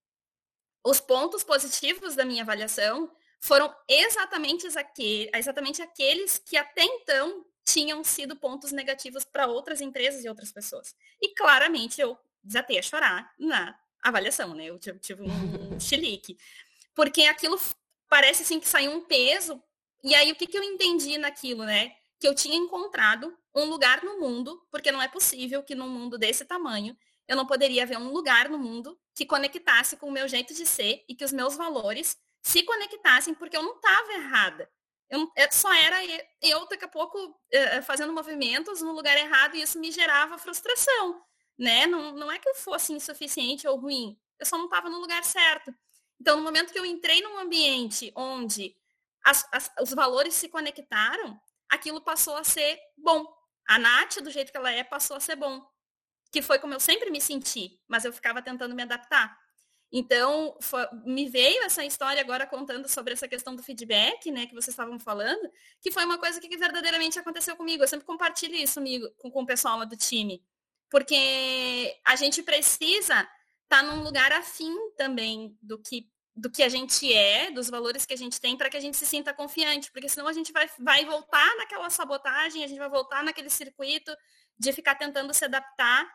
os 0.85 0.99
pontos 0.99 1.43
positivos 1.43 2.15
da 2.15 2.23
minha 2.23 2.43
avaliação 2.43 3.11
foram 3.41 3.75
exatamente, 3.87 4.67
aquele, 4.77 5.29
exatamente 5.33 5.81
aqueles 5.81 6.37
que 6.37 6.55
até 6.55 6.83
então 6.83 7.43
tinham 7.65 8.03
sido 8.03 8.35
pontos 8.35 8.71
negativos 8.71 9.25
para 9.25 9.47
outras 9.47 9.81
empresas 9.81 10.23
e 10.23 10.29
outras 10.29 10.51
pessoas. 10.51 10.95
E 11.19 11.29
claramente 11.29 11.99
eu 11.99 12.17
desatei 12.43 12.77
a 12.77 12.81
chorar 12.83 13.33
na 13.39 13.77
avaliação, 14.01 14.53
né? 14.53 14.65
Eu 14.65 14.77
tive 14.77 15.23
um 15.23 15.79
chilique. 15.79 16.37
Porque 16.93 17.23
aquilo 17.23 17.59
parece 18.07 18.43
assim 18.43 18.59
que 18.59 18.69
saiu 18.69 18.91
um 18.91 19.01
peso. 19.05 19.61
E 20.03 20.13
aí 20.13 20.31
o 20.31 20.35
que, 20.35 20.45
que 20.45 20.57
eu 20.57 20.63
entendi 20.63 21.17
naquilo, 21.17 21.63
né? 21.63 21.95
Que 22.19 22.27
eu 22.27 22.35
tinha 22.35 22.55
encontrado 22.55 23.35
um 23.55 23.65
lugar 23.65 24.03
no 24.03 24.19
mundo, 24.19 24.63
porque 24.69 24.91
não 24.91 25.01
é 25.01 25.07
possível 25.07 25.63
que 25.63 25.75
num 25.75 25.89
mundo 25.89 26.17
desse 26.17 26.45
tamanho 26.45 26.95
eu 27.27 27.35
não 27.35 27.45
poderia 27.45 27.85
ver 27.85 27.97
um 27.97 28.11
lugar 28.11 28.49
no 28.49 28.59
mundo 28.59 28.99
que 29.15 29.25
conectasse 29.25 29.97
com 29.97 30.07
o 30.07 30.11
meu 30.11 30.27
jeito 30.27 30.53
de 30.53 30.65
ser 30.65 31.03
e 31.07 31.15
que 31.15 31.25
os 31.25 31.31
meus 31.31 31.55
valores 31.55 32.17
se 32.41 32.63
conectassem, 32.63 33.33
porque 33.33 33.55
eu 33.55 33.63
não 33.63 33.75
estava 33.75 34.13
errada. 34.13 34.69
Eu, 35.09 35.29
é, 35.35 35.51
só 35.51 35.71
era 35.73 35.97
eu, 36.41 36.67
daqui 36.67 36.85
a 36.85 36.87
pouco, 36.87 37.37
é, 37.51 37.77
é, 37.77 37.81
fazendo 37.81 38.13
movimentos 38.13 38.81
no 38.81 38.93
lugar 38.93 39.17
errado 39.17 39.55
e 39.55 39.61
isso 39.61 39.77
me 39.77 39.91
gerava 39.91 40.37
frustração, 40.37 41.21
né? 41.57 41.85
Não, 41.85 42.13
não 42.13 42.31
é 42.31 42.39
que 42.39 42.47
eu 42.47 42.55
fosse 42.55 42.93
insuficiente 42.93 43.67
ou 43.67 43.77
ruim, 43.77 44.17
eu 44.39 44.45
só 44.45 44.57
não 44.57 44.65
estava 44.65 44.89
no 44.89 44.99
lugar 44.99 45.23
certo. 45.23 45.73
Então, 46.19 46.37
no 46.37 46.43
momento 46.43 46.71
que 46.71 46.79
eu 46.79 46.85
entrei 46.85 47.21
num 47.21 47.39
ambiente 47.39 48.11
onde 48.15 48.75
as, 49.23 49.47
as, 49.51 49.71
os 49.81 49.91
valores 49.91 50.33
se 50.33 50.47
conectaram, 50.47 51.39
aquilo 51.69 52.01
passou 52.01 52.37
a 52.37 52.43
ser 52.43 52.79
bom. 52.97 53.25
A 53.67 53.77
Nath, 53.77 54.17
do 54.21 54.31
jeito 54.31 54.51
que 54.51 54.57
ela 54.57 54.71
é, 54.71 54.83
passou 54.83 55.17
a 55.17 55.19
ser 55.19 55.35
bom. 55.35 55.61
Que 56.31 56.41
foi 56.41 56.59
como 56.59 56.73
eu 56.73 56.79
sempre 56.79 57.09
me 57.09 57.19
senti, 57.19 57.79
mas 57.87 58.05
eu 58.05 58.13
ficava 58.13 58.41
tentando 58.41 58.75
me 58.75 58.83
adaptar. 58.83 59.37
Então, 59.91 60.55
foi, 60.61 60.87
me 61.03 61.27
veio 61.29 61.63
essa 61.63 61.83
história 61.83 62.21
agora 62.21 62.47
contando 62.47 62.87
sobre 62.87 63.11
essa 63.11 63.27
questão 63.27 63.53
do 63.53 63.61
feedback, 63.61 64.31
né, 64.31 64.45
que 64.45 64.53
vocês 64.53 64.69
estavam 64.69 64.97
falando, 64.97 65.51
que 65.81 65.91
foi 65.91 66.05
uma 66.05 66.17
coisa 66.17 66.39
que 66.39 66.57
verdadeiramente 66.57 67.19
aconteceu 67.19 67.57
comigo. 67.57 67.83
Eu 67.83 67.87
sempre 67.87 68.05
compartilho 68.05 68.55
isso 68.55 68.75
comigo, 68.75 69.09
com, 69.17 69.29
com 69.29 69.41
o 69.43 69.45
pessoal 69.45 69.85
do 69.85 69.97
time. 69.97 70.41
Porque 70.89 71.99
a 72.05 72.15
gente 72.15 72.41
precisa 72.41 73.15
estar 73.15 73.27
tá 73.67 73.83
num 73.83 74.01
lugar 74.01 74.31
afim 74.31 74.73
também 74.95 75.57
do 75.61 75.77
que, 75.77 76.09
do 76.33 76.49
que 76.49 76.63
a 76.63 76.69
gente 76.69 77.11
é, 77.13 77.51
dos 77.51 77.69
valores 77.69 78.05
que 78.05 78.13
a 78.13 78.17
gente 78.17 78.39
tem, 78.39 78.55
para 78.55 78.69
que 78.69 78.77
a 78.77 78.81
gente 78.81 78.95
se 78.95 79.05
sinta 79.05 79.33
confiante. 79.33 79.91
Porque 79.91 80.07
senão 80.07 80.27
a 80.27 80.33
gente 80.33 80.53
vai, 80.53 80.69
vai 80.79 81.03
voltar 81.03 81.53
naquela 81.57 81.89
sabotagem, 81.89 82.63
a 82.63 82.67
gente 82.67 82.79
vai 82.79 82.89
voltar 82.89 83.25
naquele 83.25 83.49
circuito 83.49 84.15
de 84.57 84.71
ficar 84.71 84.95
tentando 84.95 85.33
se 85.33 85.43
adaptar. 85.43 86.09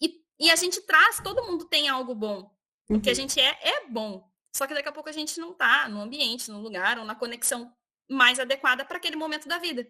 E, 0.00 0.22
e 0.38 0.48
a 0.48 0.56
gente 0.56 0.80
traz, 0.82 1.20
todo 1.20 1.44
mundo 1.44 1.64
tem 1.64 1.88
algo 1.88 2.14
bom 2.14 2.55
o 2.88 3.00
que 3.00 3.08
a 3.08 3.12
uhum. 3.12 3.16
gente 3.16 3.40
é, 3.40 3.58
é 3.62 3.86
bom. 3.88 4.28
Só 4.54 4.66
que 4.66 4.74
daqui 4.74 4.88
a 4.88 4.92
pouco 4.92 5.08
a 5.08 5.12
gente 5.12 5.38
não 5.38 5.52
está 5.52 5.88
no 5.88 6.00
ambiente, 6.00 6.50
no 6.50 6.60
lugar 6.60 6.98
ou 6.98 7.04
na 7.04 7.14
conexão 7.14 7.72
mais 8.08 8.38
adequada 8.38 8.84
para 8.84 8.96
aquele 8.96 9.16
momento 9.16 9.48
da 9.48 9.58
vida, 9.58 9.86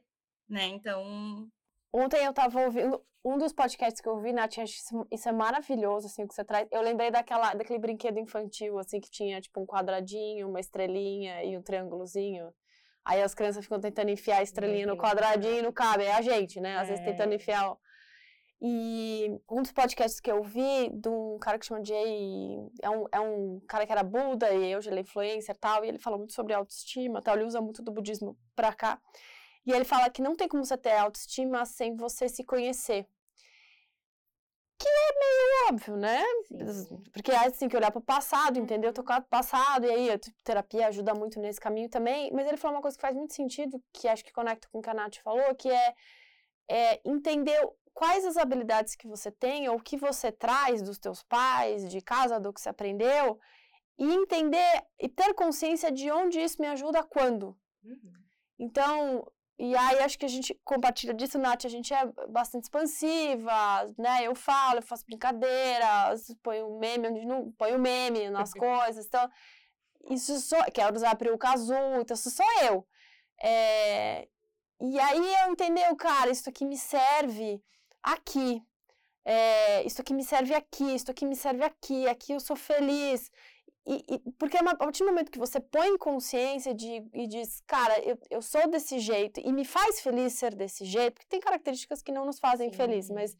né? 0.49 0.65
Então... 0.67 1.49
Ontem 1.93 2.25
eu 2.25 2.31
estava 2.31 2.61
ouvindo 2.61 3.03
um 3.27 3.37
dos 3.37 3.53
podcasts 3.53 4.01
que 4.01 4.09
eu 4.09 4.15
ouvi, 4.15 4.33
Nath, 4.33 4.57
isso 4.59 5.29
é 5.29 5.33
maravilhoso, 5.33 6.07
assim, 6.07 6.23
o 6.23 6.29
que 6.29 6.35
você 6.35 6.45
traz. 6.45 6.69
Eu 6.71 6.81
lembrei 6.81 7.11
daquela, 7.11 7.55
daquele 7.55 7.81
brinquedo 7.81 8.21
infantil, 8.21 8.79
assim, 8.79 9.01
que 9.01 9.11
tinha, 9.11 9.41
tipo, 9.41 9.61
um 9.61 9.67
quadradinho, 9.67 10.49
uma 10.49 10.61
estrelinha 10.61 11.43
e 11.43 11.57
um 11.57 11.63
triângulozinho. 11.63 12.55
Aí 13.05 13.21
as 13.21 13.35
crianças 13.35 13.65
ficam 13.65 13.81
tentando 13.81 14.11
enfiar 14.11 14.39
a 14.39 14.43
estrelinha 14.45 14.87
no 14.87 14.97
quadradinho 14.97 15.59
e 15.59 15.63
não 15.63 15.73
cabe. 15.73 16.05
É 16.05 16.15
a 16.15 16.23
gente, 16.23 16.61
né? 16.61 16.77
Às 16.77 16.89
vezes 16.89 17.05
tentando 17.05 17.33
é. 17.33 17.35
enfiar 17.35 17.77
e 18.61 19.39
um 19.51 19.61
dos 19.61 19.73
podcasts 19.73 20.19
que 20.19 20.31
eu 20.31 20.43
vi 20.43 20.91
de 20.91 21.09
um 21.09 21.39
cara 21.39 21.59
que 21.59 21.67
chama 21.67 21.85
Jay, 21.85 22.57
é 22.81 22.89
um, 22.89 23.05
é 23.13 23.21
um 23.21 23.61
cara 23.69 23.87
que 23.87 23.93
era 23.93 24.03
Buda 24.03 24.51
e 24.53 24.75
hoje 24.75 24.89
ele 24.89 25.01
é 25.01 25.03
influencer 25.03 25.55
e 25.55 25.59
tal, 25.59 25.85
e 25.85 25.89
ele 25.89 25.99
fala 25.99 26.17
muito 26.17 26.33
sobre 26.33 26.55
autoestima 26.55 27.21
tal, 27.21 27.35
ele 27.37 27.45
usa 27.45 27.61
muito 27.61 27.83
do 27.83 27.93
budismo 27.93 28.37
pra 28.55 28.73
cá. 28.73 29.01
E 29.67 29.73
ele 29.73 29.85
fala 29.85 30.09
que 30.09 30.23
não 30.23 30.37
tem 30.37 30.49
como 30.49 30.65
você 30.65 30.77
ter 30.77 30.93
autoestima 30.93 31.67
sem 31.67 31.97
você 31.97 32.29
se 32.29 32.45
conhecer. 32.45 33.07
Que 34.79 34.89
é 34.89 35.19
meio 35.19 35.69
óbvio, 35.69 35.97
né? 35.97 36.23
Sim. 36.73 37.03
Porque 37.13 37.33
você 37.33 37.51
tem 37.51 37.69
que 37.69 37.77
olhar 37.77 37.91
pro 37.91 38.01
passado, 38.01 38.59
entendeu? 38.59 38.93
Tocar 38.93 39.21
pro 39.21 39.29
passado, 39.29 39.87
e 39.87 39.91
aí 39.91 40.11
a 40.11 40.19
terapia 40.45 40.87
ajuda 40.87 41.15
muito 41.15 41.41
nesse 41.41 41.61
caminho 41.61 41.89
também. 41.89 42.31
Mas 42.33 42.47
ele 42.47 42.57
falou 42.57 42.77
uma 42.77 42.83
coisa 42.83 42.97
que 42.97 43.01
faz 43.01 43.17
muito 43.17 43.35
sentido, 43.35 43.83
que 43.93 44.07
acho 44.07 44.25
que 44.25 44.33
conecta 44.33 44.69
com 44.71 44.79
o 44.79 44.83
que 44.83 44.91
a 44.91 44.95
Nath 44.95 45.17
falou, 45.17 45.55
que 45.57 45.69
é, 45.69 45.95
é 46.71 47.01
entender 47.05 47.59
quais 47.97 48.27
as 48.27 48.37
habilidades 48.37 48.95
que 48.95 49.09
você 49.09 49.31
tem 49.31 49.71
ou 49.71 49.81
que 49.81 49.97
você 49.97 50.31
traz 50.31 50.83
dos 50.83 50.99
teus 50.99 51.23
pais, 51.23 51.91
de 51.91 52.03
casa, 52.03 52.39
do 52.39 52.53
que 52.53 52.61
você 52.61 52.69
aprendeu, 52.69 53.41
e 53.99 54.05
entender 54.05 54.85
e 55.01 55.09
ter 55.09 55.33
consciência 55.33 55.91
de 55.91 56.11
onde 56.11 56.39
isso 56.39 56.61
me 56.61 56.69
ajuda 56.69 57.03
quando. 57.03 57.57
Uhum. 57.83 58.13
Então, 58.59 59.27
e 59.59 59.75
aí 59.75 60.01
acho 60.01 60.19
que 60.19 60.27
a 60.27 60.29
gente 60.29 60.55
compartilha 60.63 61.15
disso, 61.15 61.39
Nath, 61.39 61.65
a 61.65 61.71
gente 61.71 61.95
é 61.95 62.05
bastante 62.29 62.65
expansiva, 62.65 63.55
né? 63.97 64.25
Eu 64.25 64.35
falo, 64.35 64.81
eu 64.81 64.83
faço 64.83 65.07
brincadeiras, 65.07 66.27
ponho 66.43 66.79
meme 66.79 67.09
onde 67.09 67.25
não 67.25 67.51
ponho 67.53 67.79
meme 67.79 68.29
nas 68.29 68.53
coisas. 68.69 69.07
Então, 69.07 69.27
isso 70.11 70.39
sou, 70.41 70.63
quero 70.65 70.95
usar 70.95 71.17
peruca 71.17 71.49
casu, 71.49 71.73
então 71.99 72.15
isso 72.15 72.31
sou 72.31 72.47
eu. 72.63 72.87
É, 73.43 74.29
e 74.83 75.01
aí 75.01 75.35
eu 75.45 75.53
entendeu, 75.53 75.97
cara, 75.97 76.31
isso 76.31 76.47
aqui 76.47 76.67
me 76.67 76.77
serve 76.77 77.63
aqui. 78.03 78.63
É, 79.25 79.85
isso 79.85 80.01
aqui 80.01 80.15
me 80.15 80.23
serve 80.25 80.55
aqui, 80.55 80.95
isso 80.95 81.11
aqui 81.11 81.27
me 81.27 81.35
serve 81.35 81.65
aqui, 81.65 82.07
aqui 82.09 82.33
eu 82.33 82.41
sou 82.41 82.57
feliz. 82.57 83.31
e, 83.87 84.05
e, 84.09 84.19
porque 84.39 84.57
a 84.57 84.77
partir 84.77 85.05
do 85.05 85.07
momento 85.07 85.31
que 85.31 85.39
você 85.39 85.61
põe 85.61 85.97
consciência 85.99 86.75
de, 86.75 87.05
e 87.15 87.27
diz, 87.27 87.61
cara, 87.67 87.99
eu, 88.01 88.19
eu 88.31 88.43
sou 88.43 88.69
desse 88.69 88.99
jeito 88.99 89.41
e 89.41 89.53
me 89.53 89.65
faz 89.65 90.01
feliz 90.01 90.35
ser 90.35 90.55
desse 90.55 90.85
jeito, 90.85 91.15
porque 91.15 91.29
tem 91.29 91.41
características 91.41 92.03
que 92.03 92.13
não 92.13 92.25
nos 92.25 92.39
fazem 92.39 92.71
Sim. 92.71 92.77
feliz, 92.77 93.11
mas 93.11 93.37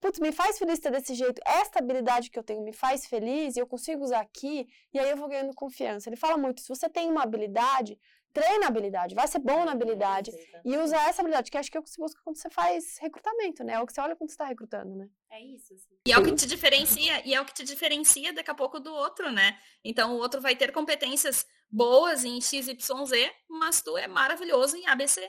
putz, 0.00 0.18
me 0.20 0.32
faz 0.32 0.58
feliz 0.58 0.78
ter 0.78 0.90
desse 0.90 1.14
jeito, 1.14 1.40
esta 1.44 1.78
habilidade 1.78 2.30
que 2.30 2.38
eu 2.38 2.42
tenho 2.42 2.62
me 2.62 2.72
faz 2.72 3.06
feliz 3.06 3.56
e 3.56 3.60
eu 3.60 3.66
consigo 3.66 4.04
usar 4.04 4.20
aqui, 4.20 4.66
e 4.92 4.98
aí 4.98 5.10
eu 5.10 5.16
vou 5.16 5.28
ganhando 5.28 5.54
confiança. 5.54 6.08
Ele 6.08 6.16
fala 6.16 6.36
muito, 6.36 6.60
se 6.60 6.68
você 6.68 6.88
tem 6.88 7.10
uma 7.10 7.22
habilidade, 7.22 7.98
treina 8.36 8.66
a 8.66 8.68
habilidade, 8.68 9.14
vai 9.14 9.26
ser 9.26 9.38
bom 9.38 9.64
na 9.64 9.72
habilidade 9.72 10.30
e 10.62 10.76
usa 10.76 10.94
essa 11.08 11.22
habilidade, 11.22 11.50
que 11.50 11.56
acho 11.56 11.70
que 11.70 11.78
é 11.78 11.80
o 11.80 11.82
que 11.82 11.88
se 11.88 11.98
busca 11.98 12.20
quando 12.22 12.36
você 12.36 12.50
faz 12.50 12.98
recrutamento, 13.00 13.64
né? 13.64 13.72
É 13.72 13.80
o 13.80 13.86
que 13.86 13.94
você 13.94 14.00
olha 14.02 14.14
quando 14.14 14.28
você 14.28 14.34
está 14.34 14.44
recrutando, 14.44 14.94
né? 14.94 15.08
É 15.30 15.40
isso. 15.40 15.72
Assim. 15.72 15.96
E 16.06 16.12
é 16.12 16.18
o 16.18 16.22
que 16.22 16.34
te 16.34 16.46
diferencia, 16.46 17.26
e 17.26 17.32
é 17.32 17.40
o 17.40 17.46
que 17.46 17.54
te 17.54 17.64
diferencia 17.64 18.34
daqui 18.34 18.50
a 18.50 18.54
pouco 18.54 18.78
do 18.78 18.92
outro, 18.92 19.32
né? 19.32 19.58
Então 19.82 20.14
o 20.14 20.18
outro 20.18 20.38
vai 20.38 20.54
ter 20.54 20.70
competências 20.70 21.46
boas 21.70 22.24
em 22.24 22.38
XYZ, 22.38 22.76
mas 23.48 23.80
tu 23.80 23.96
é 23.96 24.06
maravilhoso 24.06 24.76
em 24.76 24.86
ABC. 24.86 25.26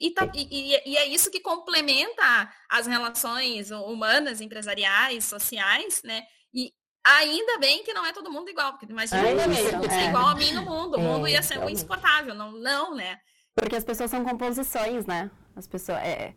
E, 0.00 0.10
tá, 0.10 0.28
e, 0.34 0.74
e, 0.90 0.96
é 0.96 1.06
isso 1.06 1.30
que 1.30 1.40
complementa 1.40 2.52
as 2.68 2.86
relações 2.86 3.70
humanas, 3.70 4.40
empresariais, 4.40 5.24
sociais, 5.24 6.02
né? 6.02 6.24
E 6.52 6.72
ainda 7.18 7.58
bem 7.58 7.82
que 7.82 7.92
não 7.92 8.04
é 8.04 8.12
todo 8.12 8.30
mundo 8.30 8.50
igual, 8.50 8.72
porque 8.72 8.86
imagina 8.86 9.26
é 9.26 9.34
isso, 9.34 9.92
é. 9.92 10.08
igual 10.08 10.28
a 10.28 10.34
mim 10.34 10.52
no 10.52 10.62
mundo. 10.62 10.96
O 10.96 11.00
mundo 11.00 11.28
ia 11.28 11.42
ser 11.42 11.58
muito 11.58 11.74
insuportável, 11.74 12.34
não, 12.34 12.52
não, 12.52 12.94
né? 12.94 13.18
Porque 13.54 13.76
as 13.76 13.84
pessoas 13.84 14.10
são 14.10 14.24
composições, 14.24 15.06
né? 15.06 15.30
As 15.56 15.66
pessoas. 15.66 15.98
É, 15.98 16.34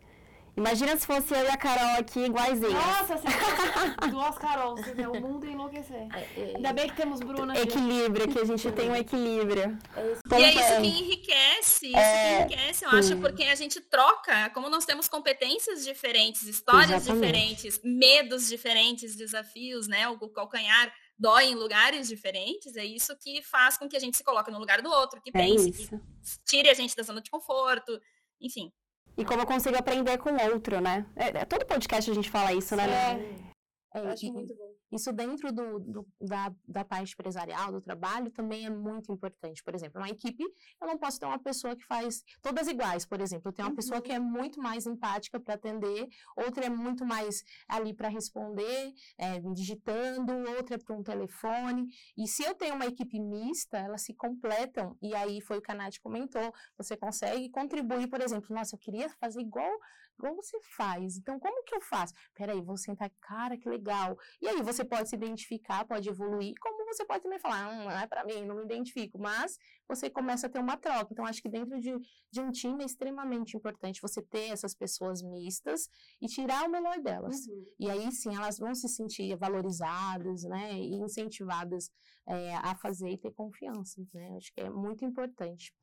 Imagina 0.56 0.96
se 0.96 1.04
fosse 1.04 1.34
eu 1.34 1.44
e 1.44 1.48
a 1.48 1.56
Carol 1.56 1.98
aqui 1.98 2.20
iguaizinhas. 2.20 2.72
Nossa, 2.72 3.16
você 3.16 3.26
duas 4.10 4.38
Carol, 4.38 4.76
você 4.76 4.94
vê, 4.94 5.06
o 5.06 5.20
mundo 5.20 5.44
ia 5.46 5.52
enlouquecer. 5.52 6.06
É, 6.14 6.40
é, 6.40 6.52
Ainda 6.56 6.72
bem 6.72 6.88
que 6.88 6.96
temos 6.96 7.18
Bruna 7.20 7.52
aqui. 7.54 7.62
Equilíbrio, 7.62 8.28
que 8.28 8.38
a 8.38 8.44
gente 8.44 8.70
tem 8.70 8.88
um 8.88 8.94
equilíbrio. 8.94 9.76
É 9.96 10.40
e 10.40 10.44
é 10.44 10.50
isso 10.54 10.80
que 10.80 10.86
enriquece, 10.86 11.86
isso 11.88 11.96
é, 11.96 12.46
que 12.46 12.54
enriquece, 12.54 12.84
eu 12.84 12.90
sim. 12.90 12.96
acho, 12.96 13.16
porque 13.20 13.42
a 13.44 13.54
gente 13.56 13.80
troca, 13.80 14.50
como 14.50 14.68
nós 14.68 14.84
temos 14.84 15.08
competências 15.08 15.84
diferentes, 15.84 16.44
histórias 16.44 17.02
Exatamente. 17.02 17.26
diferentes, 17.26 17.80
medos 17.82 18.48
diferentes, 18.48 19.16
desafios, 19.16 19.88
né? 19.88 20.08
O 20.08 20.28
calcanhar 20.28 20.92
dói 21.18 21.46
em 21.46 21.54
lugares 21.56 22.08
diferentes, 22.08 22.76
é 22.76 22.84
isso 22.84 23.16
que 23.18 23.42
faz 23.42 23.76
com 23.76 23.88
que 23.88 23.96
a 23.96 24.00
gente 24.00 24.16
se 24.16 24.24
coloque 24.24 24.50
no 24.50 24.58
lugar 24.58 24.82
do 24.82 24.90
outro, 24.90 25.20
que 25.20 25.32
pense, 25.32 25.72
que 25.72 26.00
tire 26.44 26.68
a 26.68 26.74
gente 26.74 26.94
da 26.94 27.02
zona 27.02 27.20
de 27.20 27.30
conforto, 27.30 28.00
enfim. 28.40 28.72
E 29.16 29.24
como 29.24 29.42
eu 29.42 29.46
consigo 29.46 29.76
aprender 29.76 30.18
com 30.18 30.30
o 30.30 30.52
outro, 30.52 30.80
né? 30.80 31.06
É, 31.14 31.28
é, 31.28 31.44
todo 31.44 31.64
podcast 31.64 32.10
a 32.10 32.14
gente 32.14 32.30
fala 32.30 32.52
isso, 32.52 32.74
né? 32.74 32.84
É. 32.84 33.53
É, 33.94 34.08
acho 34.08 34.32
muito 34.32 34.54
bom. 34.56 34.74
Isso 34.90 35.12
dentro 35.12 35.52
do, 35.52 35.78
do, 35.78 36.08
da, 36.20 36.52
da 36.66 36.84
parte 36.84 37.14
empresarial, 37.14 37.70
do 37.70 37.80
trabalho, 37.80 38.30
também 38.30 38.66
é 38.66 38.70
muito 38.70 39.12
importante. 39.12 39.62
Por 39.62 39.74
exemplo, 39.74 40.00
uma 40.00 40.08
equipe, 40.08 40.44
eu 40.80 40.86
não 40.86 40.98
posso 40.98 41.20
ter 41.20 41.26
uma 41.26 41.38
pessoa 41.38 41.76
que 41.76 41.84
faz 41.84 42.24
todas 42.42 42.66
iguais, 42.66 43.06
por 43.06 43.20
exemplo. 43.20 43.48
Eu 43.48 43.52
tenho 43.52 43.66
uma 43.66 43.70
uhum. 43.70 43.76
pessoa 43.76 44.00
que 44.00 44.12
é 44.12 44.18
muito 44.18 44.60
mais 44.60 44.84
empática 44.84 45.38
para 45.38 45.54
atender, 45.54 46.08
outra 46.36 46.66
é 46.66 46.68
muito 46.68 47.04
mais 47.04 47.44
ali 47.68 47.94
para 47.94 48.08
responder, 48.08 48.92
é, 49.16 49.40
digitando, 49.52 50.32
outra 50.56 50.74
é 50.74 50.78
para 50.78 50.96
um 50.96 51.02
telefone. 51.02 51.88
E 52.16 52.26
se 52.26 52.42
eu 52.42 52.54
tenho 52.54 52.74
uma 52.74 52.86
equipe 52.86 53.20
mista, 53.20 53.78
elas 53.78 54.02
se 54.02 54.12
completam. 54.14 54.96
E 55.00 55.14
aí 55.14 55.40
foi 55.40 55.58
o 55.58 55.62
que 55.62 55.70
a 55.70 55.74
Nath 55.74 55.98
comentou, 56.02 56.52
você 56.76 56.96
consegue 56.96 57.48
contribuir, 57.48 58.08
por 58.08 58.20
exemplo, 58.20 58.54
nossa, 58.54 58.74
eu 58.74 58.78
queria 58.78 59.08
fazer 59.08 59.40
igual 59.40 59.70
como 60.18 60.36
você 60.36 60.58
faz? 60.76 61.16
Então, 61.16 61.38
como 61.38 61.64
que 61.64 61.74
eu 61.74 61.80
faço? 61.80 62.14
Peraí, 62.34 62.60
vou 62.60 62.76
sentar, 62.76 63.10
cara, 63.20 63.56
que 63.56 63.68
legal. 63.68 64.16
E 64.40 64.48
aí 64.48 64.62
você 64.62 64.84
pode 64.84 65.08
se 65.08 65.16
identificar, 65.16 65.86
pode 65.86 66.08
evoluir, 66.08 66.54
como 66.60 66.84
você 66.86 67.04
pode 67.04 67.22
também 67.22 67.38
falar, 67.38 67.68
hum, 67.68 67.84
não 67.84 67.90
é 67.90 68.06
para 68.06 68.24
mim, 68.24 68.44
não 68.44 68.56
me 68.56 68.64
identifico, 68.64 69.18
mas 69.18 69.58
você 69.88 70.08
começa 70.08 70.46
a 70.46 70.50
ter 70.50 70.60
uma 70.60 70.76
troca. 70.76 71.08
Então, 71.10 71.26
acho 71.26 71.42
que 71.42 71.48
dentro 71.48 71.78
de, 71.80 71.92
de 72.30 72.40
um 72.40 72.50
time 72.50 72.82
é 72.82 72.86
extremamente 72.86 73.56
importante 73.56 74.00
você 74.00 74.22
ter 74.22 74.50
essas 74.50 74.74
pessoas 74.74 75.22
mistas 75.22 75.88
e 76.20 76.26
tirar 76.26 76.66
o 76.66 76.70
melhor 76.70 77.00
delas. 77.00 77.46
Uhum. 77.46 77.64
E 77.80 77.90
aí 77.90 78.10
sim, 78.12 78.34
elas 78.34 78.58
vão 78.58 78.74
se 78.74 78.88
sentir 78.88 79.36
valorizadas, 79.36 80.44
né, 80.44 80.72
e 80.74 80.94
incentivadas 80.94 81.90
é, 82.26 82.54
a 82.56 82.74
fazer 82.76 83.10
e 83.10 83.18
ter 83.18 83.32
confiança, 83.32 84.02
né? 84.12 84.36
Acho 84.36 84.52
que 84.52 84.60
é 84.60 84.70
muito 84.70 85.04
importante. 85.04 85.74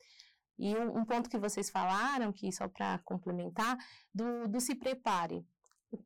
E 0.61 0.77
um, 0.77 0.99
um 0.99 1.03
ponto 1.03 1.27
que 1.27 1.39
vocês 1.39 1.71
falaram, 1.71 2.31
que 2.31 2.51
só 2.51 2.67
para 2.67 2.99
complementar, 2.99 3.75
do, 4.13 4.47
do 4.47 4.61
se 4.61 4.75
prepare. 4.75 5.43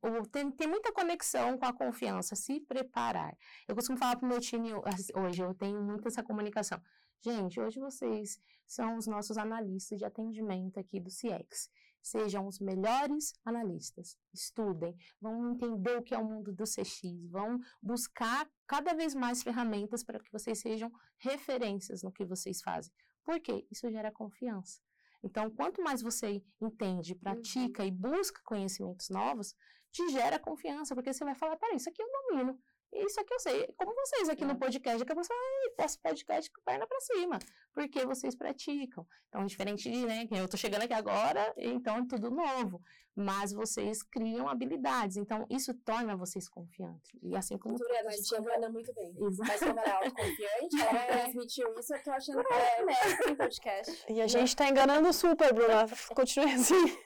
O, 0.01 0.25
tem, 0.25 0.49
tem 0.49 0.65
muita 0.65 0.93
conexão 0.93 1.57
com 1.57 1.65
a 1.65 1.73
confiança, 1.73 2.37
se 2.37 2.61
preparar. 2.61 3.37
Eu 3.67 3.75
costumo 3.75 3.97
falar 3.97 4.15
para 4.15 4.25
o 4.25 4.29
meu 4.29 4.39
time 4.39 4.69
hoje, 4.73 5.43
eu 5.43 5.53
tenho 5.53 5.83
muita 5.83 6.07
essa 6.07 6.23
comunicação. 6.23 6.81
Gente, 7.21 7.59
hoje 7.59 7.81
vocês 7.81 8.39
são 8.65 8.95
os 8.95 9.05
nossos 9.07 9.37
analistas 9.37 9.99
de 9.99 10.05
atendimento 10.05 10.79
aqui 10.79 11.01
do 11.01 11.09
CIEX. 11.09 11.69
Sejam 12.01 12.47
os 12.47 12.59
melhores 12.59 13.33
analistas. 13.43 14.17
Estudem, 14.33 14.95
vão 15.19 15.51
entender 15.51 15.97
o 15.97 16.01
que 16.01 16.15
é 16.15 16.17
o 16.17 16.23
mundo 16.23 16.53
do 16.53 16.63
CX, 16.63 17.29
vão 17.29 17.59
buscar 17.81 18.49
cada 18.65 18.93
vez 18.93 19.13
mais 19.13 19.43
ferramentas 19.43 20.01
para 20.01 20.19
que 20.19 20.31
vocês 20.31 20.59
sejam 20.59 20.89
referências 21.17 22.01
no 22.03 22.11
que 22.11 22.23
vocês 22.23 22.61
fazem. 22.61 22.93
Por 23.25 23.39
quê? 23.39 23.67
Isso 23.71 23.89
gera 23.91 24.11
confiança. 24.11 24.79
Então, 25.23 25.49
quanto 25.49 25.81
mais 25.81 26.01
você 26.03 26.43
entende, 26.61 27.15
pratica 27.15 27.81
uhum. 27.81 27.87
e 27.87 27.91
busca 27.91 28.39
conhecimentos 28.45 29.09
novos, 29.09 29.55
te 29.91 30.07
gera 30.09 30.37
confiança, 30.37 30.93
porque 30.93 31.11
você 31.11 31.25
vai 31.25 31.33
falar, 31.33 31.57
peraí, 31.57 31.77
isso 31.77 31.89
aqui 31.89 32.01
eu 32.01 32.07
domino, 32.11 32.59
isso 33.03 33.19
aqui 33.19 33.33
eu 33.33 33.39
sei. 33.39 33.67
Como 33.77 33.93
vocês 33.93 34.29
aqui 34.29 34.43
é. 34.43 34.47
no 34.47 34.57
podcast, 34.57 34.99
daqui 34.99 35.11
a 35.11 35.15
pouco 35.15 35.27
você 35.27 35.71
posso 35.75 35.99
podcast 35.99 36.51
com 36.51 36.61
perna 36.61 36.87
para 36.87 36.99
cima, 37.01 37.39
porque 37.73 38.05
vocês 38.05 38.35
praticam. 38.35 39.05
Então, 39.29 39.45
diferente 39.45 39.89
de, 39.89 40.05
né, 40.05 40.25
que 40.27 40.35
eu 40.35 40.47
tô 40.47 40.57
chegando 40.57 40.83
aqui 40.83 40.93
agora, 40.93 41.53
então 41.57 41.97
é 41.97 42.05
tudo 42.07 42.31
novo. 42.31 42.81
Mas 43.15 43.53
vocês 43.53 44.03
criam 44.03 44.49
habilidades, 44.49 45.15
então 45.15 45.45
isso 45.49 45.73
torna 45.73 46.17
vocês 46.17 46.49
confiantes. 46.49 47.11
E 47.23 47.35
assim 47.35 47.57
como. 47.57 47.77
Juliana, 47.77 48.09
a 48.09 48.11
gente 48.11 48.35
anda 48.35 48.69
muito 48.69 48.93
bem. 48.93 49.15
Exato. 49.17 49.49
Mas 49.49 49.59
como 49.59 49.79
ela 49.79 49.87
é 49.87 49.91
autoconfiante, 49.91 50.81
ela 50.81 50.99
é. 50.99 51.21
transmitiu 51.21 51.79
isso, 51.79 51.93
eu 51.93 52.03
tô 52.03 52.11
achando 52.11 52.43
que 52.43 52.53
é 52.53 52.83
mestre 52.83 53.31
em 53.31 53.35
podcast. 53.35 54.05
E 54.09 54.21
a 54.21 54.27
gente 54.27 54.55
tá 54.55 54.67
enganando 54.67 55.13
super, 55.13 55.53
Bruna. 55.53 55.85
Continue 56.13 56.53
assim. 56.53 56.97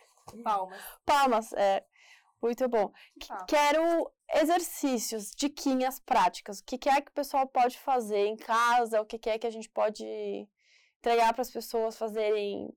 Palmas. 0.44 0.82
Palmas, 1.06 1.54
é. 1.54 1.84
Muito 2.42 2.68
bom. 2.70 2.92
Quero 3.48 4.12
exercícios, 4.34 5.32
diquinhas 5.36 6.00
práticas. 6.00 6.60
O 6.60 6.64
que, 6.64 6.90
é 6.90 7.02
que 7.02 7.12
o 7.12 7.14
pessoal 7.14 7.48
pode 7.48 7.78
fazer 7.78 8.26
em 8.26 8.38
casa? 8.38 9.02
O 9.02 9.06
que, 9.06 9.30
é 9.30 9.38
que 9.38 9.48
a 9.48 9.52
gente 9.52 9.70
pode 9.70 10.06
entregar 11.00 11.34
para 11.34 11.42
as 11.42 11.52
pessoas 11.52 11.98
fazerem 11.98 12.72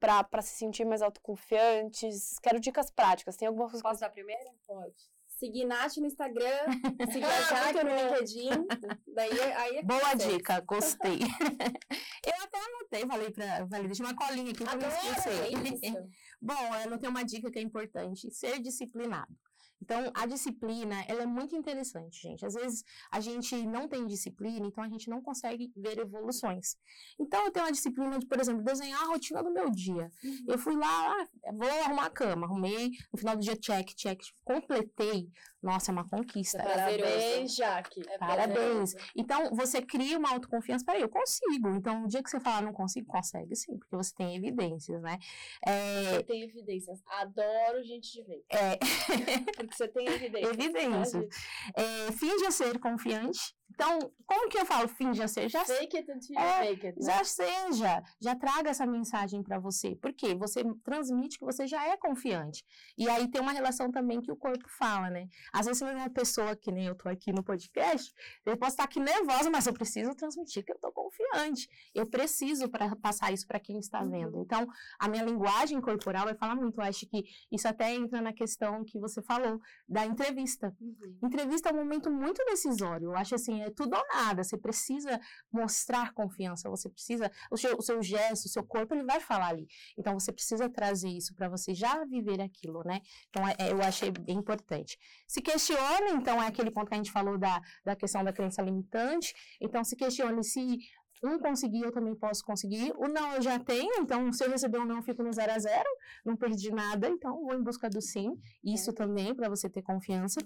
para 0.00 0.42
se 0.42 0.56
sentir 0.56 0.84
mais 0.84 1.02
autoconfiantes? 1.02 2.38
Quero 2.40 2.60
dicas 2.60 2.90
práticas. 2.90 3.36
Tem 3.36 3.48
alguma 3.48 3.68
coisa? 3.68 3.82
Posso 3.82 4.00
dar 4.00 4.10
primeiro? 4.10 4.50
Pode. 4.66 5.17
Seguir 5.38 5.66
Nath 5.66 5.96
no 5.98 6.06
Instagram, 6.06 6.66
seguir 7.12 7.24
a 7.24 7.40
Jaque 7.42 7.84
no 7.84 7.94
LinkedIn. 7.94 8.66
Daí, 9.14 9.40
aí 9.40 9.76
é 9.76 9.82
Boa 9.84 10.14
dica, 10.14 10.60
gostei. 10.62 11.20
eu 12.26 12.42
até 12.42 12.58
anotei, 12.58 13.06
falei 13.06 13.30
para 13.30 13.68
falei, 13.68 13.86
deixa 13.86 14.02
uma 14.02 14.16
colinha 14.16 14.50
aqui 14.50 14.64
para 14.64 14.76
não 14.76 14.88
esquecer. 14.88 16.10
Bom, 16.42 16.54
eu 16.54 16.72
anotei 16.72 17.08
uma 17.08 17.22
dica 17.24 17.52
que 17.52 17.58
é 17.60 17.62
importante, 17.62 18.28
ser 18.32 18.58
disciplinado. 18.58 19.32
Então, 19.80 20.10
a 20.14 20.26
disciplina, 20.26 21.04
ela 21.06 21.22
é 21.22 21.26
muito 21.26 21.54
interessante, 21.54 22.22
gente. 22.22 22.44
Às 22.44 22.54
vezes, 22.54 22.84
a 23.10 23.20
gente 23.20 23.54
não 23.66 23.88
tem 23.88 24.06
disciplina, 24.06 24.66
então 24.66 24.82
a 24.82 24.88
gente 24.88 25.08
não 25.08 25.22
consegue 25.22 25.72
ver 25.76 25.98
evoluções. 25.98 26.76
Então, 27.18 27.44
eu 27.44 27.50
tenho 27.50 27.66
uma 27.66 27.72
disciplina 27.72 28.18
de, 28.18 28.26
por 28.26 28.40
exemplo, 28.40 28.62
desenhar 28.62 29.00
a 29.02 29.06
rotina 29.06 29.42
do 29.42 29.50
meu 29.52 29.70
dia. 29.70 30.10
Uhum. 30.22 30.44
Eu 30.48 30.58
fui 30.58 30.76
lá, 30.76 31.12
ah, 31.12 31.52
vou 31.52 31.70
arrumar 31.84 32.06
a 32.06 32.10
cama, 32.10 32.46
arrumei, 32.46 32.90
no 33.12 33.18
final 33.18 33.36
do 33.36 33.42
dia, 33.42 33.56
check, 33.56 33.94
check, 33.94 34.20
completei. 34.44 35.30
Nossa, 35.62 35.90
é 35.90 35.92
uma 35.92 36.08
conquista. 36.08 36.58
É 36.58 36.62
parabéns, 36.62 37.56
Jaque. 37.56 38.02
É 38.08 38.18
Parabéns. 38.18 38.94
Então, 39.16 39.50
você 39.54 39.82
cria 39.82 40.16
uma 40.16 40.30
autoconfiança. 40.30 40.84
Peraí, 40.84 41.02
eu 41.02 41.08
consigo. 41.08 41.74
Então, 41.74 42.04
o 42.04 42.08
dia 42.08 42.22
que 42.22 42.30
você 42.30 42.38
falar 42.38 42.62
não 42.62 42.72
consigo, 42.72 43.06
consegue 43.08 43.56
sim, 43.56 43.76
porque 43.76 43.96
você 43.96 44.14
tem 44.14 44.36
evidências, 44.36 45.02
né? 45.02 45.18
É... 45.66 46.16
Eu 46.16 46.22
tenho 46.22 46.44
evidências. 46.44 47.02
Adoro 47.06 47.82
gente 47.82 48.12
de 48.12 48.22
vez. 48.22 48.44
É... 48.50 48.76
porque 49.56 49.74
você 49.74 49.88
tem 49.88 50.06
evidências. 50.14 50.52
Evidências. 50.52 51.36
É, 51.74 52.12
finge 52.12 52.52
ser 52.52 52.78
confiante. 52.78 53.57
Então, 53.70 54.12
como 54.26 54.48
que 54.48 54.58
eu 54.58 54.66
falo 54.66 54.88
finge 54.88 55.26
ser? 55.28 55.48
Já 55.48 55.64
fake 55.64 55.96
it 55.96 56.10
until 56.10 56.38
é, 56.38 56.70
make 56.70 56.86
it. 56.86 56.98
Né? 56.98 57.06
Já 57.06 57.24
seja, 57.24 58.02
já 58.20 58.34
traga 58.34 58.70
essa 58.70 58.86
mensagem 58.86 59.42
para 59.42 59.58
você. 59.58 59.94
Por 59.96 60.12
quê? 60.12 60.34
Você 60.34 60.62
transmite 60.82 61.38
que 61.38 61.44
você 61.44 61.66
já 61.66 61.86
é 61.86 61.96
confiante. 61.96 62.64
E 62.96 63.08
aí 63.08 63.28
tem 63.28 63.40
uma 63.40 63.52
relação 63.52 63.90
também 63.90 64.20
que 64.20 64.32
o 64.32 64.36
corpo 64.36 64.68
fala, 64.78 65.10
né? 65.10 65.28
Às 65.52 65.66
vezes 65.66 65.78
você 65.78 65.84
vê 65.84 65.94
uma 65.94 66.10
pessoa 66.10 66.56
que 66.56 66.72
nem 66.72 66.86
eu 66.86 66.94
tô 66.94 67.08
aqui 67.08 67.32
no 67.32 67.42
podcast, 67.42 68.12
eu 68.44 68.56
posso 68.56 68.72
estar 68.72 68.84
aqui 68.84 69.00
nervosa, 69.00 69.50
mas 69.50 69.66
eu 69.66 69.72
preciso 69.72 70.14
transmitir 70.14 70.64
que 70.64 70.72
eu 70.72 70.78
tô 70.78 70.90
confiante. 70.92 71.68
Eu 71.94 72.06
preciso 72.06 72.68
para 72.68 72.94
passar 72.96 73.32
isso 73.32 73.46
para 73.46 73.60
quem 73.60 73.78
está 73.78 74.02
vendo. 74.04 74.36
Uhum. 74.36 74.42
Então, 74.42 74.66
a 74.98 75.08
minha 75.08 75.22
linguagem 75.22 75.80
corporal 75.80 76.24
vai 76.24 76.34
falar 76.34 76.56
muito. 76.56 76.80
Eu 76.80 76.84
acho 76.84 77.06
que 77.06 77.24
isso 77.52 77.68
até 77.68 77.94
entra 77.94 78.20
na 78.20 78.32
questão 78.32 78.84
que 78.84 78.98
você 78.98 79.22
falou 79.22 79.60
da 79.88 80.04
entrevista. 80.04 80.74
Uhum. 80.80 81.18
Entrevista 81.22 81.68
é 81.68 81.72
um 81.72 81.76
momento 81.76 82.10
muito 82.10 82.44
decisório. 82.44 83.06
Eu 83.06 83.16
acho 83.16 83.34
assim, 83.34 83.57
é 83.62 83.70
tudo 83.70 83.96
ou 83.96 84.04
nada. 84.08 84.42
Você 84.42 84.56
precisa 84.56 85.20
mostrar 85.52 86.12
confiança, 86.12 86.68
você 86.68 86.88
precisa, 86.88 87.30
o 87.50 87.56
seu, 87.56 87.76
o 87.76 87.82
seu 87.82 88.02
gesto, 88.02 88.46
o 88.46 88.48
seu 88.48 88.64
corpo, 88.64 88.94
ele 88.94 89.04
vai 89.04 89.20
falar 89.20 89.48
ali. 89.48 89.66
Então, 89.96 90.18
você 90.18 90.32
precisa 90.32 90.68
trazer 90.68 91.08
isso 91.08 91.34
para 91.34 91.48
você 91.48 91.74
já 91.74 92.04
viver 92.04 92.40
aquilo, 92.40 92.82
né? 92.84 93.00
Então, 93.30 93.46
é, 93.46 93.54
é, 93.58 93.72
eu 93.72 93.82
achei 93.82 94.10
bem 94.10 94.36
importante. 94.36 94.98
Se 95.26 95.40
questione, 95.40 96.12
então, 96.12 96.42
é 96.42 96.46
aquele 96.46 96.70
ponto 96.70 96.88
que 96.88 96.94
a 96.94 96.96
gente 96.96 97.12
falou 97.12 97.38
da, 97.38 97.60
da 97.84 97.96
questão 97.96 98.24
da 98.24 98.32
crença 98.32 98.62
limitante. 98.62 99.34
Então, 99.60 99.82
se 99.84 99.96
questione 99.96 100.42
se 100.44 100.78
um 101.22 101.38
conseguir, 101.38 101.82
eu 101.82 101.92
também 101.92 102.14
posso 102.14 102.44
conseguir. 102.44 102.92
O 102.96 103.08
não 103.08 103.34
eu 103.34 103.42
já 103.42 103.58
tenho, 103.58 104.00
então 104.00 104.32
se 104.32 104.44
eu 104.44 104.50
receber 104.50 104.78
um 104.78 104.84
não, 104.84 104.96
eu 104.96 105.02
fico 105.02 105.22
no 105.22 105.32
zero 105.32 105.52
a 105.52 105.58
zero, 105.58 105.88
não 106.24 106.36
perdi 106.36 106.70
nada, 106.70 107.08
então 107.08 107.42
vou 107.42 107.54
em 107.54 107.62
busca 107.62 107.88
do 107.88 108.00
sim. 108.00 108.38
Isso 108.64 108.90
é. 108.90 108.92
também, 108.92 109.34
para 109.34 109.48
você 109.48 109.68
ter 109.68 109.82
confiança. 109.82 110.40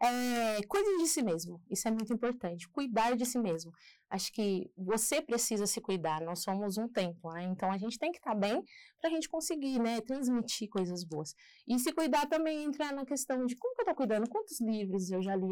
É, 0.00 0.62
cuide 0.66 0.98
de 0.98 1.06
si 1.06 1.22
mesmo, 1.22 1.60
isso 1.70 1.86
é 1.88 1.90
muito 1.90 2.12
importante. 2.12 2.68
Cuidar 2.68 3.16
de 3.16 3.24
si 3.26 3.38
mesmo. 3.38 3.72
Acho 4.08 4.32
que 4.32 4.70
você 4.76 5.20
precisa 5.20 5.66
se 5.66 5.80
cuidar, 5.80 6.20
nós 6.20 6.42
somos 6.42 6.78
um 6.78 6.88
templo, 6.88 7.32
né? 7.32 7.42
Então 7.44 7.70
a 7.72 7.76
gente 7.76 7.98
tem 7.98 8.12
que 8.12 8.18
estar 8.18 8.34
tá 8.34 8.38
bem 8.38 8.62
para 9.00 9.10
a 9.10 9.12
gente 9.12 9.28
conseguir, 9.28 9.80
né, 9.80 10.00
transmitir 10.00 10.68
coisas 10.68 11.04
boas. 11.04 11.34
E 11.66 11.78
se 11.78 11.92
cuidar 11.92 12.26
também 12.26 12.64
entrar 12.64 12.92
na 12.92 13.04
questão 13.04 13.44
de 13.44 13.56
como 13.56 13.74
que 13.74 13.80
eu 13.80 13.84
estou 13.84 13.96
cuidando, 13.96 14.28
quantos 14.28 14.60
livros 14.60 15.10
eu 15.10 15.20
já 15.22 15.34
li 15.34 15.50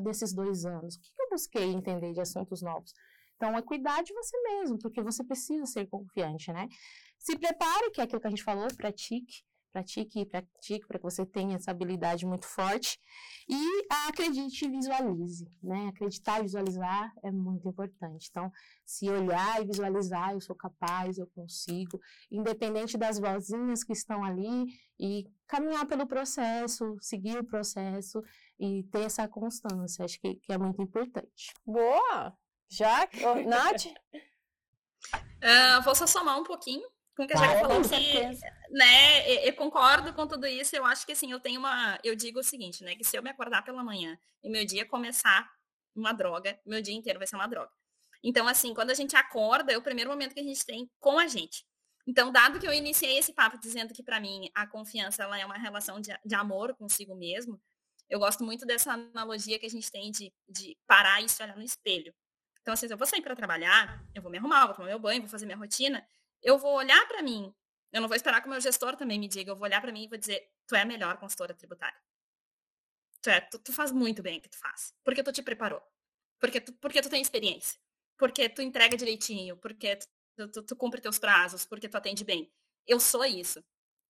desses 0.00 0.32
dois 0.32 0.64
anos, 0.64 0.94
o 0.94 1.00
que, 1.00 1.12
que 1.12 1.22
eu 1.22 1.30
busquei 1.30 1.72
entender 1.72 2.12
de 2.12 2.20
assuntos 2.20 2.62
novos. 2.62 2.92
Então, 3.38 3.56
é 3.56 3.62
cuidar 3.62 4.02
de 4.02 4.12
você 4.12 4.36
mesmo, 4.42 4.78
porque 4.78 5.00
você 5.00 5.22
precisa 5.22 5.64
ser 5.64 5.86
confiante, 5.86 6.52
né? 6.52 6.68
Se 7.16 7.38
prepare, 7.38 7.90
que 7.92 8.00
é 8.00 8.04
aquilo 8.04 8.20
que 8.20 8.26
a 8.26 8.30
gente 8.30 8.42
falou, 8.42 8.66
pratique, 8.76 9.44
pratique 9.72 10.20
e 10.20 10.26
pratique 10.26 10.86
para 10.88 10.98
que 10.98 11.04
você 11.04 11.24
tenha 11.24 11.54
essa 11.54 11.70
habilidade 11.70 12.26
muito 12.26 12.46
forte. 12.46 12.98
E 13.48 13.86
acredite 14.08 14.64
e 14.64 14.68
visualize, 14.68 15.48
né? 15.62 15.86
Acreditar 15.86 16.40
e 16.40 16.42
visualizar 16.42 17.12
é 17.22 17.30
muito 17.30 17.68
importante. 17.68 18.26
Então, 18.28 18.50
se 18.84 19.08
olhar 19.08 19.62
e 19.62 19.66
visualizar, 19.66 20.32
eu 20.32 20.40
sou 20.40 20.56
capaz, 20.56 21.16
eu 21.16 21.28
consigo, 21.28 22.00
independente 22.32 22.98
das 22.98 23.20
vozinhas 23.20 23.84
que 23.84 23.92
estão 23.92 24.24
ali, 24.24 24.66
e 24.98 25.24
caminhar 25.46 25.86
pelo 25.86 26.08
processo, 26.08 26.96
seguir 27.00 27.38
o 27.38 27.44
processo 27.44 28.20
e 28.58 28.82
ter 28.90 29.02
essa 29.02 29.28
constância, 29.28 30.04
acho 30.04 30.20
que, 30.20 30.34
que 30.34 30.52
é 30.52 30.58
muito 30.58 30.82
importante. 30.82 31.54
Boa! 31.64 32.36
Já? 32.68 33.08
Oh, 33.24 33.48
Nath? 33.48 33.86
Uh, 35.14 35.82
vou 35.84 35.94
só 35.94 36.06
somar 36.06 36.38
um 36.38 36.44
pouquinho 36.44 36.86
com 37.16 37.24
o 37.24 37.26
que 37.26 37.34
a 37.34 37.36
Jaque 37.36 37.60
falou 37.60 37.82
que, 37.82 38.20
né, 38.70 39.28
eu, 39.28 39.46
eu, 39.46 39.52
concordo 39.54 40.12
com 40.12 40.24
tudo 40.26 40.46
isso, 40.46 40.76
eu 40.76 40.84
acho 40.84 41.04
que 41.04 41.12
assim, 41.12 41.32
eu 41.32 41.40
tenho 41.40 41.58
uma, 41.58 41.98
eu 42.04 42.14
digo 42.14 42.38
o 42.38 42.44
seguinte, 42.44 42.84
né, 42.84 42.94
que 42.94 43.02
se 43.02 43.16
eu 43.16 43.22
me 43.22 43.30
acordar 43.30 43.64
pela 43.64 43.82
manhã 43.82 44.16
e 44.40 44.48
meu 44.48 44.64
dia 44.64 44.86
começar 44.86 45.50
uma 45.96 46.12
droga, 46.12 46.60
meu 46.64 46.80
dia 46.80 46.94
inteiro 46.94 47.18
vai 47.18 47.26
ser 47.26 47.34
uma 47.34 47.48
droga. 47.48 47.72
Então, 48.22 48.46
assim, 48.46 48.72
quando 48.72 48.90
a 48.90 48.94
gente 48.94 49.16
acorda, 49.16 49.72
é 49.72 49.76
o 49.76 49.82
primeiro 49.82 50.10
momento 50.10 50.32
que 50.32 50.40
a 50.40 50.44
gente 50.44 50.64
tem 50.64 50.88
com 51.00 51.18
a 51.18 51.26
gente. 51.26 51.66
Então, 52.06 52.30
dado 52.30 52.60
que 52.60 52.66
eu 52.66 52.72
iniciei 52.72 53.18
esse 53.18 53.32
papo 53.32 53.58
dizendo 53.58 53.92
que 53.92 54.02
para 54.02 54.20
mim 54.20 54.48
a 54.54 54.66
confiança 54.66 55.24
ela 55.24 55.38
é 55.38 55.44
uma 55.44 55.58
relação 55.58 56.00
de, 56.00 56.16
de 56.24 56.34
amor 56.36 56.74
consigo 56.76 57.16
mesmo, 57.16 57.60
eu 58.08 58.18
gosto 58.18 58.44
muito 58.44 58.64
dessa 58.64 58.92
analogia 58.92 59.58
que 59.58 59.66
a 59.66 59.70
gente 59.70 59.90
tem 59.90 60.10
de, 60.10 60.32
de 60.48 60.76
parar 60.86 61.20
e 61.20 61.28
se 61.28 61.42
olhar 61.42 61.56
no 61.56 61.62
espelho. 61.62 62.14
Então, 62.68 62.74
assim, 62.74 62.86
se 62.86 62.92
eu 62.92 62.98
vou 62.98 63.06
sair 63.06 63.22
para 63.22 63.34
trabalhar, 63.34 64.04
eu 64.14 64.20
vou 64.20 64.30
me 64.30 64.36
arrumar, 64.36 64.66
vou 64.66 64.74
tomar 64.74 64.88
meu 64.88 64.98
banho, 64.98 65.22
vou 65.22 65.30
fazer 65.30 65.46
minha 65.46 65.56
rotina, 65.56 66.06
eu 66.42 66.58
vou 66.58 66.74
olhar 66.74 67.08
para 67.08 67.22
mim. 67.22 67.50
Eu 67.90 68.02
não 68.02 68.08
vou 68.08 68.14
esperar 68.14 68.42
que 68.42 68.46
o 68.46 68.50
meu 68.50 68.60
gestor 68.60 68.94
também 68.94 69.18
me 69.18 69.26
diga. 69.26 69.50
Eu 69.50 69.56
vou 69.56 69.64
olhar 69.64 69.80
para 69.80 69.90
mim 69.90 70.04
e 70.04 70.06
vou 70.06 70.18
dizer: 70.18 70.52
tu 70.66 70.74
é 70.74 70.82
a 70.82 70.84
melhor 70.84 71.16
consultora 71.16 71.54
tributária. 71.54 71.98
Tu, 73.22 73.30
é, 73.30 73.40
tu, 73.40 73.58
tu 73.58 73.72
faz 73.72 73.90
muito 73.90 74.22
bem 74.22 74.36
o 74.36 74.42
que 74.42 74.50
tu 74.50 74.58
faz. 74.58 74.94
Porque 75.02 75.22
tu 75.22 75.32
te 75.32 75.42
preparou. 75.42 75.82
Porque 76.38 76.60
tu, 76.60 76.74
porque 76.74 77.00
tu 77.00 77.08
tem 77.08 77.22
experiência. 77.22 77.80
Porque 78.18 78.50
tu 78.50 78.60
entrega 78.60 78.98
direitinho. 78.98 79.56
Porque 79.56 79.98
tu, 80.36 80.48
tu, 80.48 80.62
tu 80.62 80.76
cumpre 80.76 81.00
teus 81.00 81.18
prazos. 81.18 81.64
Porque 81.64 81.88
tu 81.88 81.96
atende 81.96 82.22
bem. 82.22 82.52
Eu 82.86 83.00
sou 83.00 83.24
isso. 83.24 83.64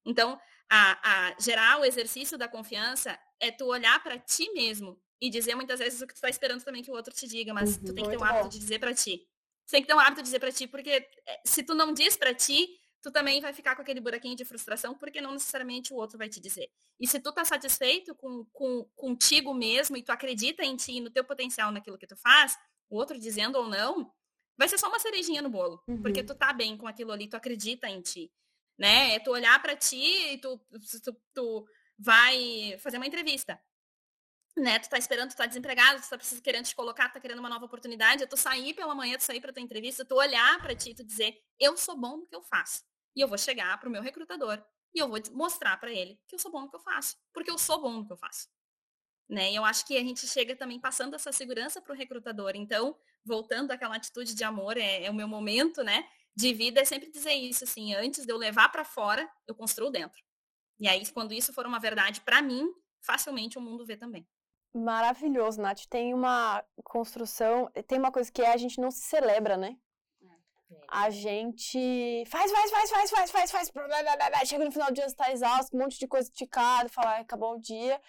Então, 0.05 0.37
a, 0.69 1.29
a 1.29 1.41
gerar 1.41 1.79
o 1.79 1.85
exercício 1.85 2.37
da 2.37 2.49
confiança 2.49 3.17
é 3.39 3.53
tu 3.53 3.67
olhar 3.67 4.03
para 4.03 4.19
ti 4.19 4.51
mesmo 4.53 5.01
e 5.21 5.31
dizer 5.31 5.55
muitas 5.55 5.79
vezes 5.79 6.01
o 6.01 6.07
que 6.07 6.15
tu 6.15 6.21
tá 6.21 6.29
esperando 6.29 6.63
também 6.63 6.83
que 6.83 6.91
o 6.91 6.95
outro 6.95 7.13
te 7.13 7.27
diga, 7.27 7.53
mas 7.53 7.77
uhum, 7.77 7.85
tu 7.85 7.95
tem 7.95 8.05
que 8.05 8.11
ter 8.11 8.19
um 8.19 8.25
hábito 8.25 8.45
bom. 8.45 8.49
de 8.49 8.59
dizer 8.59 8.79
para 8.79 8.95
ti. 8.95 9.27
Tu 9.67 9.71
tem 9.71 9.83
que 9.83 9.89
ter 9.89 9.95
um 9.95 10.01
hábito 10.01 10.17
de 10.17 10.23
dizer 10.23 10.39
para 10.39 10.53
ti, 10.53 10.67
porque 10.67 10.91
é, 10.91 11.41
se 11.45 11.63
tu 11.63 11.75
não 11.75 11.93
diz 11.93 12.17
para 12.17 12.33
ti, 12.33 12.69
tu 13.03 13.11
também 13.11 13.41
vai 13.41 13.53
ficar 13.53 13.75
com 13.75 13.83
aquele 13.83 14.01
buraquinho 14.01 14.37
de 14.37 14.45
frustração, 14.45 14.95
porque 14.95 15.21
não 15.21 15.33
necessariamente 15.33 15.93
o 15.93 15.97
outro 15.97 16.17
vai 16.17 16.29
te 16.29 16.41
dizer. 16.41 16.71
E 17.01 17.07
se 17.07 17.21
tu 17.21 17.33
tá 17.33 17.45
satisfeito 17.45 18.15
com, 18.15 18.45
com 18.53 18.85
contigo 18.95 19.53
mesmo 19.55 19.97
e 19.97 20.03
tu 20.03 20.11
acredita 20.11 20.65
em 20.65 20.77
ti 20.77 20.93
e 20.93 21.01
no 21.01 21.11
teu 21.11 21.25
potencial 21.25 21.71
naquilo 21.71 21.99
que 21.99 22.07
tu 22.07 22.17
faz, 22.17 22.57
o 22.89 22.97
outro 22.97 23.19
dizendo 23.19 23.59
ou 23.59 23.69
não, 23.69 24.13
vai 24.57 24.69
ser 24.69 24.79
só 24.79 24.89
uma 24.89 24.99
cerejinha 24.99 25.43
no 25.43 25.51
bolo, 25.51 25.83
uhum. 25.87 26.01
porque 26.01 26.23
tu 26.23 26.35
tá 26.35 26.53
bem 26.53 26.77
com 26.77 26.87
aquilo 26.87 27.13
ali, 27.13 27.29
tu 27.29 27.37
acredita 27.37 27.89
em 27.89 28.01
ti, 28.01 28.33
né? 28.79 29.15
É 29.15 29.19
tu 29.19 29.31
olhar 29.31 29.61
para 29.61 29.77
ti 29.77 30.33
e 30.33 30.39
tu, 30.39 30.59
tu, 31.05 31.17
tu 31.35 31.67
vai 31.99 32.77
fazer 32.79 32.97
uma 32.97 33.07
entrevista 33.07 33.61
né? 34.59 34.79
Tu 34.79 34.89
tá 34.89 34.99
esperando, 34.99 35.31
tu 35.31 35.37
tá 35.37 35.47
desempregado, 35.47 36.01
tu 36.01 36.09
tá 36.09 36.17
precisando, 36.17 36.43
querendo 36.43 36.65
te 36.67 36.75
colocar, 36.75 37.09
tu 37.09 37.15
tá 37.15 37.21
querendo 37.21 37.39
uma 37.39 37.49
nova 37.49 37.65
oportunidade, 37.65 38.27
tu 38.27 38.37
sair 38.37 38.75
pela 38.75 38.95
manhã, 38.95 39.17
tu 39.17 39.25
sair 39.25 39.41
pra 39.41 39.53
tua 39.53 39.63
entrevista, 39.63 40.05
tu 40.05 40.15
olhar 40.15 40.61
para 40.61 40.75
ti 40.75 40.91
e 40.91 40.95
tu 40.95 41.05
dizer, 41.05 41.37
eu 41.59 41.77
sou 41.77 41.97
bom 41.97 42.19
no 42.19 42.27
que 42.27 42.35
eu 42.35 42.43
faço. 42.43 42.83
E 43.15 43.21
eu 43.21 43.29
vou 43.29 43.39
chegar 43.39 43.79
pro 43.81 43.91
meu 43.91 44.03
recrutador 44.03 44.63
e 44.95 44.99
eu 44.99 45.09
vou 45.09 45.19
mostrar 45.33 45.77
para 45.79 45.93
ele 45.93 46.21
que 46.27 46.35
eu 46.35 46.39
sou 46.39 46.51
bom 46.51 46.63
no 46.63 46.71
que 46.71 46.77
eu 46.77 46.81
faço, 46.81 47.17
porque 47.33 47.51
eu 47.51 47.59
sou 47.59 47.81
bom 47.81 47.93
no 47.93 48.07
que 48.07 48.13
eu 48.13 48.17
faço. 48.17 48.49
Né? 49.29 49.53
E 49.53 49.57
eu 49.57 49.65
acho 49.65 49.87
que 49.87 49.97
a 49.97 50.01
gente 50.01 50.27
chega 50.27 50.57
também 50.57 50.81
passando 50.81 51.15
essa 51.15 51.31
segurança 51.33 51.83
pro 51.83 51.95
recrutador. 51.95 52.53
Então, 52.55 52.99
voltando 53.25 53.71
àquela 53.71 53.97
atitude 53.97 54.35
de 54.35 54.43
amor, 54.43 54.77
é, 54.79 55.05
é 55.05 55.11
o 55.11 55.15
meu 55.15 55.29
momento, 55.29 55.83
né, 55.83 56.09
de 56.35 56.55
vida 56.55 56.81
é 56.81 56.85
sempre 56.85 57.11
dizer 57.11 57.35
isso 57.35 57.65
assim, 57.65 57.95
antes 57.95 58.25
de 58.25 58.33
eu 58.33 58.37
levar 58.37 58.69
para 58.71 58.85
fora, 58.85 59.29
eu 59.47 59.55
construo 59.55 59.91
dentro. 59.91 60.23
E 60.79 60.87
aí, 60.87 61.05
quando 61.11 61.33
isso 61.33 61.53
for 61.53 61.67
uma 61.67 61.81
verdade 61.81 62.21
para 62.21 62.41
mim, 62.41 62.73
facilmente 63.01 63.59
o 63.59 63.61
mundo 63.61 63.85
vê 63.85 63.97
também. 63.97 64.27
Maravilhoso, 64.73 65.61
Nath. 65.61 65.87
Tem 65.89 66.13
uma 66.15 66.65
construção, 66.85 67.71
tem 67.87 67.99
uma 67.99 68.13
coisa 68.13 68.31
que 68.31 68.43
é 68.43 68.53
a 68.53 68.57
gente 68.57 68.81
não 68.81 68.91
se 68.91 69.01
celebra, 69.01 69.57
né? 69.57 69.77
É. 70.71 70.77
A 70.89 71.11
gente 71.11 72.25
faz, 72.27 72.51
faz, 72.53 72.71
faz, 72.71 72.91
faz, 72.91 73.11
faz, 73.11 73.31
faz, 73.31 73.51
faz, 73.51 73.73
chega 74.47 74.65
no 74.65 74.73
final 74.73 74.89
do 74.89 74.95
dia, 74.95 75.09
você 75.09 75.17
tá 75.17 75.33
exausto, 75.33 75.77
um 75.77 75.81
monte 75.81 75.99
de 75.99 76.07
coisa 76.07 76.29
esticada, 76.29 76.89
fala, 76.89 77.19
acabou 77.19 77.55
o 77.55 77.61
dia. 77.61 78.01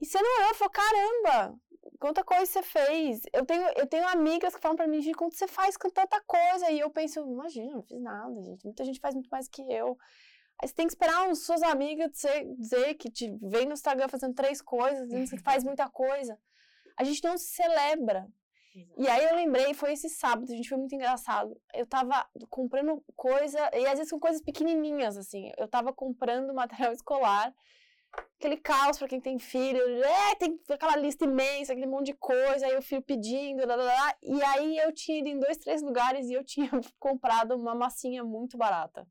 E 0.00 0.06
você 0.06 0.20
não 0.22 0.38
olhou, 0.38 0.54
falou, 0.54 0.70
caramba, 0.70 1.60
quanta 1.98 2.24
coisa 2.24 2.46
você 2.46 2.62
fez. 2.62 3.22
Eu 3.32 3.44
tenho, 3.44 3.68
eu 3.76 3.86
tenho 3.86 4.06
amigas 4.08 4.54
que 4.54 4.60
falam 4.60 4.76
pra 4.76 4.86
mim, 4.86 5.00
gente, 5.00 5.16
quanto 5.16 5.36
você 5.36 5.46
faz 5.46 5.76
com 5.76 5.90
tanta 5.90 6.20
coisa. 6.22 6.70
E 6.70 6.80
eu 6.80 6.90
penso, 6.90 7.20
imagina, 7.20 7.72
não 7.72 7.82
fiz 7.82 8.00
nada, 8.00 8.42
gente. 8.42 8.64
Muita 8.64 8.84
gente 8.84 9.00
faz 9.00 9.14
muito 9.14 9.28
mais 9.28 9.48
que 9.48 9.62
eu. 9.62 9.98
Aí 10.62 10.68
você 10.68 10.74
tem 10.74 10.86
que 10.86 10.92
esperar 10.92 11.28
as 11.28 11.40
suas 11.40 11.60
amigas 11.60 12.12
dizer, 12.56 12.94
que 12.94 13.10
te 13.10 13.36
vem 13.42 13.66
no 13.66 13.72
Instagram 13.72 14.06
fazendo 14.08 14.32
três 14.32 14.62
coisas, 14.62 15.08
dizendo 15.08 15.28
que 15.28 15.38
faz 15.42 15.64
muita 15.64 15.88
coisa. 15.90 16.38
A 16.96 17.02
gente 17.02 17.22
não 17.24 17.36
se 17.36 17.46
celebra. 17.46 18.28
E 18.96 19.06
aí 19.08 19.24
eu 19.24 19.34
lembrei, 19.34 19.74
foi 19.74 19.92
esse 19.92 20.08
sábado, 20.08 20.50
a 20.50 20.56
gente 20.56 20.68
foi 20.68 20.78
muito 20.78 20.94
engraçado. 20.94 21.60
Eu 21.74 21.84
tava 21.84 22.26
comprando 22.48 23.04
coisa, 23.16 23.58
e 23.74 23.84
às 23.86 23.94
vezes 23.94 24.08
são 24.08 24.20
coisas 24.20 24.40
pequenininhas, 24.40 25.16
assim. 25.16 25.50
Eu 25.58 25.68
tava 25.68 25.92
comprando 25.92 26.54
material 26.54 26.92
escolar, 26.92 27.52
aquele 28.38 28.56
caos 28.56 28.98
para 28.98 29.08
quem 29.08 29.20
tem 29.20 29.38
filho, 29.38 29.80
é, 30.02 30.34
tem 30.36 30.58
aquela 30.70 30.96
lista 30.96 31.24
imensa, 31.24 31.72
aquele 31.72 31.86
monte 31.86 32.06
de 32.06 32.14
coisa, 32.14 32.66
aí 32.66 32.76
o 32.76 32.82
filho 32.82 33.02
pedindo, 33.02 33.66
lá, 33.66 33.74
lá, 33.74 33.84
lá. 33.84 34.14
E 34.22 34.42
aí 34.42 34.78
eu 34.78 34.92
tinha 34.92 35.18
ido 35.18 35.28
em 35.28 35.38
dois, 35.38 35.58
três 35.58 35.82
lugares 35.82 36.28
e 36.30 36.34
eu 36.34 36.44
tinha 36.44 36.70
comprado 36.98 37.56
uma 37.56 37.74
massinha 37.74 38.24
muito 38.24 38.56
barata. 38.56 39.06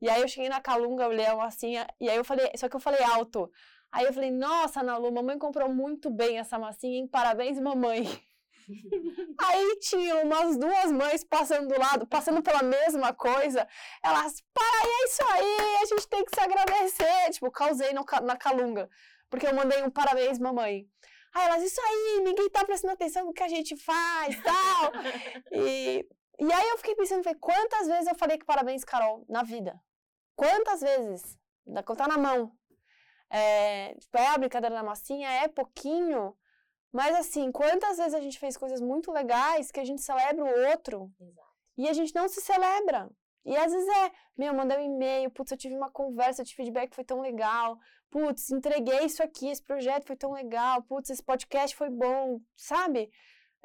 E 0.00 0.08
aí 0.08 0.20
eu 0.20 0.28
cheguei 0.28 0.48
na 0.48 0.60
Calunga, 0.60 1.08
olhei 1.08 1.26
uma 1.26 1.44
massinha, 1.44 1.86
e 2.00 2.08
aí 2.08 2.16
eu 2.16 2.24
falei, 2.24 2.50
só 2.56 2.68
que 2.68 2.76
eu 2.76 2.80
falei 2.80 3.02
alto. 3.02 3.50
Aí 3.90 4.04
eu 4.04 4.12
falei, 4.12 4.30
nossa, 4.30 4.82
Nalu, 4.82 5.10
mamãe 5.10 5.38
comprou 5.38 5.68
muito 5.68 6.10
bem 6.10 6.38
essa 6.38 6.58
massinha, 6.58 6.98
hein? 6.98 7.08
Parabéns, 7.08 7.58
mamãe. 7.58 8.04
aí 9.40 9.78
tinha 9.80 10.16
umas 10.16 10.58
duas 10.58 10.92
mães 10.92 11.24
passando 11.24 11.68
do 11.68 11.80
lado, 11.80 12.06
passando 12.06 12.42
pela 12.42 12.62
mesma 12.62 13.14
coisa. 13.14 13.66
Elas, 14.04 14.42
para 14.52 14.78
aí, 14.82 14.90
é 14.90 15.04
isso 15.04 15.22
aí, 15.32 15.76
a 15.82 15.86
gente 15.86 16.08
tem 16.08 16.24
que 16.24 16.34
se 16.34 16.40
agradecer. 16.40 17.30
Tipo, 17.32 17.50
causei 17.50 17.92
no, 17.92 18.04
na 18.22 18.36
Calunga, 18.36 18.90
porque 19.30 19.46
eu 19.46 19.54
mandei 19.54 19.82
um 19.82 19.90
parabéns, 19.90 20.38
mamãe. 20.38 20.86
Aí 21.34 21.46
elas, 21.46 21.62
isso 21.62 21.80
aí, 21.80 22.20
ninguém 22.24 22.48
tá 22.50 22.64
prestando 22.64 22.92
atenção 22.92 23.24
no 23.24 23.32
que 23.32 23.42
a 23.42 23.48
gente 23.48 23.76
faz, 23.76 24.40
tal. 24.42 24.92
e, 25.52 26.06
e 26.38 26.52
aí 26.52 26.68
eu 26.68 26.76
fiquei 26.78 26.94
pensando, 26.94 27.22
quantas 27.38 27.86
vezes 27.86 28.06
eu 28.06 28.14
falei 28.14 28.36
que 28.36 28.44
parabéns, 28.44 28.84
Carol, 28.84 29.24
na 29.28 29.42
vida? 29.42 29.80
Quantas 30.38 30.80
vezes? 30.80 31.36
Dá 31.66 31.82
contar 31.82 32.06
na 32.06 32.16
mão. 32.16 32.52
É, 33.28 33.92
tipo, 33.96 34.16
é 34.16 34.28
a 34.28 34.38
brincadeira 34.38 34.76
da 34.76 34.84
massinha, 34.84 35.28
é 35.28 35.48
pouquinho, 35.48 36.32
mas 36.92 37.12
assim, 37.16 37.50
quantas 37.50 37.98
vezes 37.98 38.14
a 38.14 38.20
gente 38.20 38.38
fez 38.38 38.56
coisas 38.56 38.80
muito 38.80 39.10
legais 39.10 39.72
que 39.72 39.80
a 39.80 39.84
gente 39.84 40.00
celebra 40.00 40.44
o 40.44 40.70
outro 40.70 41.12
Exato. 41.20 41.48
e 41.76 41.88
a 41.88 41.92
gente 41.92 42.14
não 42.14 42.28
se 42.28 42.40
celebra. 42.40 43.10
E 43.44 43.56
às 43.56 43.72
vezes 43.72 43.88
é, 43.88 44.12
meu, 44.36 44.54
mandei 44.54 44.78
um 44.78 44.94
e-mail, 44.94 45.28
putz, 45.32 45.50
eu 45.50 45.58
tive 45.58 45.74
uma 45.74 45.90
conversa 45.90 46.44
de 46.44 46.54
feedback, 46.54 46.94
foi 46.94 47.04
tão 47.04 47.20
legal, 47.20 47.76
putz, 48.08 48.48
entreguei 48.52 49.06
isso 49.06 49.22
aqui, 49.24 49.48
esse 49.48 49.62
projeto 49.62 50.06
foi 50.06 50.16
tão 50.16 50.30
legal, 50.32 50.84
putz, 50.84 51.10
esse 51.10 51.22
podcast 51.22 51.74
foi 51.76 51.90
bom, 51.90 52.40
sabe? 52.56 53.10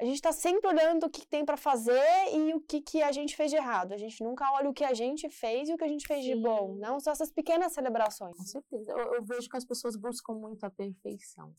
A 0.00 0.04
gente 0.04 0.16
está 0.16 0.32
sempre 0.32 0.68
olhando 0.68 1.06
o 1.06 1.10
que 1.10 1.26
tem 1.26 1.44
para 1.44 1.56
fazer 1.56 2.02
e 2.32 2.52
o 2.54 2.60
que, 2.60 2.80
que 2.80 3.00
a 3.00 3.12
gente 3.12 3.36
fez 3.36 3.50
de 3.50 3.56
errado. 3.56 3.92
A 3.92 3.96
gente 3.96 4.22
nunca 4.24 4.50
olha 4.52 4.68
o 4.68 4.74
que 4.74 4.84
a 4.84 4.92
gente 4.92 5.28
fez 5.30 5.68
e 5.68 5.72
o 5.72 5.76
que 5.76 5.84
a 5.84 5.88
gente 5.88 6.06
fez 6.06 6.24
Sim. 6.24 6.34
de 6.34 6.42
bom. 6.42 6.74
Não 6.76 6.98
são 6.98 7.12
essas 7.12 7.30
pequenas 7.30 7.72
celebrações. 7.72 8.36
Com 8.36 8.44
certeza. 8.44 8.90
Eu, 8.90 9.14
eu 9.14 9.22
vejo 9.22 9.48
que 9.48 9.56
as 9.56 9.64
pessoas 9.64 9.96
buscam 9.96 10.34
muito 10.34 10.64
a 10.64 10.70
perfeição. 10.70 11.54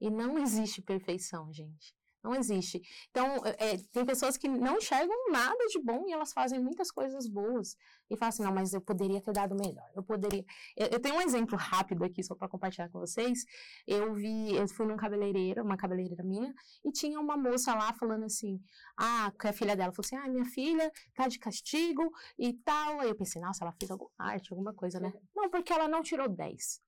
E 0.00 0.10
não 0.10 0.38
existe 0.38 0.82
perfeição, 0.82 1.52
gente. 1.52 1.94
Não 2.22 2.34
existe. 2.34 2.82
Então, 3.10 3.36
é, 3.58 3.78
tem 3.92 4.04
pessoas 4.04 4.36
que 4.36 4.46
não 4.46 4.76
enxergam 4.76 5.30
nada 5.30 5.66
de 5.68 5.80
bom 5.80 6.06
e 6.06 6.12
elas 6.12 6.32
fazem 6.32 6.60
muitas 6.60 6.90
coisas 6.90 7.26
boas. 7.26 7.76
E 8.10 8.16
falam 8.16 8.28
assim, 8.28 8.42
não, 8.42 8.52
mas 8.52 8.74
eu 8.74 8.80
poderia 8.80 9.22
ter 9.22 9.32
dado 9.32 9.54
melhor. 9.54 9.88
Eu 9.94 10.02
poderia... 10.02 10.44
Eu, 10.76 10.88
eu 10.88 11.00
tenho 11.00 11.14
um 11.14 11.20
exemplo 11.22 11.56
rápido 11.56 12.04
aqui, 12.04 12.22
só 12.22 12.34
para 12.34 12.48
compartilhar 12.48 12.90
com 12.90 12.98
vocês. 12.98 13.44
Eu 13.86 14.12
vi... 14.14 14.54
Eu 14.54 14.68
fui 14.68 14.86
num 14.86 14.96
cabeleireiro, 14.96 15.62
uma 15.62 15.78
cabeleireira 15.78 16.22
minha, 16.22 16.54
e 16.84 16.92
tinha 16.92 17.18
uma 17.18 17.36
moça 17.36 17.74
lá 17.74 17.92
falando 17.94 18.24
assim, 18.24 18.60
ah, 18.98 19.32
que 19.38 19.48
a 19.48 19.52
filha 19.52 19.74
dela 19.74 19.92
falou 19.92 20.04
assim, 20.04 20.16
ah, 20.16 20.28
minha 20.28 20.44
filha 20.44 20.92
tá 21.14 21.26
de 21.26 21.38
castigo 21.38 22.10
e 22.38 22.52
tal. 22.52 23.00
Aí 23.00 23.08
eu 23.08 23.16
pensei, 23.16 23.40
nossa, 23.40 23.64
ela 23.64 23.72
fez 23.72 23.90
alguma 23.90 24.10
arte, 24.18 24.52
alguma 24.52 24.74
coisa, 24.74 25.00
né? 25.00 25.12
Não, 25.34 25.48
porque 25.48 25.72
ela 25.72 25.88
não 25.88 26.02
tirou 26.02 26.28
10. 26.28 26.82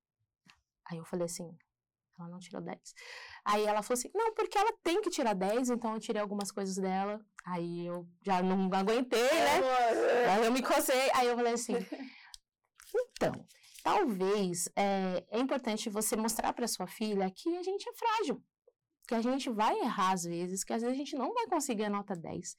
Aí 0.91 0.99
eu 0.99 1.05
falei 1.05 1.25
assim, 1.25 1.49
ela 2.19 2.29
não 2.29 2.39
tirou 2.39 2.63
10. 2.63 2.79
Aí 3.45 3.65
ela 3.65 3.83
falou 3.83 3.99
assim: 3.99 4.11
não, 4.15 4.35
porque 4.35 4.57
ela 4.59 4.73
tem 4.83 5.01
que 5.01 5.11
tirar 5.11 5.35
10, 5.35 5.71
então 5.71 5.95
eu 5.95 6.01
tirei 6.01 6.21
algumas 6.21 6.51
coisas 6.51 6.77
dela. 6.77 7.21
Aí 7.45 7.87
eu 7.87 8.07
já 8.23 8.43
não 8.43 8.71
aguentei, 8.73 9.21
né? 9.21 10.31
Aí 10.31 10.45
eu 10.45 10.53
me 10.53 10.63
cocei. 10.63 11.11
Aí 11.15 11.27
eu 11.27 11.37
falei 11.37 11.55
assim: 11.55 11.75
então, 12.95 13.33
talvez 13.83 14.69
é, 14.77 15.25
é 15.31 15.41
importante 15.41 15.89
você 15.91 16.17
mostrar 16.17 16.53
para 16.53 16.69
sua 16.69 16.87
filha 16.87 17.31
que 17.31 17.57
a 17.57 17.63
gente 17.63 17.89
é 17.89 17.93
frágil, 17.95 18.43
que 19.09 19.15
a 19.15 19.21
gente 19.21 19.51
vai 19.51 19.79
errar 19.81 20.13
às 20.13 20.25
vezes, 20.25 20.63
que 20.63 20.73
às 20.73 20.83
vezes 20.83 20.95
a 20.95 20.99
gente 20.99 21.17
não 21.17 21.33
vai 21.33 21.47
conseguir 21.47 21.85
a 21.85 21.91
nota 21.91 22.15
10. 22.15 22.57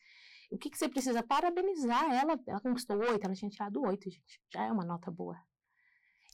O 0.51 0.57
que, 0.57 0.69
que 0.69 0.77
você 0.77 0.87
precisa? 0.87 1.23
Parabenizar 1.23 2.11
ela. 2.13 2.39
Ela 2.45 2.59
conquistou 2.59 2.97
8, 2.97 3.23
ela 3.23 3.33
tinha 3.33 3.49
tirado 3.49 3.81
8, 3.81 4.09
gente. 4.09 4.41
Já 4.53 4.65
é 4.65 4.71
uma 4.71 4.85
nota 4.85 5.09
boa. 5.09 5.35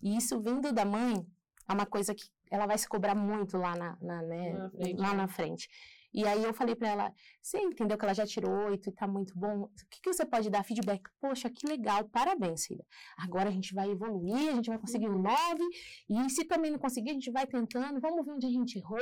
E 0.02 0.18
isso 0.18 0.42
vindo 0.42 0.74
da 0.74 0.84
mãe 0.84 1.26
é 1.70 1.74
uma 1.74 1.86
coisa 1.86 2.16
que 2.16 2.26
ela 2.50 2.66
vai 2.66 2.78
se 2.78 2.88
cobrar 2.88 3.14
muito 3.14 3.58
lá 3.58 3.76
na, 3.76 3.98
na 4.02 4.22
né, 4.24 4.54
na 4.54 4.70
frente, 4.70 5.00
lá 5.00 5.12
né? 5.12 5.18
na 5.18 5.28
frente. 5.28 5.70
E 6.12 6.26
aí 6.26 6.44
eu 6.44 6.52
falei 6.56 6.76
para 6.76 6.88
ela, 6.88 7.14
você 7.40 7.60
entendeu 7.60 7.96
que 7.96 8.04
ela 8.04 8.16
já 8.16 8.26
tirou 8.26 8.52
oito 8.70 8.90
e 8.90 8.92
tá 8.92 9.08
muito 9.08 9.38
bom? 9.38 9.66
O 9.66 9.70
que, 9.92 10.02
que 10.02 10.12
você 10.12 10.26
pode 10.26 10.50
dar 10.50 10.64
feedback? 10.64 11.04
Poxa, 11.22 11.52
que 11.52 11.68
legal, 11.68 12.04
parabéns, 12.10 12.66
filha. 12.66 12.84
Agora 13.16 13.50
a 13.50 13.52
gente 13.52 13.76
vai 13.76 13.92
evoluir, 13.92 14.50
a 14.50 14.56
gente 14.56 14.70
vai 14.70 14.80
conseguir 14.80 15.08
um 15.08 15.22
nove, 15.22 15.64
e 16.10 16.30
se 16.32 16.46
também 16.46 16.72
não 16.72 16.80
conseguir, 16.80 17.12
a 17.12 17.14
gente 17.14 17.32
vai 17.32 17.46
tentando, 17.46 18.02
vamos 18.02 18.26
ver 18.26 18.32
onde 18.32 18.48
a 18.48 18.50
gente 18.50 18.80
errou, 18.80 18.98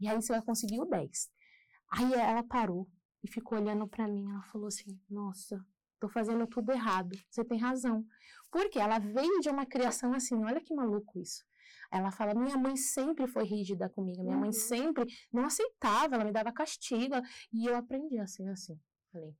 e 0.00 0.08
aí 0.08 0.16
você 0.16 0.32
vai 0.32 0.40
conseguir 0.40 0.80
o 0.80 0.86
dez. 0.86 1.28
Aí 1.90 2.14
ela 2.14 2.42
parou 2.42 2.88
e 3.22 3.28
ficou 3.30 3.58
olhando 3.58 3.86
para 3.86 4.08
mim, 4.08 4.26
ela 4.30 4.42
falou 4.44 4.68
assim, 4.68 4.98
nossa, 5.10 5.62
tô 6.00 6.08
fazendo 6.08 6.46
tudo 6.46 6.72
errado, 6.72 7.14
você 7.28 7.44
tem 7.44 7.58
razão. 7.58 8.06
Porque 8.50 8.78
ela 8.78 8.98
veio 8.98 9.40
de 9.40 9.50
uma 9.50 9.66
criação 9.66 10.14
assim, 10.14 10.42
olha 10.42 10.62
que 10.62 10.74
maluco 10.74 11.18
isso. 11.18 11.44
Ela 11.90 12.10
fala: 12.10 12.34
minha 12.34 12.56
mãe 12.56 12.76
sempre 12.76 13.26
foi 13.26 13.44
rígida 13.44 13.88
comigo, 13.88 14.22
minha 14.22 14.34
uhum. 14.34 14.42
mãe 14.42 14.52
sempre 14.52 15.04
não 15.32 15.44
aceitava, 15.44 16.14
ela 16.14 16.24
me 16.24 16.32
dava 16.32 16.52
castigo. 16.52 17.14
E 17.52 17.66
eu 17.66 17.76
aprendi 17.76 18.18
a 18.18 18.26
ser 18.26 18.48
assim. 18.48 18.78
Falei. 19.12 19.34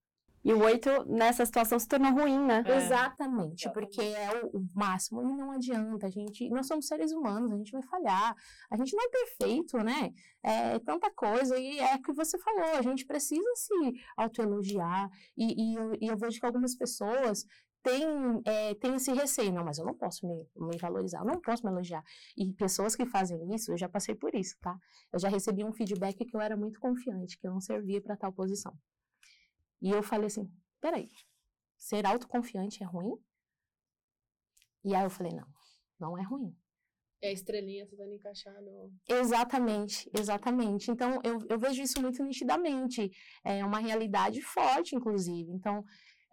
E 0.45 0.53
o 0.53 0.63
oito, 0.63 0.89
nessa 1.05 1.45
situação, 1.45 1.79
se 1.79 1.89
tornou 1.89 2.13
ruim, 2.13 2.39
né? 2.39 2.63
É. 2.65 2.77
Exatamente, 2.77 3.71
porque 3.73 4.01
é 4.01 4.41
o, 4.45 4.59
o, 4.59 4.67
máximo 4.75 5.21
e 5.21 5.25
não 5.25 5.51
adianta. 5.51 6.07
A 6.07 6.11
gente, 6.11 6.49
nós 6.49 6.67
somos 6.67 6.87
seres 6.87 7.13
humanos, 7.13 7.53
a 7.53 7.57
gente 7.57 7.73
vai 7.73 7.83
falhar. 7.83 8.35
A 8.71 8.77
gente 8.77 8.95
não 8.95 9.05
é 9.05 9.09
perfeito, 9.09 9.77
né? 9.79 10.13
É 10.43 10.79
tanta 10.79 11.11
coisa. 11.11 11.59
E 11.59 11.79
é 11.81 11.97
o 11.97 12.03
que 12.03 12.13
você 12.13 12.39
falou, 12.39 12.79
a 12.79 12.83
gente 12.83 13.05
precisa 13.05 13.51
se 13.57 13.75
autoelogiar. 14.17 15.11
E, 15.37 15.73
e, 15.73 15.75
eu, 15.75 15.93
e 16.01 16.07
eu 16.07 16.17
vejo 16.17 16.39
que 16.39 16.47
algumas 16.47 16.75
pessoas 16.75 17.45
tem, 17.89 18.43
é, 18.45 18.75
tem 18.75 18.95
esse 18.95 19.13
receio, 19.13 19.53
não, 19.53 19.65
mas 19.65 19.79
eu 19.79 19.87
não 19.87 19.95
posso 19.95 20.27
me, 20.27 20.47
me, 20.55 20.77
valorizar, 20.77 21.21
eu 21.21 21.25
não 21.25 21.41
posso 21.41 21.65
me 21.65 21.73
elogiar. 21.73 22.05
E 22.37 22.53
pessoas 22.53 22.95
que 22.95 23.07
fazem 23.07 23.55
isso, 23.55 23.73
eu 23.73 23.79
já 23.79 23.89
passei 23.89 24.15
por 24.15 24.35
isso, 24.35 24.57
tá? 24.61 24.79
Eu 25.13 25.19
já 25.19 25.29
recebi 25.29 25.65
um 25.65 25.73
feedback 25.73 26.25
que 26.25 26.37
eu 26.37 26.41
era 26.41 26.57
muito 26.57 26.79
confiante, 26.79 27.39
que 27.39 27.47
eu 27.47 27.53
não 27.53 27.61
servia 27.61 28.01
para 28.01 28.17
tal 28.17 28.33
posição. 28.33 28.77
E 29.81 29.91
eu 29.91 30.03
falei 30.03 30.27
assim, 30.27 30.51
peraí, 30.81 31.09
ser 31.77 32.05
autoconfiante 32.07 32.83
é 32.83 32.87
ruim? 32.87 33.17
E 34.85 34.95
aí 34.95 35.05
eu 35.05 35.11
falei, 35.11 35.33
não, 35.33 35.47
não 35.99 36.19
é 36.19 36.23
ruim. 36.23 36.55
É 37.21 37.31
a 37.31 37.33
estrelinha 37.33 37.85
tentando 37.85 38.13
encaixar 38.13 38.63
no... 38.63 38.93
Exatamente, 39.09 40.09
exatamente. 40.17 40.89
Então, 40.89 41.21
eu, 41.25 41.41
eu 41.49 41.59
vejo 41.59 41.83
isso 41.83 42.01
muito 42.01 42.23
nitidamente. 42.23 43.11
É 43.43 43.65
uma 43.65 43.81
realidade 43.81 44.41
forte, 44.41 44.95
inclusive. 44.95 45.51
Então, 45.51 45.85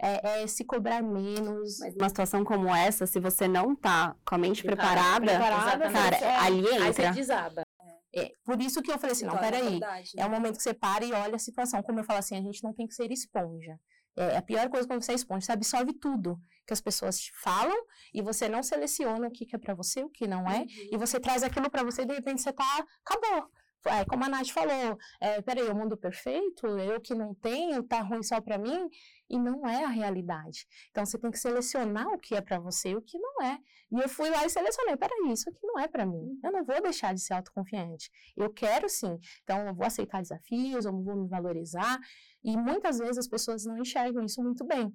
é, 0.01 0.41
é, 0.43 0.47
se 0.47 0.63
cobrar 0.63 1.01
menos. 1.01 1.79
Mas 1.79 1.95
numa 1.95 2.09
situação 2.09 2.43
como 2.43 2.73
essa, 2.73 3.05
se 3.05 3.19
você 3.19 3.47
não 3.47 3.75
tá 3.75 4.15
com 4.25 4.35
a 4.35 4.37
mente 4.37 4.63
preparada, 4.63 5.25
preparada 5.25 5.89
cara, 5.89 6.15
é, 6.17 6.35
ali 6.37 6.59
entra. 6.59 6.85
Aí 6.85 6.93
você 6.93 7.11
desaba. 7.11 7.65
É, 8.13 8.31
por 8.45 8.61
isso 8.61 8.81
que 8.81 8.91
eu 8.91 8.97
falei 8.97 9.11
assim, 9.11 9.25
não, 9.25 9.37
peraí, 9.37 9.71
verdade, 9.71 10.11
né? 10.15 10.23
é 10.23 10.25
o 10.25 10.29
momento 10.29 10.55
que 10.55 10.63
você 10.63 10.73
para 10.73 11.03
e 11.03 11.11
olha 11.11 11.35
a 11.35 11.39
situação. 11.39 11.83
Como 11.83 11.99
eu 11.99 12.03
falo 12.03 12.19
assim, 12.19 12.37
a 12.37 12.41
gente 12.41 12.63
não 12.63 12.73
tem 12.73 12.87
que 12.87 12.93
ser 12.93 13.11
esponja. 13.11 13.77
É, 14.17 14.37
a 14.37 14.41
pior 14.41 14.69
coisa 14.69 14.87
quando 14.87 15.03
você 15.03 15.11
é 15.11 15.15
esponja, 15.15 15.45
você 15.45 15.51
absorve 15.51 15.93
tudo 15.93 16.39
que 16.65 16.71
as 16.71 16.79
pessoas 16.79 17.19
te 17.19 17.31
falam 17.43 17.75
e 18.13 18.21
você 18.21 18.47
não 18.47 18.63
seleciona 18.63 19.27
o 19.27 19.31
que, 19.31 19.45
que 19.45 19.55
é 19.55 19.59
para 19.59 19.73
você, 19.73 20.01
o 20.01 20.09
que 20.09 20.25
não 20.25 20.49
é, 20.49 20.59
uhum. 20.59 20.67
e 20.93 20.97
você 20.97 21.19
traz 21.19 21.43
aquilo 21.43 21.69
para 21.69 21.83
você 21.83 22.03
e 22.03 22.05
de 22.05 22.13
repente 22.13 22.41
você 22.41 22.53
tá, 22.53 22.85
acabou. 23.05 23.49
É, 23.87 24.03
como 24.05 24.23
a 24.23 24.29
Nath 24.29 24.49
falou, 24.49 24.97
é, 25.21 25.41
peraí, 25.41 25.69
o 25.69 25.75
mundo 25.75 25.95
perfeito, 25.95 26.65
eu 26.65 26.99
que 26.99 27.13
não 27.13 27.35
tenho, 27.35 27.83
tá 27.83 28.01
ruim 28.01 28.23
só 28.23 28.41
para 28.41 28.57
mim, 28.57 28.89
e 29.29 29.37
não 29.37 29.67
é 29.67 29.83
a 29.83 29.89
realidade. 29.89 30.67
Então 30.91 31.05
você 31.05 31.17
tem 31.17 31.31
que 31.31 31.39
selecionar 31.39 32.07
o 32.07 32.19
que 32.19 32.35
é 32.35 32.41
para 32.41 32.59
você 32.59 32.89
e 32.89 32.95
o 32.95 33.01
que 33.01 33.17
não 33.17 33.41
é. 33.41 33.59
E 33.91 33.99
eu 33.99 34.09
fui 34.09 34.29
lá 34.29 34.45
e 34.45 34.49
selecionei, 34.49 34.95
peraí, 34.95 35.31
isso 35.31 35.49
aqui 35.49 35.59
não 35.63 35.79
é 35.79 35.87
para 35.87 36.05
mim. 36.05 36.39
Eu 36.43 36.51
não 36.51 36.63
vou 36.63 36.81
deixar 36.81 37.13
de 37.13 37.21
ser 37.21 37.33
autoconfiante. 37.33 38.09
Eu 38.35 38.51
quero 38.51 38.87
sim. 38.89 39.17
Então 39.43 39.65
eu 39.67 39.73
vou 39.73 39.85
aceitar 39.85 40.21
desafios, 40.21 40.85
eu 40.85 40.91
vou 40.91 41.15
me 41.15 41.27
valorizar. 41.27 41.99
E 42.43 42.55
muitas 42.55 42.99
vezes 42.99 43.17
as 43.17 43.27
pessoas 43.27 43.65
não 43.65 43.77
enxergam 43.77 44.23
isso 44.23 44.41
muito 44.43 44.63
bem 44.63 44.93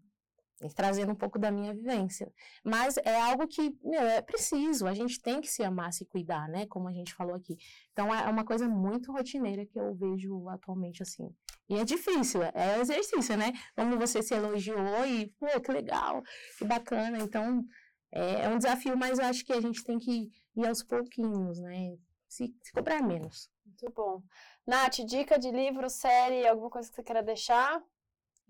trazendo 0.75 1.13
um 1.13 1.15
pouco 1.15 1.39
da 1.39 1.51
minha 1.51 1.73
vivência. 1.73 2.31
Mas 2.63 2.97
é 2.99 3.19
algo 3.19 3.49
que, 3.49 3.75
meu, 3.83 4.03
é 4.03 4.21
preciso, 4.21 4.87
a 4.87 4.93
gente 4.93 5.21
tem 5.21 5.41
que 5.41 5.49
se 5.49 5.63
amar, 5.63 5.93
se 5.93 6.05
cuidar, 6.05 6.49
né? 6.49 6.67
Como 6.67 6.89
a 6.89 6.93
gente 6.93 7.15
falou 7.15 7.35
aqui. 7.35 7.57
Então 7.93 8.15
é 8.15 8.29
uma 8.29 8.45
coisa 8.45 8.69
muito 8.69 9.11
rotineira 9.11 9.65
que 9.65 9.79
eu 9.79 9.95
vejo 9.95 10.49
atualmente 10.49 11.03
assim. 11.03 11.35
E 11.71 11.77
é 11.77 11.85
difícil, 11.85 12.43
é 12.43 12.81
exercício, 12.81 13.37
né? 13.37 13.53
Como 13.77 13.97
você 13.97 14.21
se 14.21 14.35
elogiou 14.35 15.07
e, 15.07 15.29
pô, 15.39 15.47
que 15.61 15.71
legal, 15.71 16.21
que 16.59 16.65
bacana. 16.65 17.19
Então 17.19 17.65
é, 18.11 18.47
é 18.47 18.49
um 18.49 18.59
desafio, 18.59 18.97
mas 18.97 19.21
eu 19.21 19.27
acho 19.27 19.45
que 19.45 19.53
a 19.53 19.61
gente 19.61 19.85
tem 19.85 19.97
que 19.97 20.33
ir 20.57 20.67
aos 20.67 20.83
pouquinhos, 20.83 21.61
né? 21.61 21.97
Se, 22.29 22.53
se 22.61 22.73
cobrar 22.73 23.01
menos. 23.01 23.49
Muito 23.65 23.89
bom. 23.95 24.21
Nath, 24.67 24.97
dica 25.07 25.39
de 25.39 25.53
livro, 25.53 25.89
série, 25.89 26.45
alguma 26.45 26.71
coisa 26.71 26.89
que 26.89 26.97
você 26.97 27.05
queira 27.05 27.23
deixar? 27.23 27.81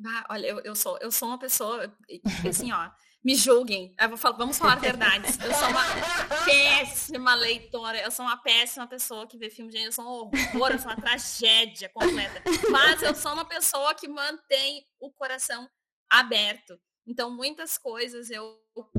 Ah, 0.03 0.27
olha, 0.31 0.47
eu, 0.47 0.61
eu, 0.61 0.75
sou, 0.75 0.97
eu 1.03 1.13
sou 1.13 1.29
uma 1.29 1.39
pessoa, 1.39 1.95
assim, 2.49 2.73
ó, 2.73 2.91
me 3.23 3.35
julguem. 3.35 3.95
Falar, 4.17 4.37
vamos 4.37 4.59
falar 4.59 4.77
verdades. 4.77 5.39
Eu 5.39 5.53
sou 5.55 5.69
uma 5.69 5.85
péssima 6.45 7.35
leitora, 7.35 8.01
eu 8.03 8.11
sou 8.11 8.25
uma 8.25 8.37
péssima 8.39 8.87
pessoa 8.87 9.27
que 9.27 9.37
vê 9.37 9.51
filme 9.51 9.71
de 9.71 9.79
eu 9.79 9.93
sou 9.93 10.05
um 10.05 10.09
horror, 10.09 10.73
eu 10.73 10.79
sou 10.79 10.91
uma 10.91 11.01
tragédia 11.01 11.89
completa. 11.91 12.43
Mas 12.71 13.03
eu 13.03 13.15
sou 13.15 13.33
uma 13.33 13.45
pessoa 13.45 13.95
que 13.95 14.09
mantém 14.09 14.87
o 14.99 15.11
coração 15.11 15.69
aberto. 16.09 16.81
Então, 17.07 17.31
muitas 17.31 17.77
coisas 17.77 18.31
eu, 18.31 18.59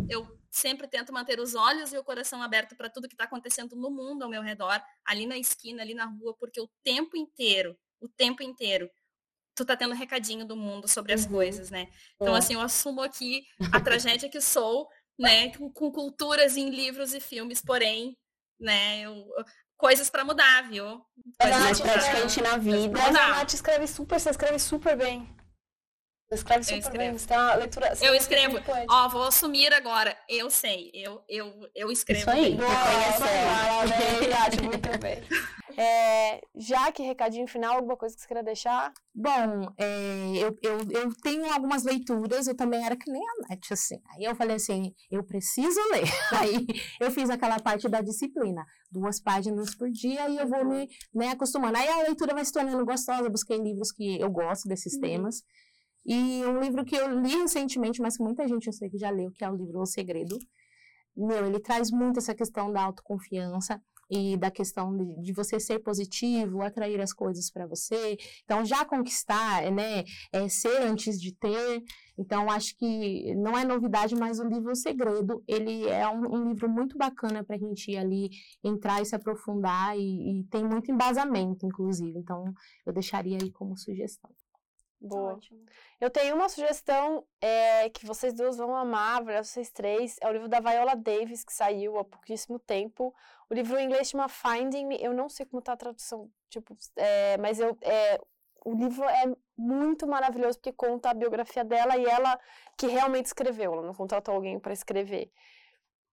eu 0.10 0.28
sempre 0.50 0.88
tento 0.88 1.14
manter 1.14 1.40
os 1.40 1.56
olhos 1.56 1.94
e 1.94 1.98
o 1.98 2.04
coração 2.04 2.42
aberto 2.42 2.76
para 2.76 2.90
tudo 2.90 3.08
que 3.08 3.14
está 3.14 3.24
acontecendo 3.24 3.76
no 3.76 3.90
mundo 3.90 4.24
ao 4.24 4.30
meu 4.30 4.42
redor, 4.42 4.82
ali 5.06 5.26
na 5.26 5.38
esquina, 5.38 5.82
ali 5.82 5.94
na 5.94 6.06
rua, 6.06 6.36
porque 6.38 6.60
o 6.60 6.70
tempo 6.84 7.16
inteiro, 7.16 7.78
o 8.02 8.10
tempo 8.10 8.44
inteiro, 8.44 8.90
tu 9.56 9.66
tá 9.66 9.76
tendo 9.76 9.94
recadinho 9.94 10.46
do 10.46 10.56
mundo 10.56 10.88
sobre 10.88 11.14
as 11.14 11.26
uhum. 11.26 11.32
coisas, 11.32 11.70
né? 11.70 11.88
Então, 12.16 12.36
é. 12.36 12.40
assim, 12.40 12.54
eu 12.54 12.62
assumo 12.62 13.02
aqui 13.02 13.44
a 13.72 13.80
tragédia 13.80 14.30
que 14.30 14.42
sou, 14.42 14.88
né? 15.18 15.56
Com, 15.56 15.72
com, 15.72 15.92
culturas 15.92 16.58
em 16.58 16.70
livros 16.70 17.14
e 17.14 17.20
filmes, 17.20 17.62
porém, 17.62 18.18
né? 18.60 19.02
Eu, 19.02 19.26
coisas 19.78 20.10
para 20.10 20.24
mudar, 20.24 20.70
viu? 20.70 21.02
Coisas 21.40 21.60
Nath, 21.60 21.82
praticamente 21.82 22.42
na 22.42 22.58
vida. 22.58 22.98
Mas 22.98 23.16
a 23.16 23.28
Nath 23.30 23.54
escreve 23.54 23.88
super, 23.88 24.20
você 24.20 24.30
escreve 24.30 24.60
super 24.60 24.96
bem. 24.96 25.28
Você 26.30 26.36
escreve 26.36 26.64
super 26.64 26.76
eu 26.76 26.80
escrevo. 26.80 26.98
bem. 27.04 27.18
Você 27.18 27.28
tem 27.28 27.38
uma 27.38 27.56
leitura. 27.56 27.94
eu 28.02 28.16
escrevo. 28.16 28.60
Ó, 28.90 29.10
vou 29.10 29.24
assumir 29.24 29.74
agora. 29.74 30.18
Eu 30.30 30.50
sei. 30.50 30.90
Eu, 30.94 31.22
eu, 31.28 31.70
eu 31.76 31.92
escrevo 31.92 32.22
Isso 32.22 32.30
aí. 32.30 32.56
bem. 32.56 32.58
Nath, 34.30 34.62
muito 34.62 34.98
bem. 35.00 35.22
É, 35.84 36.40
já 36.56 36.92
que 36.92 37.02
recadinho 37.02 37.48
final, 37.48 37.76
alguma 37.76 37.98
coisa 37.98 38.14
que 38.14 38.22
você 38.22 38.28
queira 38.28 38.44
deixar? 38.44 38.94
Bom, 39.16 39.74
é, 39.80 40.34
eu, 40.38 40.56
eu, 40.62 40.78
eu 40.92 41.16
tenho 41.24 41.52
algumas 41.52 41.84
leituras, 41.84 42.48
eu 42.48 42.56
também 42.56 42.86
era 42.86 42.96
que 42.96 43.12
nem 43.12 43.20
a 43.20 43.50
Nath, 43.50 43.72
assim. 43.72 44.00
Aí 44.14 44.26
eu 44.26 44.36
falei 44.36 44.58
assim, 44.58 44.94
eu 45.10 45.24
preciso 45.24 45.80
ler. 45.92 46.04
Aí 46.40 46.68
eu 47.00 47.10
fiz 47.10 47.32
aquela 47.32 47.60
parte 47.60 47.90
da 47.90 48.00
disciplina, 48.00 48.64
duas 48.92 49.20
páginas 49.20 49.74
por 49.74 49.90
dia 49.90 50.30
e 50.30 50.38
eu 50.38 50.48
vou 50.48 50.64
me 50.64 50.88
né, 51.16 51.30
acostumando. 51.30 51.76
Aí 51.76 51.88
a 51.88 52.04
leitura 52.04 52.36
vai 52.36 52.46
se 52.46 52.54
tornando 52.54 52.86
gostosa, 52.86 53.24
eu 53.24 53.32
busquei 53.32 53.58
livros 53.58 53.92
que 53.92 54.22
eu 54.22 54.30
gosto 54.30 54.70
desses 54.70 54.94
uhum. 54.94 55.02
temas. 55.02 55.44
E 56.06 56.46
um 56.46 56.60
livro 56.60 56.86
que 56.86 56.96
eu 56.96 57.20
li 57.22 57.38
recentemente, 57.38 58.00
mas 58.04 58.18
que 58.18 58.24
muita 58.24 58.48
gente 58.48 58.68
eu 58.68 58.74
sei 58.74 58.88
que 58.88 59.00
já 59.00 59.10
leu, 59.10 59.32
que 59.32 59.44
é 59.44 59.50
o 59.50 59.56
livro 59.56 59.80
O 59.80 59.86
Segredo. 59.88 60.38
Meu, 61.18 61.48
ele 61.48 61.60
traz 61.60 61.90
muito 61.90 62.20
essa 62.20 62.36
questão 62.36 62.72
da 62.72 62.84
autoconfiança 62.84 63.82
e 64.12 64.36
da 64.36 64.52
questão 64.52 64.96
de, 64.98 65.22
de 65.22 65.32
você 65.32 65.58
ser 65.58 65.80
positivo, 65.80 66.62
atrair 66.62 67.00
as 67.00 67.14
coisas 67.14 67.50
para 67.50 67.66
você. 67.66 68.18
Então, 68.44 68.66
já 68.66 68.84
conquistar, 68.84 69.72
né, 69.72 70.04
é 70.34 70.50
ser 70.50 70.82
antes 70.82 71.20
de 71.20 71.34
ter. 71.34 71.82
Então, 72.18 72.52
acho 72.52 72.76
que 72.78 73.34
não 73.36 73.58
é 73.58 73.64
novidade, 73.64 74.14
mas 74.14 74.38
o 74.38 74.44
livro 74.44 74.76
Segredo, 74.76 75.42
ele 75.48 75.88
é 75.88 76.08
um, 76.10 76.36
um 76.36 76.50
livro 76.50 76.70
muito 76.70 76.98
bacana 76.98 77.42
para 77.42 77.56
a 77.56 77.60
gente 77.60 77.90
ir 77.90 77.98
ali, 77.98 78.30
entrar 78.62 79.02
e 79.02 79.06
se 79.06 79.16
aprofundar 79.16 79.98
e, 79.98 80.42
e 80.42 80.44
tem 80.52 80.64
muito 80.64 80.92
embasamento, 80.92 81.66
inclusive. 81.66 82.20
Então, 82.20 82.54
eu 82.86 82.92
deixaria 82.92 83.38
aí 83.42 83.50
como 83.50 83.78
sugestão. 83.78 84.30
Boa. 85.02 85.34
Ótimo. 85.34 85.60
Eu 86.00 86.12
tenho 86.12 86.36
uma 86.36 86.48
sugestão 86.48 87.26
é, 87.42 87.90
que 87.90 88.06
vocês 88.06 88.34
duas 88.34 88.58
vão 88.58 88.76
amar, 88.76 89.24
vocês 89.24 89.72
três. 89.72 90.16
É 90.22 90.28
o 90.28 90.32
livro 90.32 90.48
da 90.48 90.60
Viola 90.60 90.96
Davis, 90.96 91.44
que 91.44 91.52
saiu 91.52 91.98
há 91.98 92.06
pouquíssimo 92.06 92.60
tempo. 92.60 93.14
O 93.50 93.54
livro 93.54 93.80
em 93.80 93.86
inglês 93.86 94.10
chama 94.10 94.30
Finding 94.30 94.86
Me. 94.86 95.02
Eu 95.02 95.12
não 95.12 95.28
sei 95.28 95.48
como 95.48 95.60
está 95.60 95.74
a 95.74 95.78
tradução, 95.78 96.30
tipo, 96.50 96.78
é, 96.96 97.36
mas 97.38 97.60
eu, 97.60 97.76
é, 97.82 98.22
o 98.64 98.76
livro 98.76 99.04
é 99.06 99.36
muito 99.58 100.06
maravilhoso 100.06 100.60
porque 100.60 100.72
conta 100.72 101.10
a 101.10 101.16
biografia 101.16 101.64
dela 101.64 101.98
e 101.98 102.06
ela 102.06 102.40
que 102.78 102.86
realmente 102.86 103.26
escreveu. 103.26 103.74
Ela 103.74 103.82
não 103.82 103.96
contratou 103.96 104.36
alguém 104.36 104.60
para 104.60 104.72
escrever. 104.72 105.32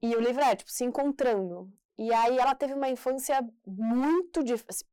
E 0.01 0.17
o 0.17 0.21
livro 0.21 0.43
é, 0.43 0.57
tipo, 0.57 0.71
se 0.71 0.85
encontrando. 0.85 1.71
E 1.99 2.13
aí 2.15 2.39
ela 2.39 2.55
teve 2.55 2.73
uma 2.73 2.89
infância 2.89 3.47
muito 3.67 4.43
difícil 4.43 4.87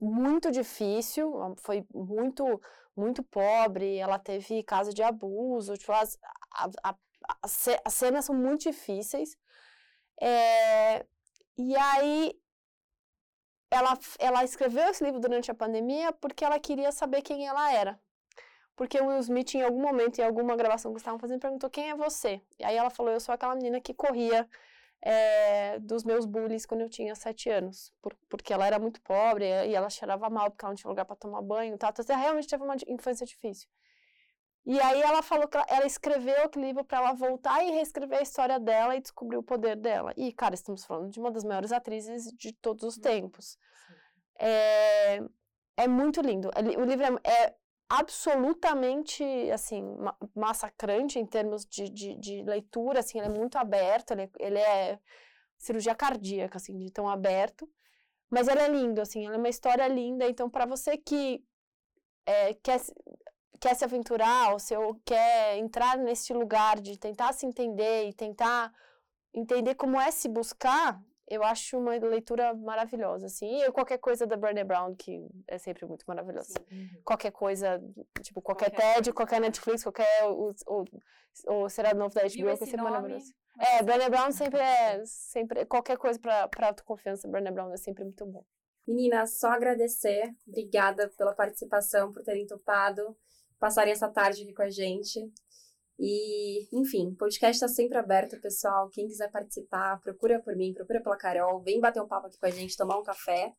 muito 0.00 0.50
difícil, 0.50 1.54
foi 1.58 1.84
muito 1.94 2.60
muito 2.96 3.22
pobre, 3.22 3.96
ela 3.96 4.18
teve 4.18 4.62
caso 4.64 4.92
de 4.92 5.04
abuso, 5.04 5.76
tipo, 5.76 5.92
as, 5.92 6.18
a, 6.52 6.68
a, 6.82 6.96
as 7.84 7.94
cenas 7.94 8.24
são 8.24 8.34
muito 8.34 8.62
difíceis. 8.62 9.36
É, 10.20 11.06
e 11.56 11.76
aí 11.76 12.34
ela, 13.70 13.96
ela 14.18 14.44
escreveu 14.44 14.88
esse 14.88 15.04
livro 15.04 15.20
durante 15.20 15.50
a 15.50 15.54
pandemia 15.54 16.12
porque 16.12 16.44
ela 16.44 16.58
queria 16.58 16.90
saber 16.92 17.22
quem 17.22 17.46
ela 17.46 17.72
era. 17.72 18.00
Porque 18.76 19.00
o 19.00 19.06
Will 19.06 19.18
Smith, 19.18 19.54
em 19.54 19.62
algum 19.62 19.82
momento, 19.82 20.18
em 20.18 20.24
alguma 20.24 20.56
gravação 20.56 20.92
que 20.92 20.98
estavam 20.98 21.18
fazendo, 21.18 21.40
perguntou 21.40 21.68
quem 21.68 21.90
é 21.90 21.96
você. 21.96 22.40
E 22.58 22.64
aí 22.64 22.76
ela 22.76 22.90
falou, 22.90 23.12
eu 23.12 23.20
sou 23.20 23.34
aquela 23.34 23.54
menina 23.54 23.80
que 23.80 23.92
corria 23.92 24.48
é, 25.02 25.78
dos 25.78 26.04
meus 26.04 26.26
bullies 26.26 26.66
quando 26.66 26.82
eu 26.82 26.88
tinha 26.88 27.14
sete 27.14 27.48
anos, 27.48 27.92
por, 28.02 28.14
porque 28.28 28.52
ela 28.52 28.66
era 28.66 28.78
muito 28.78 29.00
pobre 29.02 29.44
e 29.44 29.74
ela 29.74 29.88
cheirava 29.90 30.28
mal 30.28 30.50
porque 30.50 30.64
ela 30.64 30.72
não 30.72 30.76
tinha 30.76 30.90
lugar 30.90 31.04
para 31.04 31.16
tomar 31.16 31.42
banho, 31.42 31.78
tá? 31.78 31.88
Então, 31.90 32.04
ela 32.08 32.18
realmente 32.18 32.48
teve 32.48 32.62
uma 32.62 32.76
infância 32.86 33.26
difícil. 33.26 33.68
E 34.66 34.78
aí 34.80 35.00
ela 35.00 35.22
falou 35.22 35.48
que 35.48 35.56
ela, 35.56 35.66
ela 35.68 35.86
escreveu 35.86 36.44
aquele 36.44 36.66
livro 36.66 36.84
para 36.84 36.98
ela 36.98 37.12
voltar 37.14 37.64
e 37.64 37.70
reescrever 37.70 38.18
a 38.18 38.22
história 38.22 38.60
dela 38.60 38.96
e 38.96 39.00
descobrir 39.00 39.38
o 39.38 39.42
poder 39.42 39.76
dela. 39.76 40.12
E, 40.14 40.30
cara, 40.30 40.54
estamos 40.54 40.84
falando 40.84 41.10
de 41.10 41.18
uma 41.18 41.30
das 41.30 41.42
maiores 41.42 41.72
atrizes 41.72 42.30
de 42.36 42.52
todos 42.52 42.84
os 42.84 42.98
tempos. 42.98 43.56
É, 44.38 45.22
é 45.74 45.88
muito 45.88 46.20
lindo. 46.20 46.50
O 46.76 46.84
livro 46.84 47.06
é, 47.24 47.30
é 47.30 47.54
absolutamente, 47.88 49.24
assim, 49.50 49.82
massacrante 50.34 51.18
em 51.18 51.24
termos 51.24 51.64
de, 51.64 51.88
de, 51.88 52.14
de, 52.16 52.42
leitura, 52.42 53.00
assim, 53.00 53.18
ele 53.18 53.28
é 53.28 53.38
muito 53.38 53.56
aberto, 53.56 54.10
ele, 54.10 54.30
ele 54.38 54.58
é 54.58 54.98
cirurgia 55.56 55.94
cardíaca, 55.94 56.58
assim, 56.58 56.76
de 56.76 56.90
tão 56.90 57.08
aberto, 57.08 57.68
mas 58.30 58.46
ele 58.46 58.60
é 58.60 58.68
lindo, 58.68 59.00
assim, 59.00 59.24
ele 59.24 59.36
é 59.36 59.38
uma 59.38 59.48
história 59.48 59.88
linda, 59.88 60.28
então 60.28 60.50
para 60.50 60.66
você 60.66 60.98
que 60.98 61.42
é, 62.26 62.52
quer, 62.54 62.78
quer 63.58 63.74
se 63.74 63.84
aventurar, 63.84 64.52
ou 64.52 64.58
se 64.58 64.74
quer 65.04 65.56
entrar 65.56 65.96
nesse 65.96 66.34
lugar 66.34 66.78
de 66.80 66.98
tentar 66.98 67.32
se 67.32 67.46
entender 67.46 68.08
e 68.08 68.12
tentar 68.12 68.70
entender 69.32 69.74
como 69.76 69.98
é 69.98 70.10
se 70.10 70.28
buscar, 70.28 71.02
eu 71.30 71.42
acho 71.42 71.78
uma 71.78 71.92
leitura 71.96 72.54
maravilhosa, 72.54 73.26
assim. 73.26 73.62
E 73.62 73.70
qualquer 73.72 73.98
coisa 73.98 74.26
da 74.26 74.36
Brené 74.36 74.64
Brown, 74.64 74.94
que 74.94 75.26
é 75.46 75.58
sempre 75.58 75.86
muito 75.86 76.04
maravilhosa. 76.06 76.54
Uhum. 76.70 77.02
Qualquer 77.04 77.30
coisa, 77.30 77.80
tipo, 78.22 78.40
qualquer, 78.40 78.70
qualquer 78.70 78.94
TED, 78.94 79.12
qualquer 79.12 79.40
Netflix, 79.40 79.82
qualquer... 79.82 80.24
Ou, 80.24 80.54
ou, 80.66 80.84
ou 81.46 81.68
será 81.68 81.94
novo 81.94 82.14
da 82.14 82.22
HBO, 82.22 82.28
que 82.30 82.42
é 82.42 82.56
sempre 82.56 82.76
nome, 82.78 82.90
maravilhoso. 82.90 83.34
É, 83.58 83.82
Brené 83.82 84.08
Brown 84.08 84.32
sempre 84.32 84.60
é... 84.60 85.02
Sempre, 85.04 85.66
qualquer 85.66 85.98
coisa 85.98 86.18
pra, 86.18 86.48
pra 86.48 86.68
autoconfiança, 86.68 87.28
Brené 87.28 87.50
Brown 87.50 87.72
é 87.72 87.76
sempre 87.76 88.04
muito 88.04 88.24
bom. 88.24 88.44
Meninas, 88.86 89.38
só 89.38 89.48
agradecer. 89.48 90.34
Obrigada 90.46 91.10
pela 91.10 91.34
participação, 91.34 92.10
por 92.10 92.22
terem 92.22 92.46
topado, 92.46 93.14
passarem 93.58 93.92
essa 93.92 94.08
tarde 94.08 94.42
aqui 94.42 94.54
com 94.54 94.62
a 94.62 94.70
gente. 94.70 95.20
E, 95.98 96.68
enfim, 96.72 97.08
o 97.08 97.16
podcast 97.16 97.56
está 97.56 97.68
sempre 97.68 97.98
aberto, 97.98 98.40
pessoal. 98.40 98.88
Quem 98.90 99.08
quiser 99.08 99.30
participar, 99.30 100.00
procura 100.00 100.40
por 100.40 100.54
mim, 100.54 100.72
procura 100.72 101.02
pela 101.02 101.16
Carol, 101.16 101.60
vem 101.60 101.80
bater 101.80 102.00
um 102.00 102.06
papo 102.06 102.28
aqui 102.28 102.38
com 102.38 102.46
a 102.46 102.50
gente, 102.50 102.76
tomar 102.76 102.98
um 102.98 103.02
café. 103.02 103.52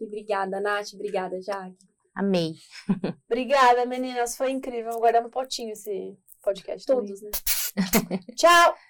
E 0.00 0.04
obrigada, 0.04 0.60
Nath, 0.60 0.94
obrigada, 0.94 1.40
Jaque. 1.40 1.76
Amei. 2.14 2.54
obrigada, 3.30 3.86
meninas, 3.86 4.36
foi 4.36 4.50
incrível. 4.50 4.90
Vou 4.92 5.00
guardar 5.00 5.22
no 5.22 5.30
potinho 5.30 5.72
esse 5.72 6.16
podcast. 6.42 6.84
Todos, 6.84 7.20
também. 7.20 7.30
né? 8.10 8.20
Tchau! 8.36 8.87